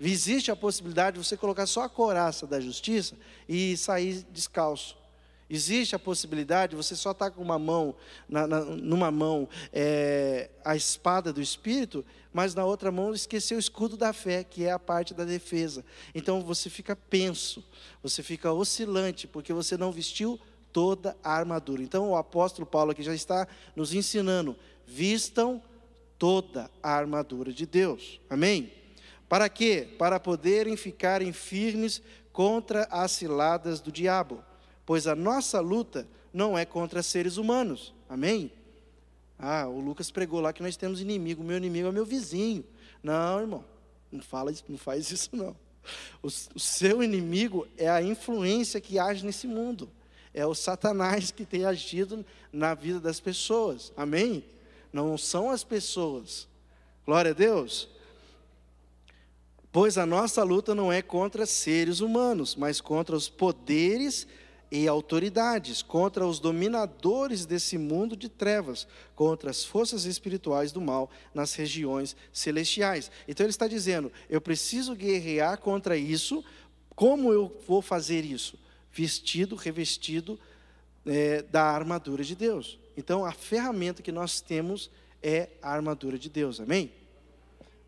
Existe 0.00 0.50
a 0.50 0.56
possibilidade 0.56 1.18
de 1.18 1.24
você 1.24 1.36
colocar 1.36 1.66
só 1.66 1.84
a 1.84 1.88
coraça 1.88 2.44
da 2.44 2.60
justiça 2.60 3.14
e 3.48 3.76
sair 3.76 4.26
descalço. 4.32 4.96
Existe 5.48 5.94
a 5.94 5.98
possibilidade 5.98 6.70
de 6.70 6.76
você 6.76 6.96
só 6.96 7.12
estar 7.12 7.30
tá 7.30 7.36
com 7.36 7.42
uma 7.42 7.58
mão, 7.58 7.94
na, 8.28 8.46
na, 8.46 8.60
numa 8.60 9.10
mão, 9.10 9.48
é, 9.72 10.50
a 10.64 10.74
espada 10.74 11.32
do 11.32 11.40
Espírito, 11.40 12.04
mas 12.32 12.54
na 12.54 12.64
outra 12.64 12.90
mão 12.90 13.14
esquecer 13.14 13.54
o 13.54 13.58
escudo 13.58 13.96
da 13.96 14.12
fé, 14.12 14.42
que 14.42 14.64
é 14.64 14.72
a 14.72 14.78
parte 14.78 15.14
da 15.14 15.24
defesa. 15.24 15.84
Então 16.14 16.42
você 16.42 16.68
fica 16.68 16.96
penso, 16.96 17.64
você 18.02 18.22
fica 18.22 18.52
oscilante, 18.52 19.26
porque 19.26 19.52
você 19.52 19.76
não 19.76 19.92
vestiu 19.92 20.38
toda 20.72 21.16
a 21.22 21.32
armadura. 21.32 21.82
Então 21.82 22.10
o 22.10 22.16
apóstolo 22.16 22.66
Paulo 22.66 22.90
aqui 22.90 23.02
já 23.02 23.14
está 23.14 23.46
nos 23.74 23.94
ensinando: 23.94 24.56
vistam 24.86 25.62
toda 26.18 26.70
a 26.82 26.90
armadura 26.90 27.52
de 27.52 27.64
Deus. 27.64 28.20
Amém? 28.28 28.72
Para 29.28 29.48
quê? 29.48 29.88
Para 29.98 30.20
poderem 30.20 30.76
ficarem 30.76 31.32
firmes 31.32 32.02
contra 32.32 32.86
as 32.90 33.12
ciladas 33.12 33.80
do 33.80 33.90
diabo, 33.90 34.44
pois 34.86 35.08
a 35.08 35.16
nossa 35.16 35.60
luta 35.60 36.08
não 36.32 36.56
é 36.56 36.64
contra 36.64 37.02
seres 37.02 37.36
humanos. 37.36 37.92
Amém? 38.08 38.52
Ah, 39.38 39.66
o 39.66 39.80
Lucas 39.80 40.10
pregou 40.10 40.40
lá 40.40 40.52
que 40.52 40.62
nós 40.62 40.76
temos 40.76 41.00
inimigo, 41.00 41.44
meu 41.44 41.56
inimigo 41.56 41.88
é 41.88 41.92
meu 41.92 42.06
vizinho. 42.06 42.64
Não, 43.02 43.40
irmão, 43.40 43.64
não 44.10 44.22
fala, 44.22 44.52
não 44.68 44.78
faz 44.78 45.10
isso 45.10 45.34
não. 45.34 45.54
O, 46.22 46.28
o 46.28 46.60
seu 46.60 47.02
inimigo 47.02 47.66
é 47.76 47.88
a 47.88 48.02
influência 48.02 48.80
que 48.80 48.98
age 48.98 49.24
nesse 49.24 49.46
mundo. 49.46 49.90
É 50.32 50.46
o 50.46 50.54
Satanás 50.54 51.30
que 51.30 51.44
tem 51.44 51.64
agido 51.64 52.24
na 52.52 52.74
vida 52.74 53.00
das 53.00 53.20
pessoas. 53.20 53.92
Amém? 53.96 54.44
Não 54.92 55.16
são 55.16 55.50
as 55.50 55.64
pessoas. 55.64 56.48
Glória 57.04 57.30
a 57.30 57.34
Deus. 57.34 57.88
Pois 59.70 59.98
a 59.98 60.06
nossa 60.06 60.42
luta 60.42 60.74
não 60.74 60.92
é 60.92 61.02
contra 61.02 61.46
seres 61.46 62.00
humanos, 62.00 62.54
mas 62.56 62.80
contra 62.80 63.14
os 63.14 63.28
poderes 63.28 64.26
e 64.70 64.88
autoridades, 64.88 65.80
contra 65.80 66.26
os 66.26 66.40
dominadores 66.40 67.46
desse 67.46 67.78
mundo 67.78 68.16
de 68.16 68.28
trevas, 68.28 68.86
contra 69.14 69.50
as 69.50 69.64
forças 69.64 70.04
espirituais 70.04 70.72
do 70.72 70.80
mal 70.80 71.10
nas 71.32 71.54
regiões 71.54 72.16
celestiais. 72.32 73.10
Então 73.28 73.44
ele 73.44 73.50
está 73.50 73.68
dizendo: 73.68 74.12
eu 74.28 74.40
preciso 74.40 74.94
guerrear 74.94 75.58
contra 75.58 75.96
isso. 75.96 76.44
Como 76.94 77.32
eu 77.32 77.54
vou 77.66 77.82
fazer 77.82 78.24
isso? 78.24 78.58
Vestido, 78.90 79.54
revestido 79.54 80.38
é, 81.04 81.42
da 81.42 81.62
armadura 81.62 82.24
de 82.24 82.34
Deus. 82.34 82.78
Então 82.96 83.24
a 83.24 83.32
ferramenta 83.32 84.02
que 84.02 84.10
nós 84.10 84.40
temos 84.40 84.90
é 85.22 85.50
a 85.62 85.70
armadura 85.72 86.18
de 86.18 86.28
Deus. 86.28 86.60
Amém? 86.60 86.90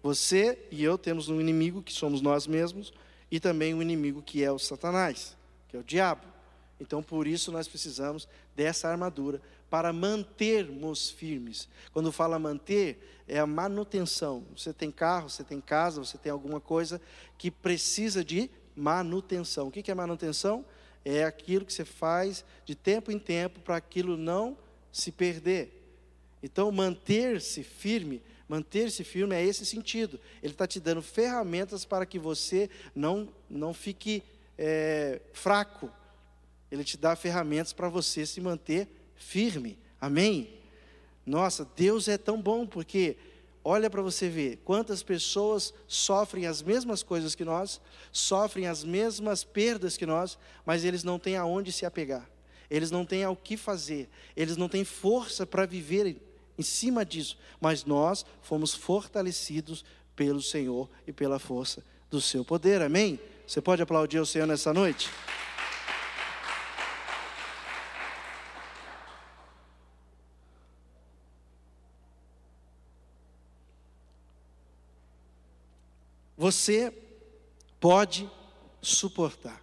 Você 0.02 0.58
e 0.70 0.84
eu 0.84 0.96
temos 0.96 1.28
um 1.28 1.40
inimigo 1.40 1.82
que 1.82 1.92
somos 1.92 2.20
nós 2.20 2.46
mesmos 2.46 2.92
e 3.30 3.40
também 3.40 3.74
um 3.74 3.82
inimigo 3.82 4.22
que 4.22 4.44
é 4.44 4.52
o 4.52 4.58
Satanás, 4.58 5.36
que 5.68 5.76
é 5.76 5.80
o 5.80 5.84
diabo. 5.84 6.37
Então, 6.80 7.02
por 7.02 7.26
isso 7.26 7.50
nós 7.50 7.66
precisamos 7.66 8.28
dessa 8.54 8.88
armadura 8.88 9.40
para 9.68 9.92
mantermos 9.92 11.10
firmes. 11.10 11.68
Quando 11.92 12.12
fala 12.12 12.38
manter, 12.38 13.22
é 13.26 13.38
a 13.38 13.46
manutenção. 13.46 14.44
Você 14.56 14.72
tem 14.72 14.90
carro, 14.90 15.28
você 15.28 15.44
tem 15.44 15.60
casa, 15.60 16.02
você 16.02 16.16
tem 16.16 16.30
alguma 16.30 16.60
coisa 16.60 17.00
que 17.36 17.50
precisa 17.50 18.24
de 18.24 18.50
manutenção. 18.74 19.68
O 19.68 19.70
que 19.70 19.90
é 19.90 19.94
manutenção? 19.94 20.64
É 21.04 21.24
aquilo 21.24 21.64
que 21.64 21.72
você 21.72 21.84
faz 21.84 22.44
de 22.64 22.74
tempo 22.74 23.10
em 23.10 23.18
tempo 23.18 23.60
para 23.60 23.76
aquilo 23.76 24.16
não 24.16 24.56
se 24.92 25.10
perder. 25.10 25.74
Então, 26.42 26.70
manter-se 26.70 27.62
firme 27.62 28.22
Manter-se 28.48 29.04
firme 29.04 29.34
é 29.34 29.44
esse 29.44 29.66
sentido. 29.66 30.18
Ele 30.42 30.54
está 30.54 30.66
te 30.66 30.80
dando 30.80 31.02
ferramentas 31.02 31.84
para 31.84 32.06
que 32.06 32.18
você 32.18 32.70
não, 32.94 33.28
não 33.48 33.74
fique 33.74 34.22
é, 34.56 35.20
fraco. 35.34 35.92
Ele 36.70 36.84
te 36.84 36.96
dá 36.96 37.16
ferramentas 37.16 37.72
para 37.72 37.88
você 37.88 38.26
se 38.26 38.40
manter 38.40 38.88
firme. 39.14 39.78
Amém? 40.00 40.54
Nossa, 41.24 41.68
Deus 41.76 42.08
é 42.08 42.16
tão 42.16 42.40
bom 42.40 42.66
porque 42.66 43.16
olha 43.64 43.90
para 43.90 44.00
você 44.00 44.28
ver 44.28 44.58
quantas 44.64 45.02
pessoas 45.02 45.74
sofrem 45.86 46.46
as 46.46 46.62
mesmas 46.62 47.02
coisas 47.02 47.34
que 47.34 47.44
nós, 47.44 47.80
sofrem 48.10 48.66
as 48.66 48.82
mesmas 48.82 49.44
perdas 49.44 49.96
que 49.96 50.06
nós, 50.06 50.38
mas 50.64 50.84
eles 50.84 51.04
não 51.04 51.18
têm 51.18 51.36
aonde 51.36 51.72
se 51.72 51.84
apegar. 51.84 52.28
Eles 52.70 52.90
não 52.90 53.04
têm 53.04 53.24
ao 53.24 53.36
que 53.36 53.56
fazer, 53.56 54.08
eles 54.36 54.56
não 54.56 54.68
têm 54.68 54.84
força 54.84 55.46
para 55.46 55.66
viver 55.66 56.16
em 56.58 56.62
cima 56.62 57.04
disso, 57.04 57.38
mas 57.60 57.84
nós 57.84 58.26
fomos 58.42 58.74
fortalecidos 58.74 59.84
pelo 60.14 60.42
Senhor 60.42 60.88
e 61.06 61.12
pela 61.12 61.38
força 61.38 61.84
do 62.10 62.20
seu 62.20 62.44
poder. 62.44 62.82
Amém? 62.82 63.18
Você 63.46 63.60
pode 63.60 63.80
aplaudir 63.80 64.18
o 64.18 64.26
Senhor 64.26 64.46
nessa 64.46 64.74
noite? 64.74 65.08
Você 76.48 76.90
pode 77.78 78.26
suportar. 78.80 79.62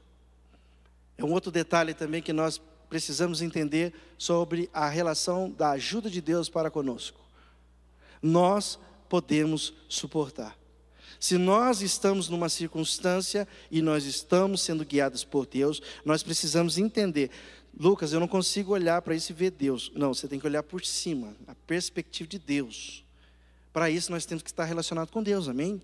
É 1.18 1.26
um 1.26 1.32
outro 1.34 1.52
detalhe 1.52 1.96
também 1.96 2.22
que 2.22 2.32
nós 2.32 2.62
precisamos 2.88 3.42
entender 3.42 3.92
sobre 4.20 4.70
a 4.72 4.88
relação 4.88 5.50
da 5.50 5.72
ajuda 5.72 6.12
de 6.12 6.22
Deus 6.22 6.48
para 6.48 6.70
conosco. 6.70 7.20
Nós 8.22 8.78
podemos 9.10 9.74
suportar. 9.90 10.56
Se 11.20 11.40
nós 11.40 11.82
estamos 11.82 12.30
numa 12.30 12.50
circunstância 12.50 13.48
e 13.72 13.82
nós 13.82 14.06
estamos 14.06 14.62
sendo 14.62 14.86
guiados 14.86 15.24
por 15.24 15.48
Deus, 15.48 15.82
nós 16.06 16.22
precisamos 16.22 16.78
entender. 16.78 17.32
Lucas, 17.76 18.14
eu 18.14 18.20
não 18.20 18.28
consigo 18.28 18.74
olhar 18.74 19.02
para 19.02 19.16
isso 19.16 19.32
e 19.32 19.36
ver 19.36 19.50
Deus. 19.50 19.92
Não, 19.96 20.14
você 20.14 20.28
tem 20.28 20.40
que 20.40 20.46
olhar 20.46 20.62
por 20.62 20.86
cima, 20.86 21.36
a 21.48 21.56
perspectiva 21.56 22.30
de 22.30 22.38
Deus. 22.38 23.04
Para 23.74 23.90
isso 23.90 24.12
nós 24.12 24.24
temos 24.24 24.44
que 24.44 24.52
estar 24.52 24.66
relacionados 24.66 25.12
com 25.12 25.24
Deus, 25.24 25.50
amém? 25.50 25.82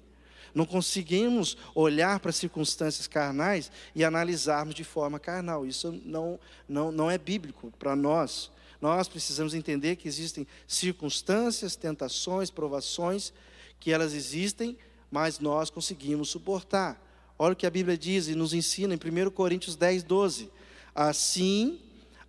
Não 0.53 0.65
conseguimos 0.65 1.57
olhar 1.73 2.19
para 2.19 2.31
circunstâncias 2.31 3.07
carnais 3.07 3.71
e 3.95 4.03
analisarmos 4.03 4.75
de 4.75 4.83
forma 4.83 5.19
carnal. 5.19 5.65
Isso 5.65 5.91
não, 6.05 6.39
não, 6.67 6.91
não 6.91 7.09
é 7.09 7.17
bíblico 7.17 7.71
para 7.79 7.95
nós. 7.95 8.51
Nós 8.81 9.07
precisamos 9.07 9.53
entender 9.53 9.95
que 9.95 10.07
existem 10.07 10.45
circunstâncias, 10.67 11.75
tentações, 11.75 12.49
provações, 12.49 13.31
que 13.79 13.91
elas 13.91 14.13
existem, 14.13 14.77
mas 15.09 15.39
nós 15.39 15.69
conseguimos 15.69 16.29
suportar. 16.29 17.01
Olha 17.37 17.53
o 17.53 17.55
que 17.55 17.65
a 17.65 17.71
Bíblia 17.71 17.97
diz 17.97 18.27
e 18.27 18.35
nos 18.35 18.53
ensina 18.53 18.93
em 18.93 18.97
1 18.97 19.29
Coríntios 19.31 19.75
10, 19.75 20.03
12. 20.03 20.49
Assim, 20.93 21.79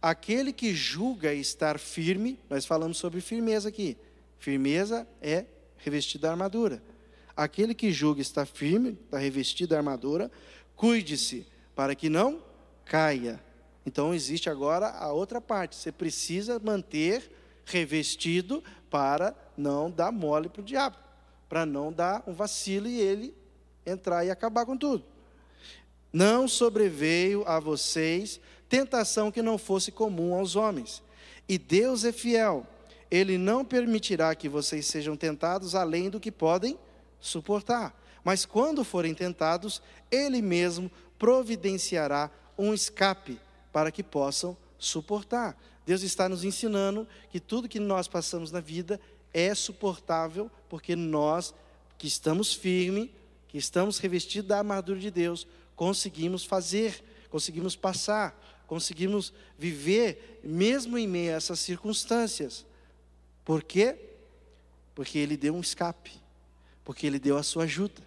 aquele 0.00 0.52
que 0.52 0.74
julga 0.74 1.35
estar 1.35 1.78
firme, 1.78 2.38
nós 2.48 2.64
falamos 2.64 2.98
sobre 2.98 3.20
firmeza 3.20 3.68
aqui. 3.68 3.96
Firmeza 4.38 5.06
é 5.20 5.46
revestido 5.78 6.22
da 6.22 6.30
armadura. 6.30 6.82
Aquele 7.42 7.74
que 7.74 7.90
julga 7.90 8.22
está 8.22 8.46
firme, 8.46 8.96
está 9.05 9.18
revestido 9.18 9.70
da 9.70 9.76
armadura, 9.76 10.31
cuide-se 10.76 11.44
para 11.74 11.92
que 11.92 12.09
não 12.09 12.40
caia. 12.85 13.42
Então 13.85 14.14
existe 14.14 14.48
agora 14.48 14.90
a 14.90 15.12
outra 15.12 15.40
parte. 15.40 15.74
Você 15.74 15.90
precisa 15.90 16.61
manter 16.61 17.28
revestido 17.64 18.62
para 18.88 19.35
não 19.57 19.90
dar 19.90 20.12
mole 20.12 20.48
para 20.48 20.61
o 20.61 20.64
diabo, 20.64 20.96
para 21.48 21.66
não 21.66 21.92
dar 21.92 22.22
um 22.28 22.33
vacilo 22.33 22.87
e 22.87 23.00
ele 23.00 23.35
entrar 23.85 24.24
e 24.24 24.31
acabar 24.31 24.64
com 24.64 24.76
tudo. 24.76 25.05
Não 26.12 26.46
sobreveio 26.46 27.42
a 27.44 27.59
vocês 27.59 28.40
tentação 28.68 29.33
que 29.33 29.42
não 29.42 29.59
fosse 29.59 29.90
comum 29.90 30.33
aos 30.33 30.55
homens. 30.55 31.02
E 31.48 31.59
Deus 31.59 32.05
é 32.05 32.12
fiel. 32.12 32.64
Ele 33.11 33.37
não 33.37 33.64
permitirá 33.64 34.33
que 34.33 34.48
vocês 34.48 34.87
sejam 34.87 35.16
tentados 35.16 35.74
além 35.74 36.09
do 36.09 36.20
que 36.20 36.31
podem 36.31 36.78
suportar. 37.22 37.98
Mas 38.22 38.44
quando 38.44 38.85
forem 38.85 39.14
tentados, 39.14 39.80
Ele 40.11 40.42
mesmo 40.42 40.90
providenciará 41.18 42.30
um 42.58 42.74
escape 42.74 43.40
para 43.72 43.90
que 43.90 44.02
possam 44.02 44.56
suportar. 44.78 45.56
Deus 45.87 46.02
está 46.02 46.28
nos 46.28 46.44
ensinando 46.44 47.06
que 47.30 47.40
tudo 47.40 47.68
que 47.68 47.80
nós 47.80 48.06
passamos 48.06 48.52
na 48.52 48.61
vida 48.61 49.00
é 49.32 49.54
suportável, 49.54 50.50
porque 50.68 50.94
nós 50.94 51.54
que 51.96 52.06
estamos 52.06 52.52
firmes, 52.52 53.11
que 53.48 53.56
estamos 53.56 53.98
revestidos 53.98 54.48
da 54.48 54.58
armadura 54.58 54.98
de 54.98 55.11
Deus, 55.11 55.46
conseguimos 55.74 56.44
fazer, 56.44 57.02
conseguimos 57.30 57.74
passar, 57.74 58.38
conseguimos 58.66 59.32
viver, 59.58 60.40
mesmo 60.42 60.98
em 60.98 61.06
meio 61.06 61.32
a 61.32 61.37
essas 61.37 61.61
circunstâncias. 61.61 62.66
Por 63.44 63.62
quê? 63.62 63.96
Porque 64.94 65.18
Ele 65.18 65.37
deu 65.37 65.54
um 65.54 65.61
escape 65.61 66.21
porque 66.85 67.07
Ele 67.07 67.18
deu 67.18 67.37
a 67.37 67.42
sua 67.42 67.64
ajuda, 67.64 68.03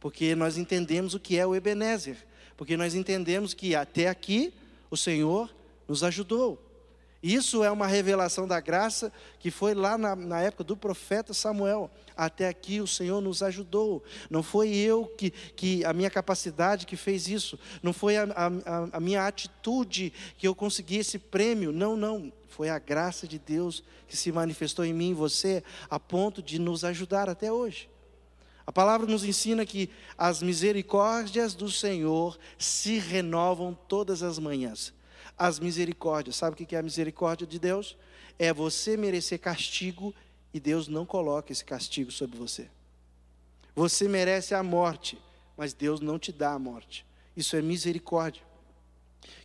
porque 0.00 0.34
nós 0.34 0.56
entendemos 0.56 1.14
o 1.14 1.20
que 1.20 1.38
é 1.38 1.46
o 1.46 1.54
Ebenezer, 1.54 2.16
porque 2.56 2.76
nós 2.76 2.94
entendemos 2.94 3.54
que 3.54 3.74
até 3.74 4.08
aqui 4.08 4.52
o 4.90 4.96
Senhor 4.96 5.54
nos 5.88 6.02
ajudou. 6.02 6.64
Isso 7.24 7.64
é 7.64 7.70
uma 7.70 7.86
revelação 7.86 8.46
da 8.46 8.60
graça 8.60 9.10
que 9.38 9.50
foi 9.50 9.72
lá 9.72 9.96
na, 9.96 10.14
na, 10.14 10.42
época 10.42 10.62
do 10.62 10.76
profeta 10.76 11.32
Samuel. 11.32 11.90
Até 12.14 12.46
aqui 12.46 12.82
o 12.82 12.86
Senhor 12.86 13.18
nos 13.22 13.42
ajudou. 13.42 14.04
Não 14.28 14.42
foi 14.42 14.74
eu 14.74 15.06
que, 15.06 15.30
que 15.30 15.82
a 15.86 15.94
minha 15.94 16.10
capacidade 16.10 16.84
que 16.84 16.98
fez 16.98 17.26
isso. 17.26 17.58
Não 17.82 17.94
foi 17.94 18.18
a, 18.18 18.24
a, 18.24 18.96
a 18.98 19.00
minha 19.00 19.26
atitude 19.26 20.12
que 20.36 20.46
eu 20.46 20.54
consegui 20.54 20.98
esse 20.98 21.18
prêmio. 21.18 21.72
Não, 21.72 21.96
não. 21.96 22.30
Foi 22.46 22.68
a 22.68 22.78
graça 22.78 23.26
de 23.26 23.38
Deus 23.38 23.82
que 24.06 24.18
se 24.18 24.30
manifestou 24.30 24.84
em 24.84 24.92
mim 24.92 25.12
e 25.12 25.14
você 25.14 25.64
a 25.88 25.98
ponto 25.98 26.42
de 26.42 26.58
nos 26.58 26.84
ajudar 26.84 27.30
até 27.30 27.50
hoje. 27.50 27.88
A 28.66 28.72
palavra 28.72 29.06
nos 29.06 29.24
ensina 29.24 29.66
que 29.66 29.90
as 30.16 30.42
misericórdias 30.42 31.54
do 31.54 31.70
Senhor 31.70 32.38
se 32.58 32.98
renovam 32.98 33.76
todas 33.88 34.22
as 34.22 34.38
manhãs. 34.38 34.92
As 35.36 35.58
misericórdias, 35.58 36.36
sabe 36.36 36.54
o 36.54 36.66
que 36.66 36.74
é 36.74 36.78
a 36.78 36.82
misericórdia 36.82 37.46
de 37.46 37.58
Deus? 37.58 37.96
É 38.38 38.52
você 38.52 38.96
merecer 38.96 39.38
castigo 39.38 40.14
e 40.52 40.58
Deus 40.58 40.88
não 40.88 41.04
coloca 41.04 41.52
esse 41.52 41.64
castigo 41.64 42.10
sobre 42.10 42.38
você. 42.38 42.70
Você 43.74 44.08
merece 44.08 44.54
a 44.54 44.62
morte, 44.62 45.18
mas 45.56 45.74
Deus 45.74 46.00
não 46.00 46.18
te 46.18 46.32
dá 46.32 46.52
a 46.52 46.58
morte. 46.58 47.04
Isso 47.36 47.56
é 47.56 47.62
misericórdia. 47.62 48.42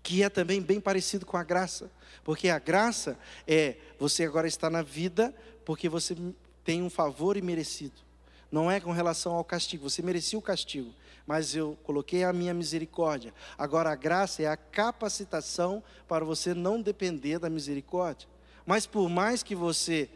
Que 0.02 0.24
é 0.24 0.30
também 0.30 0.62
bem 0.62 0.80
parecido 0.80 1.26
com 1.26 1.36
a 1.36 1.44
graça, 1.44 1.92
porque 2.24 2.50
a 2.50 2.60
graça 2.60 3.18
é 3.48 3.78
você 3.98 4.24
agora 4.24 4.48
está 4.48 4.70
na 4.70 4.82
vida 4.82 5.34
porque 5.66 5.90
você 5.90 6.16
tem 6.64 6.82
um 6.82 6.90
favor 6.90 7.36
imerecido 7.38 8.09
não 8.52 8.70
é 8.70 8.80
com 8.80 8.92
relação 8.92 9.34
ao 9.34 9.44
castigo, 9.44 9.90
você 9.90 10.02
merecia 10.02 10.38
o 10.38 10.42
castigo, 10.42 10.94
mas 11.26 11.56
eu 11.56 11.78
coloquei 11.84 12.24
a 12.24 12.34
minha 12.34 12.54
misericórdia. 12.54 13.34
Agora 13.58 13.92
a 13.92 13.96
graça 13.96 14.42
é 14.42 14.48
a 14.48 14.58
capacitação 14.58 15.84
para 16.08 16.26
você 16.26 16.54
não 16.54 16.82
depender 16.82 17.38
da 17.38 17.50
misericórdia. 17.50 18.28
Mas 18.66 18.86
por 18.88 19.10
mais 19.10 19.44
que 19.44 19.56
você 19.56 20.10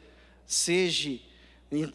seja 0.46 1.20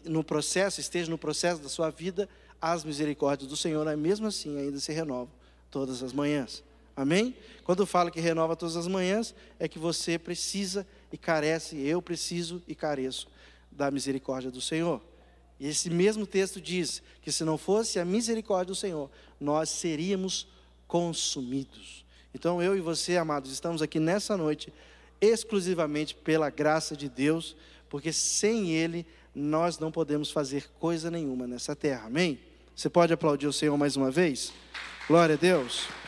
no 0.03 0.23
processo, 0.23 0.79
esteja 0.79 1.09
no 1.09 1.17
processo 1.17 1.61
da 1.61 1.69
sua 1.69 1.89
vida, 1.89 2.27
as 2.61 2.83
misericórdias 2.83 3.49
do 3.49 3.55
Senhor, 3.55 3.87
é 3.87 3.95
mesmo 3.95 4.27
assim, 4.27 4.57
ainda 4.57 4.79
se 4.79 4.91
renovam 4.91 5.29
todas 5.71 6.03
as 6.03 6.11
manhãs. 6.11 6.63
Amém? 6.95 7.35
Quando 7.63 7.85
fala 7.85 8.11
que 8.11 8.19
renova 8.19 8.57
todas 8.57 8.75
as 8.75 8.87
manhãs, 8.87 9.33
é 9.57 9.67
que 9.69 9.79
você 9.79 10.19
precisa 10.19 10.85
e 11.13 11.17
carece, 11.17 11.77
eu 11.77 12.01
preciso 12.01 12.61
e 12.67 12.75
careço 12.75 13.27
da 13.71 13.89
misericórdia 13.89 14.51
do 14.51 14.59
Senhor. 14.59 15.01
E 15.59 15.67
esse 15.67 15.89
mesmo 15.89 16.25
texto 16.25 16.61
diz 16.61 17.01
que 17.21 17.31
se 17.31 17.43
não 17.43 17.57
fosse 17.57 17.99
a 17.99 18.05
misericórdia 18.05 18.67
do 18.67 18.75
Senhor, 18.75 19.09
nós 19.39 19.69
seríamos 19.69 20.47
consumidos. 20.87 22.05
Então 22.33 22.61
eu 22.61 22.77
e 22.77 22.81
você, 22.81 23.17
amados, 23.17 23.51
estamos 23.51 23.81
aqui 23.81 23.99
nessa 23.99 24.37
noite 24.37 24.71
exclusivamente 25.19 26.15
pela 26.15 26.49
graça 26.49 26.95
de 26.95 27.09
Deus, 27.09 27.55
porque 27.89 28.13
sem 28.13 28.71
Ele 28.71 29.05
nós 29.35 29.77
não 29.79 29.91
podemos 29.91 30.31
fazer 30.31 30.69
coisa 30.79 31.11
nenhuma 31.11 31.45
nessa 31.45 31.75
terra. 31.75 32.07
Amém? 32.07 32.39
Você 32.75 32.89
pode 32.89 33.11
aplaudir 33.11 33.47
o 33.47 33.53
Senhor 33.53 33.77
mais 33.77 33.95
uma 33.97 34.09
vez? 34.09 34.53
Glória 35.07 35.35
a 35.35 35.37
Deus. 35.37 35.98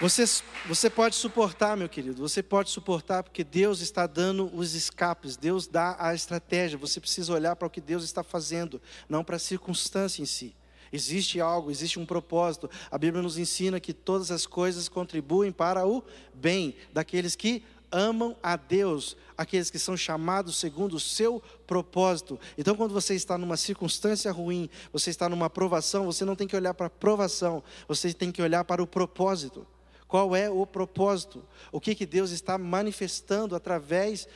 Você, 0.00 0.24
você 0.66 0.88
pode 0.88 1.14
suportar, 1.14 1.76
meu 1.76 1.86
querido, 1.86 2.26
você 2.26 2.42
pode 2.42 2.70
suportar 2.70 3.22
porque 3.22 3.44
Deus 3.44 3.82
está 3.82 4.06
dando 4.06 4.50
os 4.56 4.74
escapes, 4.74 5.36
Deus 5.36 5.66
dá 5.66 5.94
a 5.98 6.14
estratégia. 6.14 6.78
Você 6.78 6.98
precisa 6.98 7.34
olhar 7.34 7.54
para 7.54 7.66
o 7.66 7.70
que 7.70 7.82
Deus 7.82 8.02
está 8.02 8.22
fazendo, 8.22 8.80
não 9.06 9.22
para 9.22 9.36
a 9.36 9.38
circunstância 9.38 10.22
em 10.22 10.24
si. 10.24 10.56
Existe 10.90 11.38
algo, 11.38 11.70
existe 11.70 11.98
um 11.98 12.06
propósito. 12.06 12.70
A 12.90 12.96
Bíblia 12.96 13.22
nos 13.22 13.36
ensina 13.36 13.78
que 13.78 13.92
todas 13.92 14.30
as 14.30 14.46
coisas 14.46 14.88
contribuem 14.88 15.52
para 15.52 15.86
o 15.86 16.02
bem 16.32 16.74
daqueles 16.94 17.36
que 17.36 17.62
amam 17.92 18.34
a 18.42 18.56
Deus, 18.56 19.18
aqueles 19.36 19.68
que 19.68 19.78
são 19.78 19.98
chamados 19.98 20.56
segundo 20.56 20.94
o 20.94 21.00
seu 21.00 21.42
propósito. 21.66 22.40
Então, 22.56 22.74
quando 22.74 22.94
você 22.94 23.14
está 23.14 23.36
numa 23.36 23.58
circunstância 23.58 24.32
ruim, 24.32 24.70
você 24.94 25.10
está 25.10 25.28
numa 25.28 25.50
provação, 25.50 26.06
você 26.06 26.24
não 26.24 26.34
tem 26.34 26.48
que 26.48 26.56
olhar 26.56 26.72
para 26.72 26.86
a 26.86 26.90
provação, 26.90 27.62
você 27.86 28.14
tem 28.14 28.32
que 28.32 28.40
olhar 28.40 28.64
para 28.64 28.82
o 28.82 28.86
propósito. 28.86 29.66
Qual 30.10 30.34
é 30.34 30.50
o 30.50 30.66
propósito? 30.66 31.40
O 31.70 31.80
que, 31.80 31.94
que 31.94 32.04
Deus 32.04 32.32
está 32.32 32.58
manifestando 32.58 33.54
através, 33.54 34.26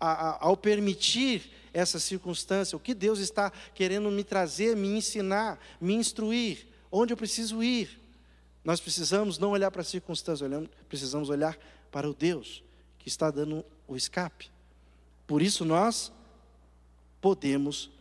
a, 0.00 0.30
a, 0.30 0.46
ao 0.46 0.56
permitir 0.56 1.48
essa 1.72 2.00
circunstância? 2.00 2.74
O 2.74 2.80
que 2.80 2.92
Deus 2.92 3.20
está 3.20 3.52
querendo 3.72 4.10
me 4.10 4.24
trazer, 4.24 4.74
me 4.74 4.88
ensinar, 4.88 5.60
me 5.80 5.94
instruir? 5.94 6.66
Onde 6.90 7.12
eu 7.12 7.16
preciso 7.16 7.62
ir? 7.62 8.00
Nós 8.64 8.80
precisamos 8.80 9.38
não 9.38 9.52
olhar 9.52 9.70
para 9.70 9.82
a 9.82 9.84
circunstância, 9.84 10.44
precisamos 10.88 11.30
olhar 11.30 11.56
para 11.92 12.10
o 12.10 12.12
Deus 12.12 12.64
que 12.98 13.06
está 13.06 13.30
dando 13.30 13.64
o 13.86 13.94
escape. 13.94 14.50
Por 15.24 15.40
isso 15.40 15.64
nós 15.64 16.10
podemos 17.20 17.92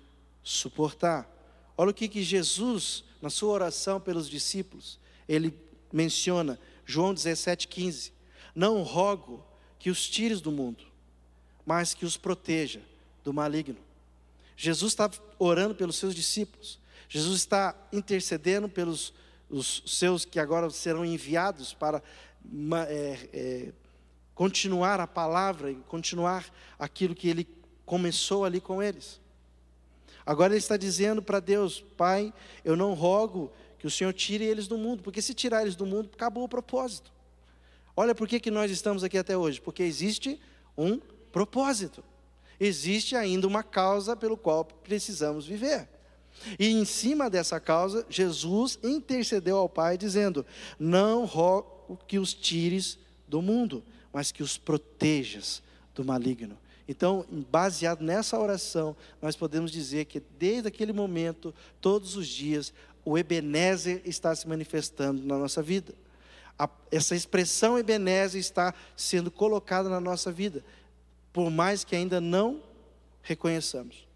suportar. 0.42 1.30
Olha 1.78 1.92
o 1.92 1.94
que, 1.94 2.08
que 2.08 2.24
Jesus, 2.24 3.04
na 3.22 3.30
sua 3.30 3.54
oração 3.54 4.02
pelos 4.02 4.28
discípulos, 4.28 5.00
ele 5.30 5.56
menciona, 5.94 6.60
João 6.92 7.14
17,15: 7.14 8.12
Não 8.54 8.84
rogo 8.84 9.44
que 9.80 9.90
os 9.90 10.10
tires 10.10 10.42
do 10.42 10.52
mundo, 10.52 10.84
mas 11.66 11.94
que 11.94 12.06
os 12.06 12.18
proteja 12.18 12.82
do 13.24 13.34
maligno. 13.34 13.78
Jesus 14.58 14.92
está 14.92 15.10
orando 15.40 15.74
pelos 15.74 15.96
seus 15.96 16.14
discípulos, 16.14 16.78
Jesus 17.08 17.38
está 17.40 17.76
intercedendo 17.92 18.68
pelos 18.68 19.14
os 19.50 19.84
seus 19.86 20.24
que 20.24 20.40
agora 20.40 20.70
serão 20.70 21.06
enviados 21.06 21.74
para 21.74 22.02
é, 22.88 23.30
é, 23.34 23.74
continuar 24.34 25.00
a 25.00 25.08
palavra 25.08 25.72
e 25.72 25.76
continuar 25.88 26.46
aquilo 26.80 27.14
que 27.14 27.28
ele 27.28 27.48
começou 27.86 28.46
ali 28.46 28.62
com 28.62 28.82
eles. 28.82 29.20
Agora 30.26 30.54
ele 30.54 30.60
está 30.60 30.78
dizendo 30.78 31.22
para 31.22 31.40
Deus: 31.40 31.82
Pai, 31.98 32.34
eu 32.64 32.78
não 32.78 32.94
rogo 32.94 33.52
que 33.82 33.88
o 33.88 33.90
Senhor 33.90 34.14
tire 34.14 34.46
eles 34.46 34.68
do 34.68 34.78
mundo, 34.78 35.02
porque 35.02 35.24
se 35.24 35.34
tirar 35.34 35.64
eles 35.64 35.76
do 35.76 35.88
mundo, 35.88 36.12
acabou 36.14 36.44
o 36.44 36.48
propósito. 36.48 37.12
Olha 37.98 38.14
por 38.14 38.28
que, 38.28 38.40
que 38.40 38.52
nós 38.52 38.70
estamos 38.70 39.04
aqui 39.04 39.18
até 39.18 39.36
hoje: 39.36 39.60
porque 39.60 39.82
existe 39.82 40.40
um 40.78 41.00
propósito, 41.32 42.04
existe 42.60 43.16
ainda 43.16 43.48
uma 43.48 43.64
causa 43.64 44.16
pelo 44.16 44.38
qual 44.38 44.64
precisamos 44.64 45.48
viver. 45.48 45.90
E 46.60 46.68
em 46.68 46.86
cima 46.86 47.28
dessa 47.28 47.60
causa, 47.60 48.06
Jesus 48.08 48.78
intercedeu 48.84 49.58
ao 49.58 49.68
Pai, 49.68 49.98
dizendo: 49.98 50.46
Não 50.80 51.26
rogo 51.26 51.98
que 52.08 52.20
os 52.20 52.36
tires 52.36 53.00
do 53.28 53.42
mundo, 53.42 53.84
mas 54.14 54.32
que 54.32 54.44
os 54.44 54.60
protejas 54.60 55.64
do 55.96 56.06
maligno. 56.06 56.56
Então, 56.92 57.26
baseado 57.50 58.02
nessa 58.02 58.38
oração, 58.38 58.98
nós 59.22 59.34
podemos 59.34 59.72
dizer 59.72 60.04
que 60.06 60.20
desde 60.38 60.68
aquele 60.68 60.92
momento, 60.92 61.56
todos 61.80 62.18
os 62.18 62.28
dias, 62.28 62.74
o 63.04 63.18
Ebenezer 63.18 64.02
está 64.06 64.36
se 64.36 64.48
manifestando 64.48 65.24
na 65.24 65.38
nossa 65.38 65.62
vida. 65.62 65.94
A, 66.58 66.70
essa 66.92 67.16
expressão 67.16 67.78
Ebenezer 67.78 68.40
está 68.40 68.74
sendo 68.96 69.32
colocada 69.32 69.90
na 69.90 70.00
nossa 70.00 70.32
vida, 70.32 70.64
por 71.34 71.50
mais 71.50 71.84
que 71.84 71.96
ainda 71.96 72.22
não 72.22 72.62
reconheçamos. 73.24 74.08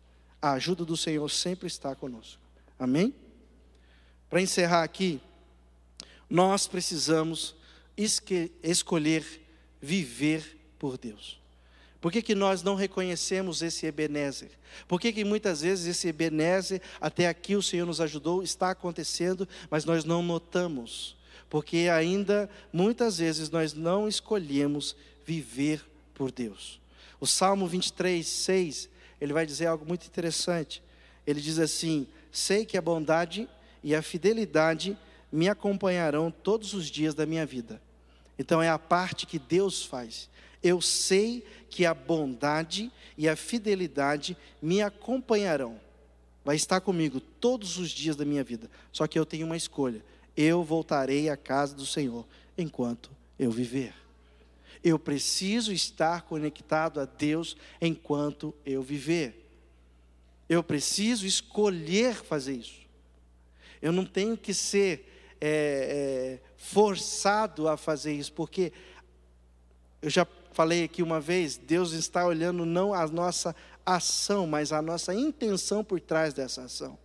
A 0.42 0.52
ajuda 0.54 0.86
do 0.86 0.96
Senhor 0.96 1.28
sempre 1.30 1.68
está 1.68 1.96
conosco. 1.96 2.42
Amém? 2.78 3.14
Para 4.30 4.42
encerrar 4.42 4.84
aqui, 4.84 5.22
nós 6.30 6.68
precisamos 6.68 7.56
escolher 8.62 9.42
viver 9.82 10.60
por 10.78 10.98
Deus. 10.98 11.40
Por 12.06 12.12
que, 12.12 12.22
que 12.22 12.36
nós 12.36 12.62
não 12.62 12.76
reconhecemos 12.76 13.64
esse 13.64 13.88
Ebenezer? 13.88 14.52
Por 14.88 15.02
que, 15.02 15.12
que 15.12 15.24
muitas 15.24 15.62
vezes 15.62 15.88
esse 15.88 16.08
Ebenezer, 16.08 16.80
até 17.02 17.28
aqui 17.28 17.56
o 17.56 17.64
Senhor 17.64 17.84
nos 17.84 18.00
ajudou, 18.00 18.44
está 18.44 18.70
acontecendo, 18.70 19.50
mas 19.72 19.86
nós 19.86 20.06
não 20.06 20.22
notamos? 20.22 21.18
Porque 21.50 21.90
ainda, 21.92 22.48
muitas 22.72 23.18
vezes, 23.18 23.50
nós 23.50 23.74
não 23.74 24.08
escolhemos 24.08 24.96
viver 25.26 25.84
por 26.14 26.32
Deus. 26.32 26.80
O 27.20 27.26
Salmo 27.26 27.66
23, 27.66 28.24
6, 28.24 28.88
ele 29.20 29.34
vai 29.34 29.44
dizer 29.44 29.66
algo 29.66 29.84
muito 29.84 30.06
interessante. 30.06 30.84
Ele 31.26 31.42
diz 31.42 31.58
assim: 31.58 32.06
Sei 32.32 32.66
que 32.66 32.78
a 32.78 32.82
bondade 32.84 33.50
e 33.84 33.96
a 33.96 34.04
fidelidade 34.04 34.96
me 35.32 35.50
acompanharão 35.50 36.30
todos 36.30 36.76
os 36.76 36.86
dias 36.86 37.16
da 37.16 37.26
minha 37.26 37.48
vida. 37.48 37.82
Então 38.38 38.62
é 38.62 38.70
a 38.70 38.80
parte 38.80 39.26
que 39.26 39.40
Deus 39.40 39.84
faz. 39.84 40.30
Eu 40.62 40.82
sei 40.82 41.46
que 41.70 41.86
a 41.86 41.94
bondade 41.94 42.92
e 43.18 43.30
a 43.30 43.36
fidelidade 43.36 44.36
me 44.62 44.82
acompanharão. 44.82 45.80
Vai 46.44 46.56
estar 46.56 46.82
comigo 46.82 47.20
todos 47.20 47.78
os 47.78 47.90
dias 47.90 48.16
da 48.16 48.26
minha 48.26 48.44
vida. 48.44 48.70
Só 48.92 49.08
que 49.08 49.18
eu 49.18 49.26
tenho 49.26 49.46
uma 49.46 49.58
escolha. 49.58 50.04
Eu 50.36 50.64
voltarei 50.64 51.30
à 51.30 51.38
casa 51.38 51.76
do 51.76 51.86
Senhor 51.86 52.26
enquanto 52.58 53.10
eu 53.40 53.52
viver. 53.52 53.94
Eu 54.84 55.00
preciso 55.00 55.74
estar 55.74 56.22
conectado 56.24 57.00
a 57.00 57.06
Deus 57.06 57.58
enquanto 57.82 58.54
eu 58.66 58.84
viver. 58.84 59.44
Eu 60.48 60.64
preciso 60.64 61.26
escolher 61.26 62.16
fazer 62.16 62.54
isso. 62.54 62.82
Eu 63.82 63.92
não 63.92 64.06
tenho 64.06 64.38
que 64.38 64.54
ser 64.54 65.15
é, 65.48 65.48
é, 65.48 66.40
forçado 66.58 67.68
a 67.68 67.78
fazer 67.78 68.14
isso, 68.14 68.34
porque 68.34 68.74
eu 70.02 70.10
já 70.10 70.26
falei 70.54 70.86
aqui 70.86 71.04
uma 71.04 71.22
vez, 71.22 71.56
Deus 71.56 71.92
está 71.92 72.26
olhando 72.26 72.66
não 72.66 72.96
a 72.96 73.06
nossa 73.08 73.56
ação, 73.86 74.48
mas 74.48 74.72
a 74.72 74.82
nossa 74.82 75.14
intenção 75.14 75.84
por 75.84 76.02
trás 76.02 76.34
dessa 76.34 76.64
ação. 76.64 76.98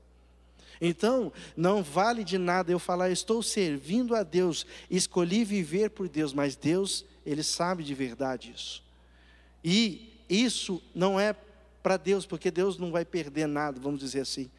Então, 0.81 1.31
não 1.55 1.83
vale 1.83 2.25
de 2.25 2.39
nada 2.39 2.73
eu 2.73 2.79
falar, 2.79 3.11
estou 3.11 3.43
servindo 3.43 4.17
a 4.17 4.23
Deus, 4.23 4.65
escolhi 4.89 5.45
viver 5.45 5.91
por 5.91 6.09
Deus, 6.09 6.33
mas 6.33 6.57
Deus, 6.57 7.05
Ele 7.27 7.43
sabe 7.43 7.85
de 7.85 7.95
verdade 7.95 8.55
isso. 8.57 8.83
E 9.63 10.25
isso 10.31 10.83
não 10.95 11.21
é 11.21 11.37
para 11.83 11.99
Deus, 11.99 12.25
porque 12.25 12.51
Deus 12.51 12.79
não 12.79 12.91
vai 12.91 13.05
perder 13.05 13.47
nada, 13.47 13.79
vamos 13.79 14.01
dizer 14.01 14.21
assim 14.21 14.51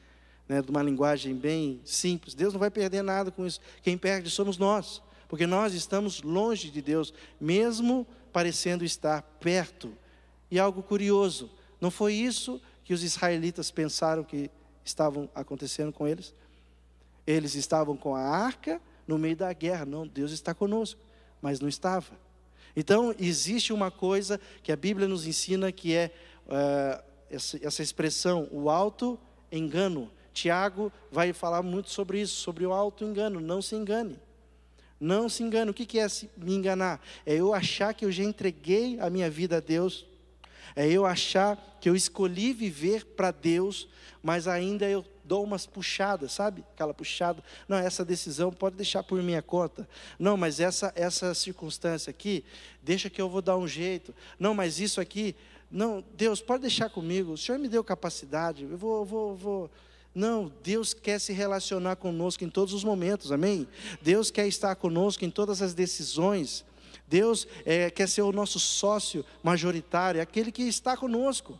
né, 0.52 0.62
de 0.62 0.70
uma 0.70 0.84
linguagem 0.84 1.34
bem 1.34 1.80
simples. 1.86 2.34
Deus 2.34 2.52
não 2.52 2.60
vai 2.60 2.70
perder 2.70 3.02
nada 3.02 3.32
com 3.32 3.48
isso. 3.48 3.62
Quem 3.82 3.98
perde 3.98 4.30
somos 4.30 4.58
nós, 4.58 5.02
porque 5.30 5.48
nós 5.48 5.74
estamos 5.74 6.22
longe 6.22 6.70
de 6.70 6.82
Deus, 6.82 7.14
mesmo 7.40 8.06
parecendo 8.34 8.84
estar 8.84 9.22
perto. 9.40 9.94
E 10.52 10.60
algo 10.60 10.84
curioso, 10.84 11.50
não 11.80 11.90
foi 11.90 12.16
isso 12.16 12.62
que 12.84 12.94
os 12.94 13.02
israelitas 13.02 13.72
pensaram 13.72 14.26
que 14.26 14.52
estavam 14.84 15.30
acontecendo 15.34 15.94
com 15.94 16.06
eles? 16.06 16.36
Eles 17.26 17.56
estavam 17.56 17.96
com 17.96 18.14
a 18.14 18.22
arca 18.22 18.82
no 19.08 19.18
meio 19.18 19.38
da 19.38 19.54
guerra. 19.54 19.86
Não, 19.86 20.06
Deus 20.06 20.34
está 20.34 20.54
conosco, 20.54 21.00
mas 21.42 21.62
não 21.62 21.70
estava. 21.70 22.12
Então, 22.76 23.16
existe 23.18 23.72
uma 23.72 23.90
coisa 23.90 24.38
que 24.62 24.74
a 24.74 24.76
Bíblia 24.76 25.08
nos 25.08 25.26
ensina 25.26 25.72
que 25.72 25.96
é 25.96 26.12
uh, 26.46 27.02
essa, 27.30 27.58
essa 27.66 27.82
expressão, 27.82 28.50
o 28.52 28.70
alto 28.70 29.18
engano. 29.50 30.12
Tiago 30.34 30.92
vai 31.12 31.34
falar 31.34 31.62
muito 31.62 31.90
sobre 31.90 32.22
isso, 32.22 32.36
sobre 32.36 32.66
o 32.66 32.74
auto-engano. 32.74 33.40
Não 33.40 33.62
se 33.62 33.76
engane. 33.76 34.20
Não 35.00 35.28
se 35.28 35.44
engane. 35.44 35.72
O 35.72 35.74
que 35.74 36.00
é 36.00 36.08
me 36.38 36.54
enganar? 36.54 37.02
É 37.26 37.34
eu 37.34 37.54
achar 37.54 37.94
que 37.94 38.06
eu 38.06 38.12
já 38.12 38.24
entreguei 38.24 39.00
a 39.00 39.10
minha 39.10 39.30
vida 39.30 39.58
a 39.58 39.60
Deus. 39.60 40.06
É 40.76 40.88
eu 40.88 41.06
achar 41.06 41.78
que 41.82 41.90
eu 41.90 41.96
escolhi 41.96 42.54
viver 42.54 43.04
para 43.04 43.32
Deus, 43.32 43.88
mas 44.22 44.48
ainda 44.48 44.88
eu 44.88 45.04
dou 45.24 45.44
umas 45.44 45.66
puxadas, 45.66 46.32
sabe? 46.32 46.64
Aquela 46.74 46.94
puxada. 46.94 47.44
Não, 47.68 47.78
essa 47.78 48.06
decisão 48.06 48.52
pode 48.52 48.76
deixar 48.76 49.02
por 49.04 49.22
minha 49.24 49.42
conta. 49.42 49.88
Não, 50.20 50.38
mas 50.38 50.60
essa 50.60 50.94
essa 50.96 51.34
circunstância 51.34 52.10
aqui, 52.10 52.44
deixa 52.82 53.10
que 53.10 53.22
eu 53.22 53.30
vou 53.30 53.42
dar 53.42 53.58
um 53.58 53.68
jeito. 53.68 54.14
Não, 54.40 54.54
mas 54.54 54.80
isso 54.80 55.02
aqui, 55.02 55.36
não, 55.70 56.04
Deus 56.16 56.42
pode 56.42 56.62
deixar 56.62 56.90
comigo. 56.90 57.32
O 57.34 57.38
Senhor 57.38 57.58
me 57.58 57.68
deu 57.68 57.84
capacidade. 57.84 58.64
Eu 58.64 58.78
vou 58.78 59.04
vou 59.04 59.36
vou 59.36 59.72
não, 60.14 60.52
Deus 60.62 60.94
quer 60.94 61.20
se 61.20 61.32
relacionar 61.32 61.96
conosco 61.96 62.44
em 62.44 62.50
todos 62.50 62.74
os 62.74 62.84
momentos, 62.84 63.32
amém? 63.32 63.68
Deus 64.02 64.30
quer 64.30 64.48
estar 64.48 64.76
conosco 64.76 65.24
em 65.24 65.30
todas 65.30 65.62
as 65.62 65.74
decisões. 65.74 66.66
Deus 67.08 67.48
é, 67.66 67.90
quer 67.90 68.08
ser 68.10 68.22
o 68.22 68.32
nosso 68.32 68.60
sócio 68.60 69.26
majoritário, 69.42 70.22
aquele 70.22 70.52
que 70.52 70.64
está 70.64 70.98
conosco. 70.98 71.58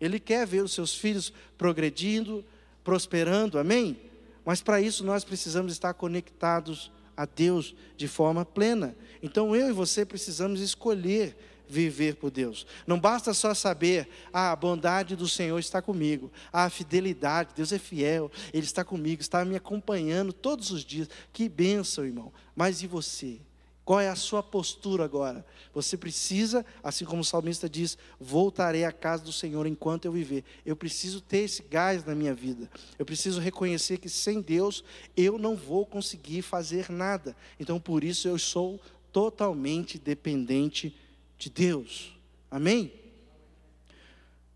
Ele 0.00 0.18
quer 0.18 0.46
ver 0.46 0.64
os 0.64 0.72
seus 0.72 0.94
filhos 0.94 1.32
progredindo, 1.56 2.44
prosperando, 2.82 3.58
amém? 3.58 3.98
Mas 4.44 4.60
para 4.60 4.80
isso 4.80 5.04
nós 5.04 5.24
precisamos 5.24 5.72
estar 5.72 5.94
conectados 5.94 6.90
a 7.16 7.24
Deus 7.24 7.74
de 7.96 8.08
forma 8.08 8.44
plena. 8.44 8.94
Então 9.22 9.54
eu 9.54 9.68
e 9.68 9.72
você 9.72 10.04
precisamos 10.04 10.60
escolher 10.60 11.36
viver 11.68 12.16
por 12.16 12.30
Deus. 12.30 12.66
Não 12.86 12.98
basta 12.98 13.32
só 13.34 13.54
saber, 13.54 14.08
ah, 14.32 14.52
a 14.52 14.56
bondade 14.56 15.16
do 15.16 15.28
Senhor 15.28 15.58
está 15.58 15.80
comigo, 15.80 16.30
ah, 16.52 16.64
a 16.64 16.70
fidelidade, 16.70 17.54
Deus 17.54 17.72
é 17.72 17.78
fiel, 17.78 18.30
Ele 18.52 18.64
está 18.64 18.84
comigo, 18.84 19.20
está 19.20 19.44
me 19.44 19.56
acompanhando 19.56 20.32
todos 20.32 20.70
os 20.70 20.84
dias. 20.84 21.08
Que 21.32 21.48
bênção, 21.48 22.04
irmão. 22.04 22.32
Mas 22.54 22.82
e 22.82 22.86
você? 22.86 23.40
Qual 23.84 24.00
é 24.00 24.08
a 24.08 24.16
sua 24.16 24.42
postura 24.42 25.04
agora? 25.04 25.44
Você 25.74 25.96
precisa, 25.96 26.64
assim 26.82 27.04
como 27.04 27.20
o 27.20 27.24
salmista 27.24 27.68
diz, 27.68 27.98
voltarei 28.18 28.82
à 28.84 28.90
casa 28.90 29.22
do 29.22 29.32
Senhor 29.32 29.66
enquanto 29.66 30.06
eu 30.06 30.12
viver. 30.12 30.42
Eu 30.64 30.74
preciso 30.74 31.20
ter 31.20 31.40
esse 31.40 31.62
gás 31.62 32.02
na 32.02 32.14
minha 32.14 32.34
vida. 32.34 32.70
Eu 32.98 33.04
preciso 33.04 33.40
reconhecer 33.40 33.98
que 33.98 34.08
sem 34.08 34.40
Deus 34.40 34.82
eu 35.14 35.38
não 35.38 35.54
vou 35.54 35.84
conseguir 35.84 36.40
fazer 36.40 36.90
nada. 36.90 37.36
Então 37.60 37.78
por 37.78 38.02
isso 38.02 38.26
eu 38.26 38.38
sou 38.38 38.80
totalmente 39.12 39.98
dependente 39.98 40.96
de 41.44 41.50
Deus. 41.50 42.16
Amém? 42.50 42.90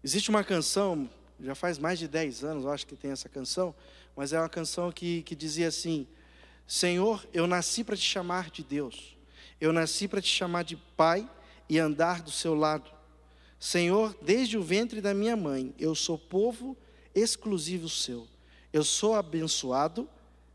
Existe 0.02 0.30
uma 0.30 0.42
canção, 0.42 1.08
já 1.38 1.54
faz 1.54 1.78
mais 1.78 1.98
de 1.98 2.08
10 2.08 2.44
anos, 2.44 2.64
eu 2.64 2.70
acho 2.70 2.86
que 2.86 2.96
tem 2.96 3.10
essa 3.10 3.28
canção, 3.28 3.74
mas 4.16 4.32
é 4.32 4.38
uma 4.38 4.48
canção 4.48 4.90
que, 4.90 5.22
que 5.22 5.36
dizia 5.36 5.68
assim: 5.68 6.06
Senhor, 6.66 7.28
eu 7.30 7.46
nasci 7.46 7.84
para 7.84 7.94
te 7.94 8.02
chamar 8.02 8.50
de 8.50 8.64
Deus. 8.64 9.18
Eu 9.60 9.70
nasci 9.70 10.08
para 10.08 10.22
te 10.22 10.28
chamar 10.28 10.62
de 10.62 10.76
pai 10.76 11.28
e 11.68 11.78
andar 11.78 12.22
do 12.22 12.30
seu 12.30 12.54
lado. 12.54 12.90
Senhor, 13.60 14.16
desde 14.22 14.56
o 14.56 14.62
ventre 14.62 15.02
da 15.02 15.12
minha 15.12 15.36
mãe, 15.36 15.74
eu 15.78 15.94
sou 15.94 16.16
povo 16.16 16.74
exclusivo 17.14 17.88
seu. 17.88 18.26
Eu 18.72 18.82
sou 18.82 19.14
abençoado 19.14 20.08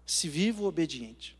se 0.03 0.27
vivo 0.27 0.65
obediente. 0.65 1.37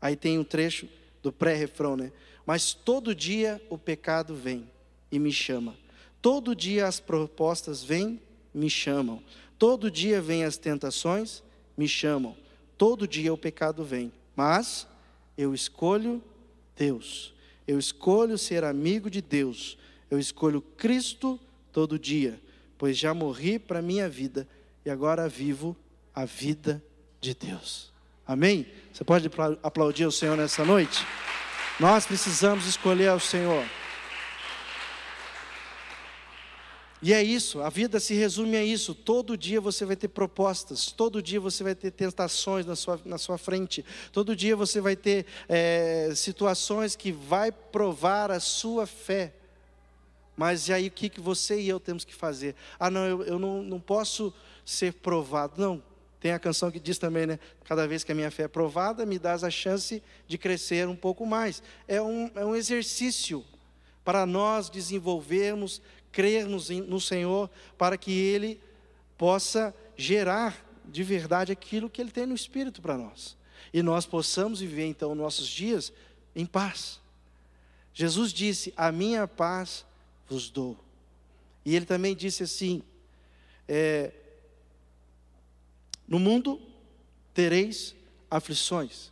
Aí 0.00 0.14
tem 0.14 0.38
um 0.38 0.44
trecho 0.44 0.88
do 1.20 1.32
pré-refrão, 1.32 1.96
né? 1.96 2.12
Mas 2.46 2.72
todo 2.72 3.14
dia 3.14 3.60
o 3.70 3.78
pecado 3.78 4.34
vem 4.34 4.68
e 5.10 5.18
me 5.18 5.32
chama. 5.32 5.76
Todo 6.20 6.54
dia 6.54 6.86
as 6.86 7.00
propostas 7.00 7.82
vêm, 7.82 8.20
me 8.52 8.68
chamam. 8.68 9.22
Todo 9.58 9.90
dia 9.90 10.20
vêm 10.20 10.44
as 10.44 10.56
tentações, 10.56 11.42
me 11.76 11.88
chamam. 11.88 12.36
Todo 12.76 13.06
dia 13.06 13.32
o 13.32 13.38
pecado 13.38 13.84
vem. 13.84 14.12
Mas 14.36 14.86
eu 15.36 15.54
escolho 15.54 16.22
Deus. 16.76 17.32
Eu 17.66 17.78
escolho 17.78 18.36
ser 18.36 18.64
amigo 18.64 19.08
de 19.08 19.22
Deus. 19.22 19.78
Eu 20.10 20.18
escolho 20.18 20.60
Cristo 20.60 21.40
todo 21.72 21.98
dia, 21.98 22.40
pois 22.78 22.96
já 22.96 23.12
morri 23.12 23.58
para 23.58 23.80
a 23.80 23.82
minha 23.82 24.08
vida 24.08 24.46
e 24.84 24.90
agora 24.90 25.28
vivo 25.28 25.76
a 26.14 26.24
vida 26.24 26.82
de 27.20 27.34
Deus. 27.34 27.92
Amém? 28.26 28.66
Você 28.92 29.02
pode 29.02 29.30
aplaudir 29.62 30.06
o 30.06 30.12
Senhor 30.12 30.36
nessa 30.36 30.64
noite? 30.64 31.04
Nós 31.78 32.06
precisamos 32.06 32.66
escolher 32.66 33.08
ao 33.08 33.18
Senhor. 33.18 33.64
E 37.02 37.12
é 37.12 37.22
isso, 37.22 37.60
a 37.60 37.68
vida 37.68 38.00
se 38.00 38.14
resume 38.14 38.56
a 38.56 38.64
isso. 38.64 38.94
Todo 38.94 39.36
dia 39.36 39.60
você 39.60 39.84
vai 39.84 39.94
ter 39.94 40.08
propostas, 40.08 40.90
todo 40.90 41.20
dia 41.20 41.38
você 41.38 41.62
vai 41.62 41.74
ter 41.74 41.90
tentações 41.90 42.64
na 42.64 42.74
sua, 42.74 42.98
na 43.04 43.18
sua 43.18 43.36
frente, 43.36 43.84
todo 44.10 44.34
dia 44.34 44.56
você 44.56 44.80
vai 44.80 44.96
ter 44.96 45.26
é, 45.46 46.12
situações 46.14 46.96
que 46.96 47.12
vai 47.12 47.52
provar 47.52 48.30
a 48.30 48.40
sua 48.40 48.86
fé. 48.86 49.34
Mas 50.34 50.68
e 50.68 50.72
aí 50.72 50.86
o 50.86 50.90
que, 50.90 51.10
que 51.10 51.20
você 51.20 51.60
e 51.60 51.68
eu 51.68 51.78
temos 51.78 52.04
que 52.04 52.14
fazer? 52.14 52.54
Ah, 52.78 52.88
não, 52.88 53.04
eu, 53.04 53.22
eu 53.24 53.38
não, 53.38 53.62
não 53.62 53.78
posso 53.78 54.32
ser 54.64 54.94
provado. 54.94 55.60
Não, 55.60 55.82
tem 56.24 56.32
a 56.32 56.38
canção 56.38 56.70
que 56.70 56.80
diz 56.80 56.96
também, 56.96 57.26
né? 57.26 57.38
Cada 57.64 57.86
vez 57.86 58.02
que 58.02 58.10
a 58.10 58.14
minha 58.14 58.30
fé 58.30 58.44
é 58.44 58.48
provada, 58.48 59.04
me 59.04 59.18
dás 59.18 59.44
a 59.44 59.50
chance 59.50 60.02
de 60.26 60.38
crescer 60.38 60.88
um 60.88 60.96
pouco 60.96 61.26
mais. 61.26 61.62
É 61.86 62.00
um, 62.00 62.30
é 62.34 62.42
um 62.46 62.56
exercício 62.56 63.44
para 64.02 64.24
nós 64.24 64.70
desenvolvermos 64.70 65.82
crermos 66.10 66.70
no 66.70 66.98
Senhor 66.98 67.50
para 67.76 67.98
que 67.98 68.10
Ele 68.10 68.58
possa 69.18 69.74
gerar 69.98 70.64
de 70.86 71.02
verdade 71.02 71.52
aquilo 71.52 71.90
que 71.90 72.00
Ele 72.00 72.10
tem 72.10 72.24
no 72.24 72.34
Espírito 72.34 72.80
para 72.80 72.96
nós. 72.96 73.36
E 73.70 73.82
nós 73.82 74.06
possamos 74.06 74.60
viver 74.60 74.86
então 74.86 75.14
nossos 75.14 75.46
dias 75.46 75.92
em 76.34 76.46
paz. 76.46 77.02
Jesus 77.92 78.32
disse: 78.32 78.72
A 78.78 78.90
minha 78.90 79.28
paz 79.28 79.84
vos 80.26 80.48
dou. 80.48 80.74
E 81.66 81.76
Ele 81.76 81.84
também 81.84 82.16
disse 82.16 82.44
assim: 82.44 82.82
é, 83.68 84.10
No 86.06 86.18
mundo 86.18 86.60
tereis 87.32 87.94
aflições, 88.30 89.10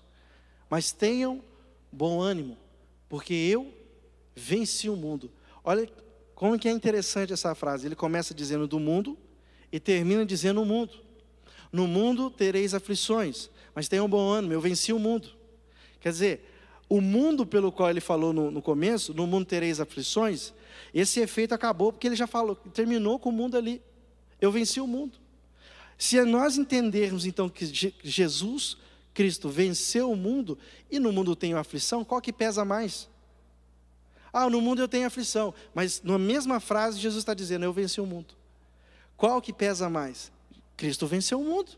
mas 0.69 0.93
tenham 0.93 1.43
bom 1.91 2.21
ânimo, 2.21 2.57
porque 3.09 3.35
eu 3.35 3.73
venci 4.35 4.89
o 4.89 4.97
mundo. 4.97 5.31
Olha 5.65 5.89
como 6.35 6.59
que 6.59 6.69
é 6.69 6.73
interessante 6.73 7.33
essa 7.33 7.55
frase? 7.55 7.87
Ele 7.87 7.95
começa 7.95 8.35
dizendo 8.35 8.67
do 8.67 8.81
mundo 8.81 9.17
e 9.71 9.79
termina 9.79 10.27
dizendo 10.27 10.61
o 10.61 10.67
mundo. 10.67 10.93
No 11.71 11.87
mundo 11.87 12.31
tereis 12.31 12.75
aflições, 12.75 13.49
mas 13.75 13.89
tenham 13.89 14.09
bom 14.09 14.29
ânimo, 14.29 14.53
eu 14.53 14.61
venci 14.61 14.93
o 14.93 14.99
mundo. 14.99 15.29
Quer 16.01 16.11
dizer, 16.11 16.53
o 16.89 17.01
mundo 17.01 17.47
pelo 17.47 17.73
qual 17.73 17.89
ele 17.89 18.01
falou 18.01 18.33
no, 18.33 18.51
no, 18.51 18.61
começo, 18.61 19.15
no 19.15 19.27
mundo 19.27 19.47
tereis 19.47 19.81
aflições, 19.81 20.53
esse 20.93 21.21
efeito 21.21 21.55
acabou 21.55 21.93
porque 21.93 22.07
ele 22.07 22.17
já 22.17 22.27
falou, 22.27 22.55
terminou 22.55 23.19
com 23.19 23.31
o 23.31 23.33
mundo 23.33 23.57
ali. 23.57 23.81
Eu 24.41 24.51
venci 24.51 24.81
o 24.81 24.87
mundo. 24.87 25.19
Se 26.03 26.21
nós 26.25 26.59
entendermos 26.59 27.25
então 27.25 27.49
que 27.49 27.65
Jesus 28.03 28.77
Cristo 29.15 29.49
venceu 29.49 30.11
o 30.11 30.17
mundo 30.17 30.59
e 30.91 30.99
no 30.99 31.13
mundo 31.13 31.37
tem 31.37 31.55
aflição, 31.55 32.05
qual 32.05 32.21
que 32.21 32.33
pesa 32.33 32.65
mais? 32.65 33.09
Ah, 34.33 34.51
no 34.51 34.61
mundo 34.61 34.83
eu 34.83 34.89
tenho 34.89 35.07
aflição. 35.07 35.55
Mas 35.73 36.03
na 36.03 36.19
mesma 36.19 36.59
frase, 36.59 36.99
Jesus 36.99 37.23
está 37.23 37.35
dizendo: 37.35 37.65
Eu 37.65 37.73
venci 37.73 38.01
o 38.01 38.05
mundo. 38.05 38.35
Qual 39.17 39.41
que 39.41 39.53
pesa 39.53 39.89
mais? 39.89 40.33
Cristo 40.77 41.07
venceu 41.07 41.41
o 41.41 41.45
mundo. 41.45 41.71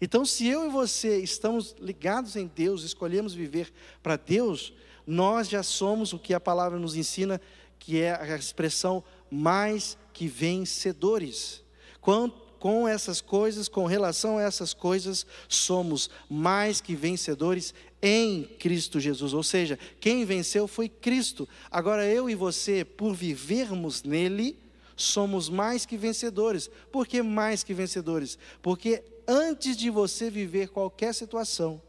Então, 0.00 0.24
se 0.24 0.46
eu 0.46 0.68
e 0.68 0.70
você 0.70 1.18
estamos 1.18 1.74
ligados 1.80 2.36
em 2.36 2.46
Deus, 2.46 2.84
escolhemos 2.84 3.34
viver 3.34 3.72
para 4.00 4.14
Deus, 4.14 4.72
nós 5.04 5.48
já 5.48 5.64
somos 5.64 6.12
o 6.12 6.18
que 6.20 6.32
a 6.32 6.38
palavra 6.38 6.78
nos 6.78 6.94
ensina, 6.94 7.40
que 7.80 8.00
é 8.00 8.14
a 8.14 8.36
expressão 8.36 9.02
mais 9.28 9.98
que 10.12 10.28
vencedores. 10.28 11.64
Quanto 12.00 12.43
com 12.64 12.88
essas 12.88 13.20
coisas, 13.20 13.68
com 13.68 13.84
relação 13.84 14.38
a 14.38 14.42
essas 14.42 14.72
coisas, 14.72 15.26
somos 15.46 16.08
mais 16.30 16.80
que 16.80 16.96
vencedores 16.96 17.74
em 18.00 18.44
Cristo 18.58 18.98
Jesus. 18.98 19.34
Ou 19.34 19.42
seja, 19.42 19.78
quem 20.00 20.24
venceu 20.24 20.66
foi 20.66 20.88
Cristo. 20.88 21.46
Agora 21.70 22.06
eu 22.06 22.30
e 22.30 22.34
você, 22.34 22.82
por 22.82 23.12
vivermos 23.12 24.02
nele, 24.02 24.58
somos 24.96 25.50
mais 25.50 25.84
que 25.84 25.98
vencedores. 25.98 26.70
Por 26.90 27.06
que 27.06 27.22
mais 27.22 27.62
que 27.62 27.74
vencedores? 27.74 28.38
Porque 28.62 29.04
antes 29.28 29.76
de 29.76 29.90
você 29.90 30.30
viver 30.30 30.70
qualquer 30.70 31.12
situação, 31.12 31.82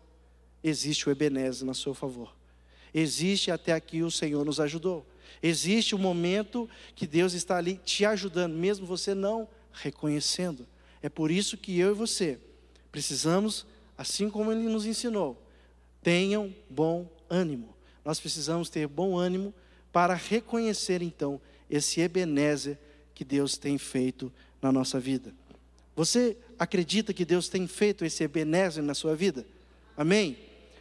existe 0.61 1.07
o 1.07 1.11
Ebenezer 1.13 1.65
na 1.65 1.73
seu 1.73 1.93
favor. 1.93 2.35
Existe 2.93 3.49
até 3.49 3.71
aqui 3.71 4.03
o 4.03 4.11
Senhor 4.11 4.43
nos 4.43 4.59
ajudou. 4.59 5.05
Existe 5.41 5.95
um 5.95 5.99
momento 5.99 6.69
que 6.93 7.07
Deus 7.07 7.31
está 7.31 7.55
ali 7.55 7.79
te 7.85 8.03
ajudando, 8.03 8.53
mesmo 8.55 8.85
você 8.85 9.15
não 9.15 9.47
reconhecendo. 9.75 10.67
É 11.01 11.09
por 11.09 11.29
isso 11.29 11.57
que 11.57 11.77
eu 11.79 11.91
e 11.91 11.93
você 11.93 12.39
precisamos, 12.91 13.65
assim 13.97 14.29
como 14.29 14.51
ele 14.51 14.69
nos 14.69 14.85
ensinou, 14.85 15.41
tenham 16.01 16.53
bom 16.69 17.09
ânimo. 17.29 17.75
Nós 18.03 18.19
precisamos 18.19 18.69
ter 18.69 18.87
bom 18.87 19.17
ânimo 19.17 19.53
para 19.91 20.13
reconhecer 20.13 21.01
então 21.01 21.41
esse 21.69 21.99
Ebenezer 21.99 22.77
que 23.13 23.25
Deus 23.25 23.57
tem 23.57 23.77
feito 23.77 24.31
na 24.61 24.71
nossa 24.71 24.99
vida. 24.99 25.33
Você 25.95 26.37
acredita 26.59 27.13
que 27.13 27.25
Deus 27.25 27.47
tem 27.47 27.67
feito 27.67 28.05
esse 28.05 28.23
Ebenezer 28.23 28.83
na 28.83 28.93
sua 28.93 29.15
vida? 29.15 29.45
Amém? 29.97 30.37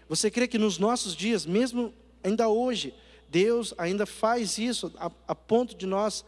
Você 0.08 0.30
crê 0.30 0.46
que 0.46 0.58
nos 0.58 0.78
nossos 0.78 1.14
dias, 1.14 1.46
mesmo 1.46 1.92
ainda 2.22 2.48
hoje, 2.48 2.94
Deus 3.28 3.72
ainda 3.78 4.06
faz 4.06 4.58
isso 4.58 4.92
a, 4.98 5.10
a 5.28 5.34
ponto 5.34 5.74
de 5.74 5.86
nós 5.86 6.24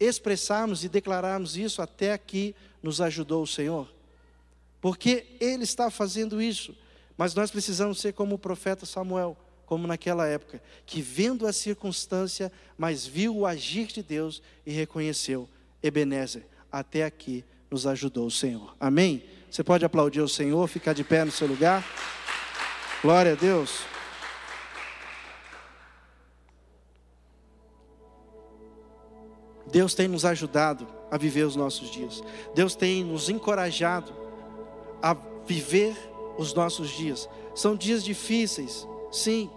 expressarmos 0.00 0.82
e 0.82 0.88
declararmos 0.88 1.56
isso 1.56 1.82
até 1.82 2.12
aqui 2.12 2.54
nos 2.82 3.00
ajudou 3.00 3.42
o 3.42 3.46
Senhor? 3.46 3.86
Porque 4.80 5.26
Ele 5.38 5.62
está 5.62 5.90
fazendo 5.90 6.40
isso, 6.40 6.74
mas 7.16 7.34
nós 7.34 7.50
precisamos 7.50 8.00
ser 8.00 8.14
como 8.14 8.36
o 8.36 8.38
profeta 8.38 8.86
Samuel, 8.86 9.36
como 9.66 9.86
naquela 9.86 10.26
época, 10.26 10.60
que 10.86 11.02
vendo 11.02 11.46
a 11.46 11.52
circunstância, 11.52 12.50
mas 12.76 13.06
viu 13.06 13.36
o 13.36 13.46
agir 13.46 13.86
de 13.88 14.02
Deus 14.02 14.42
e 14.66 14.72
reconheceu: 14.72 15.48
Ebenezer, 15.82 16.44
até 16.72 17.04
aqui 17.04 17.44
nos 17.70 17.86
ajudou 17.86 18.26
o 18.26 18.30
Senhor. 18.30 18.74
Amém? 18.80 19.22
Você 19.50 19.62
pode 19.62 19.84
aplaudir 19.84 20.20
o 20.20 20.28
Senhor, 20.28 20.66
ficar 20.66 20.92
de 20.92 21.04
pé 21.04 21.24
no 21.24 21.30
seu 21.30 21.46
lugar? 21.46 21.84
Glória 23.02 23.32
a 23.32 23.36
Deus. 23.36 23.89
Deus 29.70 29.94
tem 29.94 30.08
nos 30.08 30.24
ajudado 30.24 30.86
a 31.10 31.16
viver 31.16 31.44
os 31.44 31.56
nossos 31.56 31.90
dias. 31.90 32.22
Deus 32.54 32.74
tem 32.74 33.04
nos 33.04 33.28
encorajado 33.28 34.12
a 35.02 35.16
viver 35.46 35.96
os 36.36 36.54
nossos 36.54 36.90
dias. 36.90 37.28
São 37.54 37.76
dias 37.76 38.04
difíceis, 38.04 38.86
sim. 39.10 39.50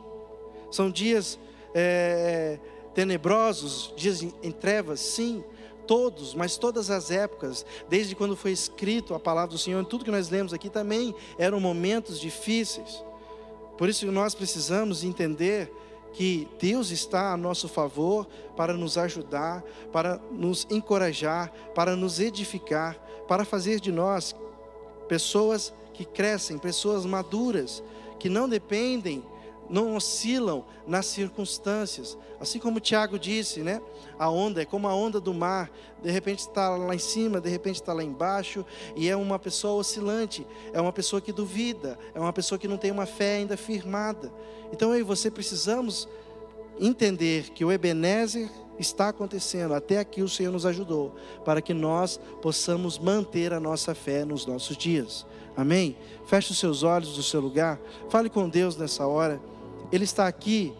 São 0.72 0.90
dias 0.90 1.40
é, 1.74 2.60
tenebrosos, 2.94 3.94
dias 3.96 4.22
em 4.22 4.52
trevas, 4.52 5.00
sim. 5.00 5.44
Todos, 5.86 6.34
mas 6.34 6.56
todas 6.58 6.90
as 6.90 7.12
épocas, 7.12 7.66
desde 7.90 8.16
quando 8.16 8.38
foi 8.38 8.52
escrito 8.52 9.14
a 9.14 9.20
palavra 9.20 9.52
do 9.52 9.58
Senhor, 9.58 9.84
tudo 9.86 10.06
que 10.06 10.12
nós 10.12 10.30
lemos 10.30 10.54
aqui 10.54 10.70
também 10.70 11.14
eram 11.38 11.60
momentos 11.60 12.20
difíceis. 12.20 13.04
Por 13.78 13.90
isso 13.90 14.10
nós 14.12 14.34
precisamos 14.34 15.04
entender 15.04 15.70
que 16.14 16.48
Deus 16.60 16.92
está 16.92 17.34
a 17.34 17.38
nosso 17.38 17.68
favor 17.68 18.28
para 18.56 18.74
nos 18.74 18.98
ajudar, 18.98 19.64
para 19.92 20.20
nos 20.32 20.68
encorajar, 20.70 21.52
para 21.74 21.96
nos 21.96 22.20
edificar, 22.20 22.96
para 23.28 23.44
fazer 23.44 23.80
de 23.80 23.92
nós 23.92 24.36
pessoas 25.08 25.74
que 25.94 26.06
crescem, 26.06 26.58
pessoas 26.58 27.06
maduras, 27.06 27.84
que 28.20 28.30
não 28.30 28.48
dependem 28.48 29.24
não 29.74 29.96
oscilam 29.96 30.64
nas 30.86 31.08
circunstâncias. 31.08 32.16
Assim 32.40 32.60
como 32.60 32.80
Tiago 32.80 33.18
disse, 33.18 33.62
né? 33.62 33.82
A 34.20 34.30
onda 34.30 34.62
é 34.62 34.66
como 34.66 34.88
a 34.88 34.94
onda 34.94 35.20
do 35.20 35.34
mar, 35.34 35.72
de 36.04 36.12
repente 36.12 36.42
está 36.42 36.70
lá 36.70 36.94
em 36.94 37.00
cima, 37.00 37.42
de 37.42 37.50
repente 37.50 37.78
está 37.78 37.92
lá 37.92 38.04
embaixo, 38.04 38.64
e 38.96 39.10
é 39.10 39.16
uma 39.16 39.40
pessoa 39.40 39.74
oscilante, 39.74 40.46
é 40.72 40.80
uma 40.80 40.94
pessoa 40.94 41.20
que 41.20 41.32
duvida, 41.32 41.98
é 42.14 42.20
uma 42.20 42.32
pessoa 42.32 42.60
que 42.60 42.68
não 42.68 42.78
tem 42.78 42.92
uma 42.92 43.08
fé 43.08 43.38
ainda 43.38 43.58
firmada. 43.58 44.32
Então 44.72 44.94
eu 44.94 45.00
e 45.00 45.04
você 45.04 45.32
precisamos 45.32 46.08
entender 46.80 47.50
que 47.50 47.66
o 47.66 47.72
Ebenezer 47.72 48.52
está 48.78 49.10
acontecendo, 49.10 49.74
até 49.74 49.98
aqui 49.98 50.22
o 50.22 50.30
Senhor 50.30 50.52
nos 50.52 50.68
ajudou, 50.68 51.16
para 51.44 51.64
que 51.64 51.74
nós 51.74 52.20
possamos 52.44 53.00
manter 53.00 53.52
a 53.52 53.60
nossa 53.60 53.96
fé 53.96 54.24
nos 54.24 54.46
nossos 54.46 54.78
dias. 54.78 55.26
Amém? 55.58 55.98
Feche 56.28 56.52
os 56.52 56.60
seus 56.60 56.84
olhos 56.84 57.16
do 57.16 57.24
seu 57.24 57.42
lugar, 57.42 57.80
fale 58.10 58.30
com 58.30 58.48
Deus 58.48 58.78
nessa 58.78 59.08
hora. 59.08 59.42
Ele 59.94 60.06
está 60.06 60.28
aqui. 60.28 60.74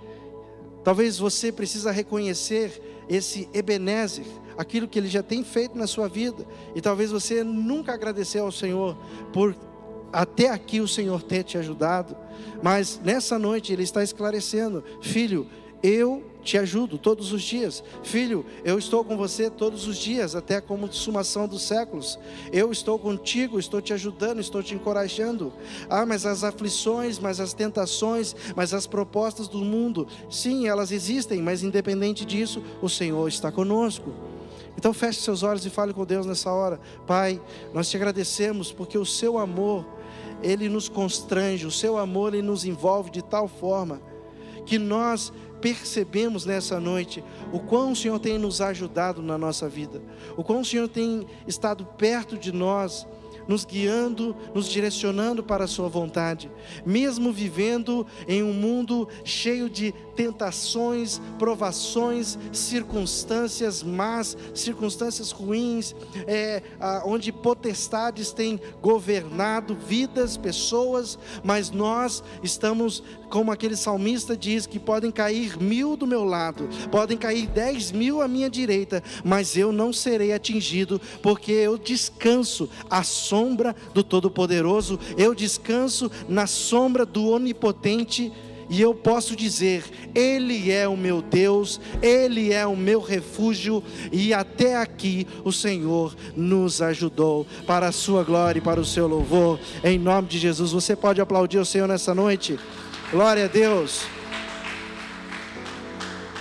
Talvez 0.84 1.20
você 1.20 1.52
precisa 1.52 1.92
reconhecer 1.92 2.82
esse 3.08 3.48
Ebenezer, 3.54 4.26
aquilo 4.58 4.88
que 4.88 4.98
ele 4.98 5.08
já 5.08 5.22
tem 5.22 5.44
feito 5.44 5.78
na 5.78 5.86
sua 5.86 6.08
vida, 6.08 6.46
e 6.76 6.82
talvez 6.82 7.12
você 7.12 7.44
nunca 7.44 7.94
agradeceu 7.94 8.44
ao 8.44 8.52
Senhor 8.52 8.98
por 9.32 9.56
até 10.12 10.50
aqui 10.50 10.82
o 10.82 10.88
Senhor 10.88 11.22
ter 11.22 11.44
te 11.44 11.58
ajudado, 11.58 12.16
mas 12.62 13.00
nessa 13.04 13.38
noite 13.38 13.72
ele 13.72 13.84
está 13.84 14.04
esclarecendo, 14.04 14.84
filho, 15.02 15.48
eu 15.82 16.24
te 16.44 16.58
ajudo 16.58 16.98
todos 16.98 17.32
os 17.32 17.42
dias. 17.42 17.84
Filho, 18.04 18.46
eu 18.64 18.78
estou 18.78 19.04
com 19.04 19.16
você 19.16 19.50
todos 19.50 19.88
os 19.88 19.98
dias, 19.98 20.36
até 20.36 20.60
como 20.60 20.92
sumação 20.92 21.48
dos 21.48 21.62
séculos. 21.62 22.20
Eu 22.52 22.72
estou 22.72 23.00
contigo, 23.00 23.58
estou 23.58 23.82
te 23.82 23.94
ajudando, 23.94 24.40
estou 24.40 24.62
te 24.62 24.76
encorajando. 24.76 25.54
Ah, 25.90 26.06
mas 26.06 26.26
as 26.26 26.44
aflições, 26.44 27.18
mas 27.18 27.40
as 27.40 27.54
tentações, 27.54 28.36
mas 28.56 28.74
as 28.74 28.86
propostas 28.86 29.48
do 29.48 29.60
mundo, 29.60 30.08
sim, 30.30 30.68
elas 30.68 30.92
existem, 30.92 31.42
mas 31.42 31.64
independente 31.64 32.26
disso, 32.26 32.62
o 32.82 32.90
Senhor 32.90 33.28
está 33.28 33.52
conosco. 33.52 34.14
Então 34.78 34.94
feche 34.94 35.22
seus 35.22 35.44
olhos 35.44 35.66
e 35.66 35.70
fale 35.70 35.94
com 35.94 36.04
Deus 36.04 36.26
nessa 36.26 36.52
hora. 36.52 36.80
Pai, 37.08 37.42
nós 37.74 37.90
te 37.90 37.96
agradecemos 37.96 38.72
porque 38.72 38.98
o 38.98 39.06
seu 39.06 39.38
amor, 39.38 39.86
ele 40.42 40.68
nos 40.68 40.90
constrange, 40.90 41.66
o 41.66 41.72
seu 41.72 41.98
amor 41.98 42.34
ele 42.34 42.42
nos 42.42 42.66
envolve 42.66 43.10
de 43.10 43.22
tal 43.22 43.48
forma 43.48 44.13
que 44.66 44.78
nós 44.78 45.32
percebemos 45.62 46.46
nessa 46.46 46.80
noite 46.80 47.24
o 47.52 47.60
quão 47.60 47.94
o 47.94 47.96
Senhor 47.96 48.20
tem 48.20 48.38
nos 48.38 48.60
ajudado 48.60 49.22
na 49.22 49.38
nossa 49.38 49.70
vida, 49.70 50.02
o 50.36 50.44
quão 50.44 50.62
o 50.62 50.66
Senhor 50.66 50.90
tem 50.90 51.26
estado 51.48 51.86
perto 51.98 52.38
de 52.38 52.52
nós 52.52 53.08
nos 53.48 53.66
guiando, 53.66 54.36
nos 54.54 54.68
direcionando 54.68 55.44
para 55.44 55.66
a 55.66 55.68
Sua 55.68 55.88
vontade, 55.88 56.52
mesmo 56.86 57.32
vivendo 57.32 58.06
em 58.28 58.44
um 58.44 58.54
mundo 58.54 59.08
cheio 59.24 59.70
de 59.70 59.94
tentações, 60.16 61.20
provações, 61.38 62.38
circunstâncias 62.52 63.84
más, 63.84 64.38
circunstâncias 64.54 65.32
ruins, 65.32 65.96
é, 66.28 66.62
onde 67.06 67.32
potestades 67.32 68.32
têm 68.32 68.60
governado 68.82 69.76
vidas, 69.76 70.38
pessoas, 70.38 71.18
mas 71.44 71.72
nós 71.72 72.24
estamos, 72.44 73.04
como 73.30 73.52
aquele 73.52 73.76
salmista 73.76 74.38
diz, 74.38 74.66
que 74.66 74.80
podem 74.80 75.12
cair 75.12 75.58
mil 75.58 75.98
do 75.98 76.06
meu 76.06 76.24
lado, 76.24 76.70
podem 76.92 77.18
cair 77.18 77.48
dez 77.48 77.92
mil 77.92 78.22
à 78.22 78.28
minha 78.28 78.50
direita, 78.50 79.04
mas 79.24 79.58
eu 79.58 79.72
não 79.72 79.92
serei 79.92 80.34
atingido, 80.34 81.02
porque 81.22 81.52
eu 81.52 81.78
descanso 81.78 82.70
à 82.90 83.04
sombra 83.34 83.76
do 83.96 84.04
Todo-Poderoso, 84.04 85.00
eu 85.18 85.34
descanso 85.34 86.12
na 86.30 86.46
sombra 86.46 87.04
do 87.04 87.30
Onipotente 87.30 88.32
e 88.70 88.80
eu 88.80 88.94
posso 88.94 89.36
dizer: 89.36 89.84
Ele 90.14 90.72
é 90.72 90.88
o 90.88 90.96
meu 90.96 91.20
Deus, 91.20 91.82
Ele 92.00 92.54
é 92.54 92.64
o 92.68 92.78
meu 92.78 93.02
refúgio, 93.02 93.84
e 94.12 94.36
até 94.36 94.78
aqui 94.78 95.26
o 95.44 95.52
Senhor 95.52 96.16
nos 96.36 96.80
ajudou, 96.80 97.48
para 97.66 97.88
a 97.88 97.92
Sua 97.92 98.24
glória 98.24 98.60
e 98.60 98.64
para 98.64 98.80
o 98.80 98.86
seu 98.86 99.08
louvor, 99.08 99.60
em 99.84 99.98
nome 99.98 100.28
de 100.28 100.38
Jesus. 100.38 100.72
Você 100.72 100.96
pode 100.96 101.20
aplaudir 101.20 101.58
o 101.58 101.66
Senhor 101.66 101.88
nessa 101.88 102.14
noite? 102.14 102.60
Glória 103.12 103.46
a 103.46 103.48
Deus, 103.48 104.04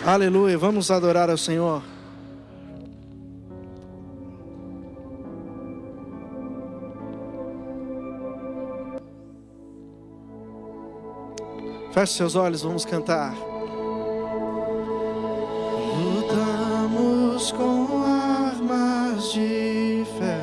aleluia. 0.05 0.59
Vamos 0.59 0.91
adorar 0.91 1.31
ao 1.31 1.39
Senhor. 1.39 1.92
Feche 11.93 12.15
seus 12.15 12.35
olhos, 12.37 12.63
vamos 12.63 12.87
cantar. 12.87 13.35
Lutamos 16.01 17.53
com 17.53 18.03
armas 18.03 19.31
de 19.33 20.03
fé 20.19 20.41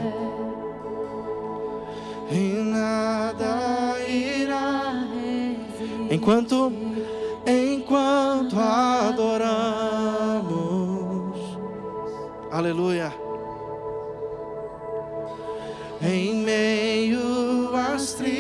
e 2.32 2.54
nada 2.64 3.98
irá 4.08 5.08
enquanto 6.12 6.72
enquanto 7.48 8.56
adoramos. 8.60 9.50
Aleluia. 12.52 13.12
Em 16.00 16.36
meio 16.36 17.76
às 17.76 18.14
tribulações 18.14 18.39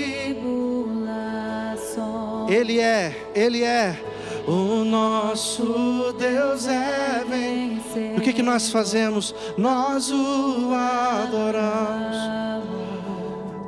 ele 2.49 2.79
é, 2.79 3.15
Ele 3.35 3.63
é. 3.63 3.95
O 4.47 4.83
nosso 4.83 6.13
Deus 6.17 6.67
é 6.67 7.23
vencer. 7.29 8.17
O 8.17 8.21
que, 8.21 8.33
que 8.33 8.41
nós 8.41 8.71
fazemos? 8.71 9.35
Nós 9.55 10.09
o 10.09 10.73
adoramos. 10.73 12.17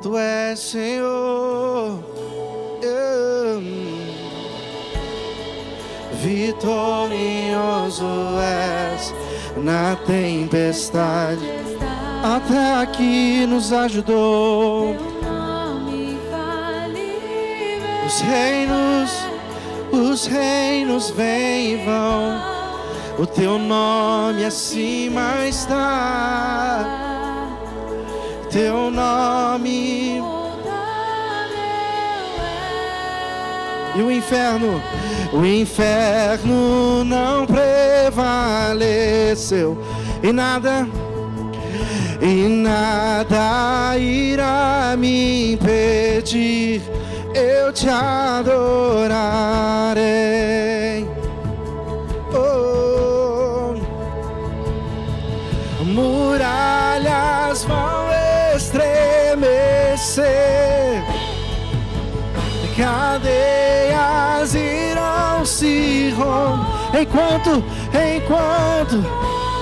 Tu 0.02 0.16
és 0.16 0.58
Senhor. 0.58 2.02
Vitorioso 6.22 8.04
és 8.40 9.14
na 9.56 9.96
tempestade. 9.96 11.44
Até 12.22 12.74
aqui 12.74 13.44
nos 13.46 13.72
ajudou 13.72 15.11
os 18.12 18.20
reinos, 18.20 19.10
os 19.90 20.26
reinos 20.26 21.08
vêm 21.10 21.72
e 21.72 21.76
vão. 21.76 22.52
O 23.18 23.26
teu 23.26 23.58
nome 23.58 24.44
acima 24.44 25.46
está. 25.48 26.84
Teu 28.50 28.90
nome. 28.90 30.20
E 33.94 34.02
o 34.02 34.10
inferno, 34.10 34.82
o 35.32 35.46
inferno 35.46 37.02
não 37.04 37.46
prevaleceu. 37.46 38.22
E 40.22 40.30
nada, 40.32 40.86
e 42.20 42.46
nada 42.46 43.96
irá 43.96 44.94
me 44.98 45.54
impedir 45.54 46.82
eu 47.62 47.72
te 47.72 47.88
adorarei. 47.88 49.08
Oh, 52.34 53.74
muralhas 55.84 57.64
vão 57.64 58.10
estremecer, 58.56 59.42
cadeias 62.76 64.54
irão 64.54 65.46
se 65.46 66.10
romper 66.16 67.02
enquanto, 67.02 67.64
enquanto. 68.16 69.04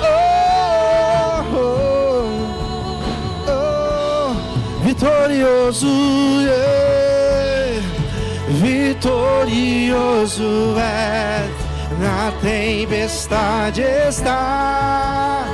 Oh, 0.02 1.44
oh, 1.54 2.24
oh, 3.48 4.34
vitorioso. 4.84 5.86
Yeah 6.40 6.89
vitorioso 9.00 10.76
é, 10.78 11.48
na 11.98 12.30
tempestade 12.42 13.80
está. 13.80 15.46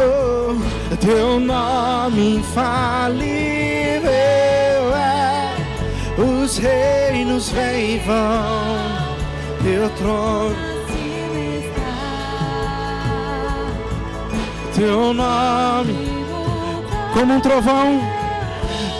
Oh, 0.00 0.54
teu 0.96 1.38
nome 1.38 2.36
infalível 2.36 3.20
é, 4.94 5.54
os 6.16 6.56
reinos 6.56 7.50
vêm 7.50 7.96
e 7.96 7.98
vão. 7.98 8.88
Teu 9.62 9.90
trono, 9.90 10.56
teu 14.74 15.12
nome, 15.12 16.08
como 17.12 17.34
um 17.34 17.40
trovão, 17.40 18.00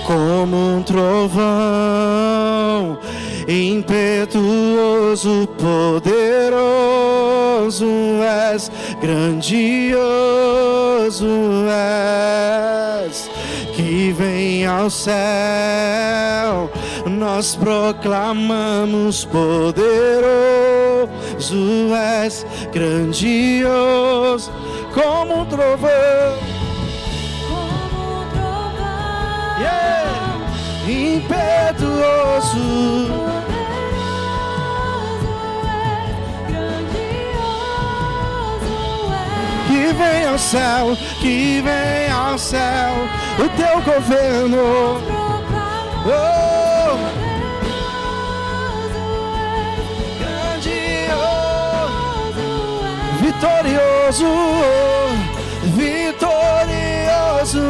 como 0.04 0.76
um 0.76 0.82
trovão, 0.82 1.38
impetuoso, 3.48 5.48
poderoso 5.58 6.68
és, 8.52 8.70
grandioso 9.00 9.96
és, 13.06 13.30
que 13.74 14.12
vem 14.12 14.66
ao 14.66 14.90
céu, 14.90 15.14
nós 17.06 17.56
proclamamos 17.56 19.24
poderoso 19.24 19.88
és, 22.22 22.44
grandioso 22.70 24.52
como 24.92 25.40
um 25.40 25.46
trovão. 25.46 26.36
Como 27.48 28.12
um 28.12 28.28
trovão, 28.28 29.56
Yeah. 29.58 30.36
Impetuoso, 30.86 32.60
que 39.88 39.94
vem 39.94 40.26
ao 40.26 40.38
céu, 40.38 40.96
que 41.18 41.62
vem 41.62 42.10
ao 42.12 42.36
céu, 42.38 42.94
o 43.38 43.48
teu 43.56 43.80
governo. 43.80 45.00
Oh, 46.04 46.98
grandioso, 50.20 51.16
vitorioso, 53.22 54.26
vitorioso 55.74 57.62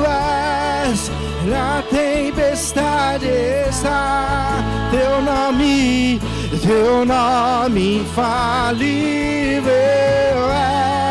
és. 0.91 1.11
Na 1.45 1.83
tempestade 1.89 3.29
está 3.69 4.59
teu 4.91 5.23
nome, 5.23 6.21
teu 6.67 7.05
nome 7.05 7.99
infalível 8.01 9.71
é. 10.53 11.08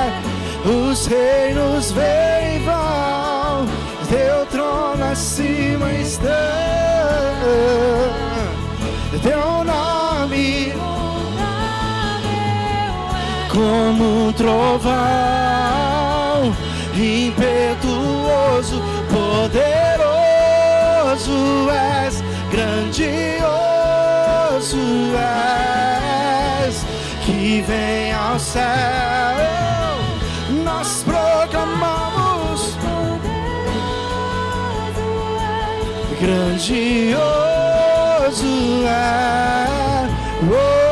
Os 0.68 1.08
reinos 1.08 1.92
vêm 1.92 2.58
e 2.58 2.60
vão, 2.66 3.66
teu 4.10 4.46
trono 4.48 5.06
acima 5.12 5.90
está. 5.94 6.58
Teu 9.24 9.64
nome 9.64 10.74
como 13.58 14.28
um 14.28 14.34
trovão, 14.34 14.94
impetuoso, 16.94 18.82
poderoso 19.10 20.08
és, 22.06 22.22
grandioso 22.52 23.48
és, 26.68 26.86
que 27.26 27.62
vem 27.62 28.14
ao 28.14 28.38
céu, 28.38 29.57
grandioso 36.28 37.38
é. 38.86 40.10
Oh, 40.44 40.84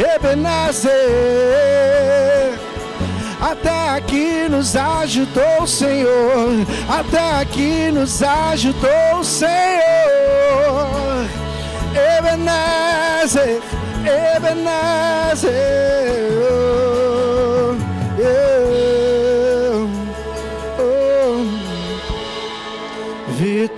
Ebenezer, 0.00 0.94
até 3.38 3.90
aqui 3.90 4.48
nos 4.48 4.74
ajudou 4.74 5.62
o 5.62 5.66
Senhor, 5.66 6.66
até 6.88 7.40
aqui 7.40 7.90
nos 7.92 8.22
ajudou 8.22 9.18
o 9.20 9.24
Senhor. 9.24 9.50
Ebenezer, 12.18 13.60
Ebenezer, 14.34 15.50
oh, 16.50 16.99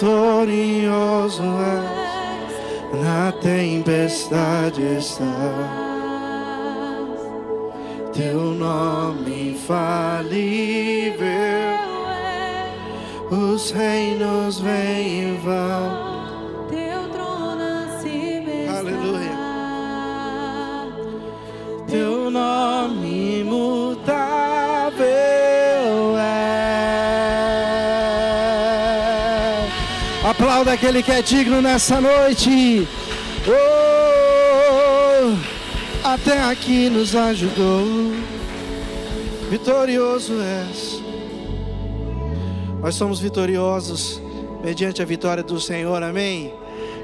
vitorioso 0.03 1.43
é, 1.43 2.97
na 3.01 3.31
tempestade 3.41 4.83
está. 4.99 5.25
Teu 8.13 8.41
nome 8.41 9.53
infalível, 9.53 10.37
os 13.31 13.71
reinos 13.71 14.59
vêm 14.59 15.35
e 15.35 15.39
vão. 15.43 16.02
Aplauda 30.63 30.75
aquele 30.75 31.03
que 31.03 31.11
é 31.11 31.21
digno 31.21 31.61
nessa 31.61 32.01
noite. 32.01 32.87
Oh, 33.49 35.35
até 36.05 36.41
aqui 36.41 36.89
nos 36.89 37.17
ajudou. 37.17 38.13
Vitorioso 39.51 40.35
és. 40.41 41.03
Nós 42.81 42.95
somos 42.95 43.19
vitoriosos 43.19 44.23
mediante 44.63 45.03
a 45.03 45.05
vitória 45.05 45.43
do 45.43 45.59
Senhor, 45.61 46.01
amém? 46.01 46.55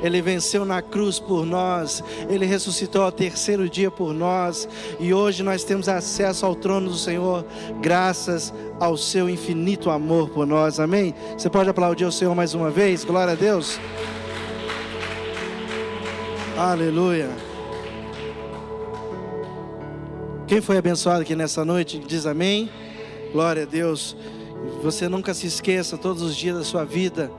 Ele 0.05 0.23
venceu 0.23 0.65
na 0.65 0.81
cruz 0.81 1.19
por 1.19 1.45
nós, 1.45 2.05
ele 2.31 2.47
ressuscitou 2.47 3.03
ao 3.03 3.11
terceiro 3.11 3.69
dia 3.69 3.91
por 3.91 4.15
nós, 4.15 4.69
e 5.01 5.13
hoje 5.13 5.43
nós 5.43 5.65
temos 5.65 5.89
acesso 5.89 6.47
ao 6.47 6.55
trono 6.55 6.91
do 6.91 6.97
Senhor, 6.97 7.45
graças 7.81 8.55
ao 8.81 8.97
seu 8.97 9.29
infinito 9.29 9.91
amor 9.91 10.31
por 10.31 10.47
nós, 10.47 10.79
amém? 10.79 11.15
Você 11.37 11.51
pode 11.51 11.69
aplaudir 11.69 12.05
o 12.05 12.13
Senhor 12.13 12.35
mais 12.35 12.55
uma 12.55 12.71
vez, 12.71 13.05
glória 13.05 13.33
a 13.33 13.37
Deus. 13.37 13.79
Aleluia. 16.57 17.29
Quem 20.47 20.61
foi 20.61 20.79
abençoado 20.79 21.23
aqui 21.23 21.37
nessa 21.37 21.65
noite, 21.65 21.99
diz 21.99 22.25
amém. 22.25 22.71
Glória 23.33 23.65
a 23.65 23.67
Deus. 23.67 24.17
Você 24.83 25.09
nunca 25.09 25.35
se 25.35 25.47
esqueça 25.47 25.99
todos 25.99 26.23
os 26.23 26.35
dias 26.35 26.57
da 26.57 26.65
sua 26.65 26.85
vida, 26.85 27.31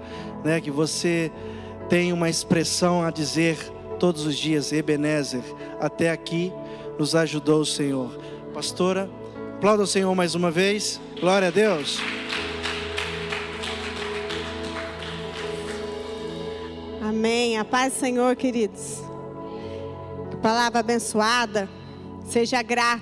né, 0.43 0.61
que 0.61 0.71
você 0.71 1.31
tem 1.89 2.13
uma 2.13 2.29
expressão 2.29 3.03
a 3.03 3.09
dizer 3.09 3.57
todos 3.99 4.25
os 4.25 4.37
dias, 4.37 4.71
Ebenezer, 4.71 5.43
até 5.79 6.11
aqui 6.11 6.53
nos 6.97 7.15
ajudou 7.15 7.61
o 7.61 7.65
Senhor. 7.65 8.17
Pastora, 8.53 9.09
aplauda 9.59 9.83
o 9.83 9.87
Senhor 9.87 10.15
mais 10.15 10.35
uma 10.35 10.49
vez. 10.49 11.01
Glória 11.19 11.49
a 11.49 11.51
Deus. 11.51 11.99
Amém. 17.01 17.57
A 17.57 17.65
paz 17.65 17.91
do 17.91 17.99
Senhor, 17.99 18.33
queridos. 18.37 19.03
Que 20.31 20.37
palavra 20.37 20.79
abençoada. 20.79 21.67
Seja 22.23 22.61
grato 22.61 22.97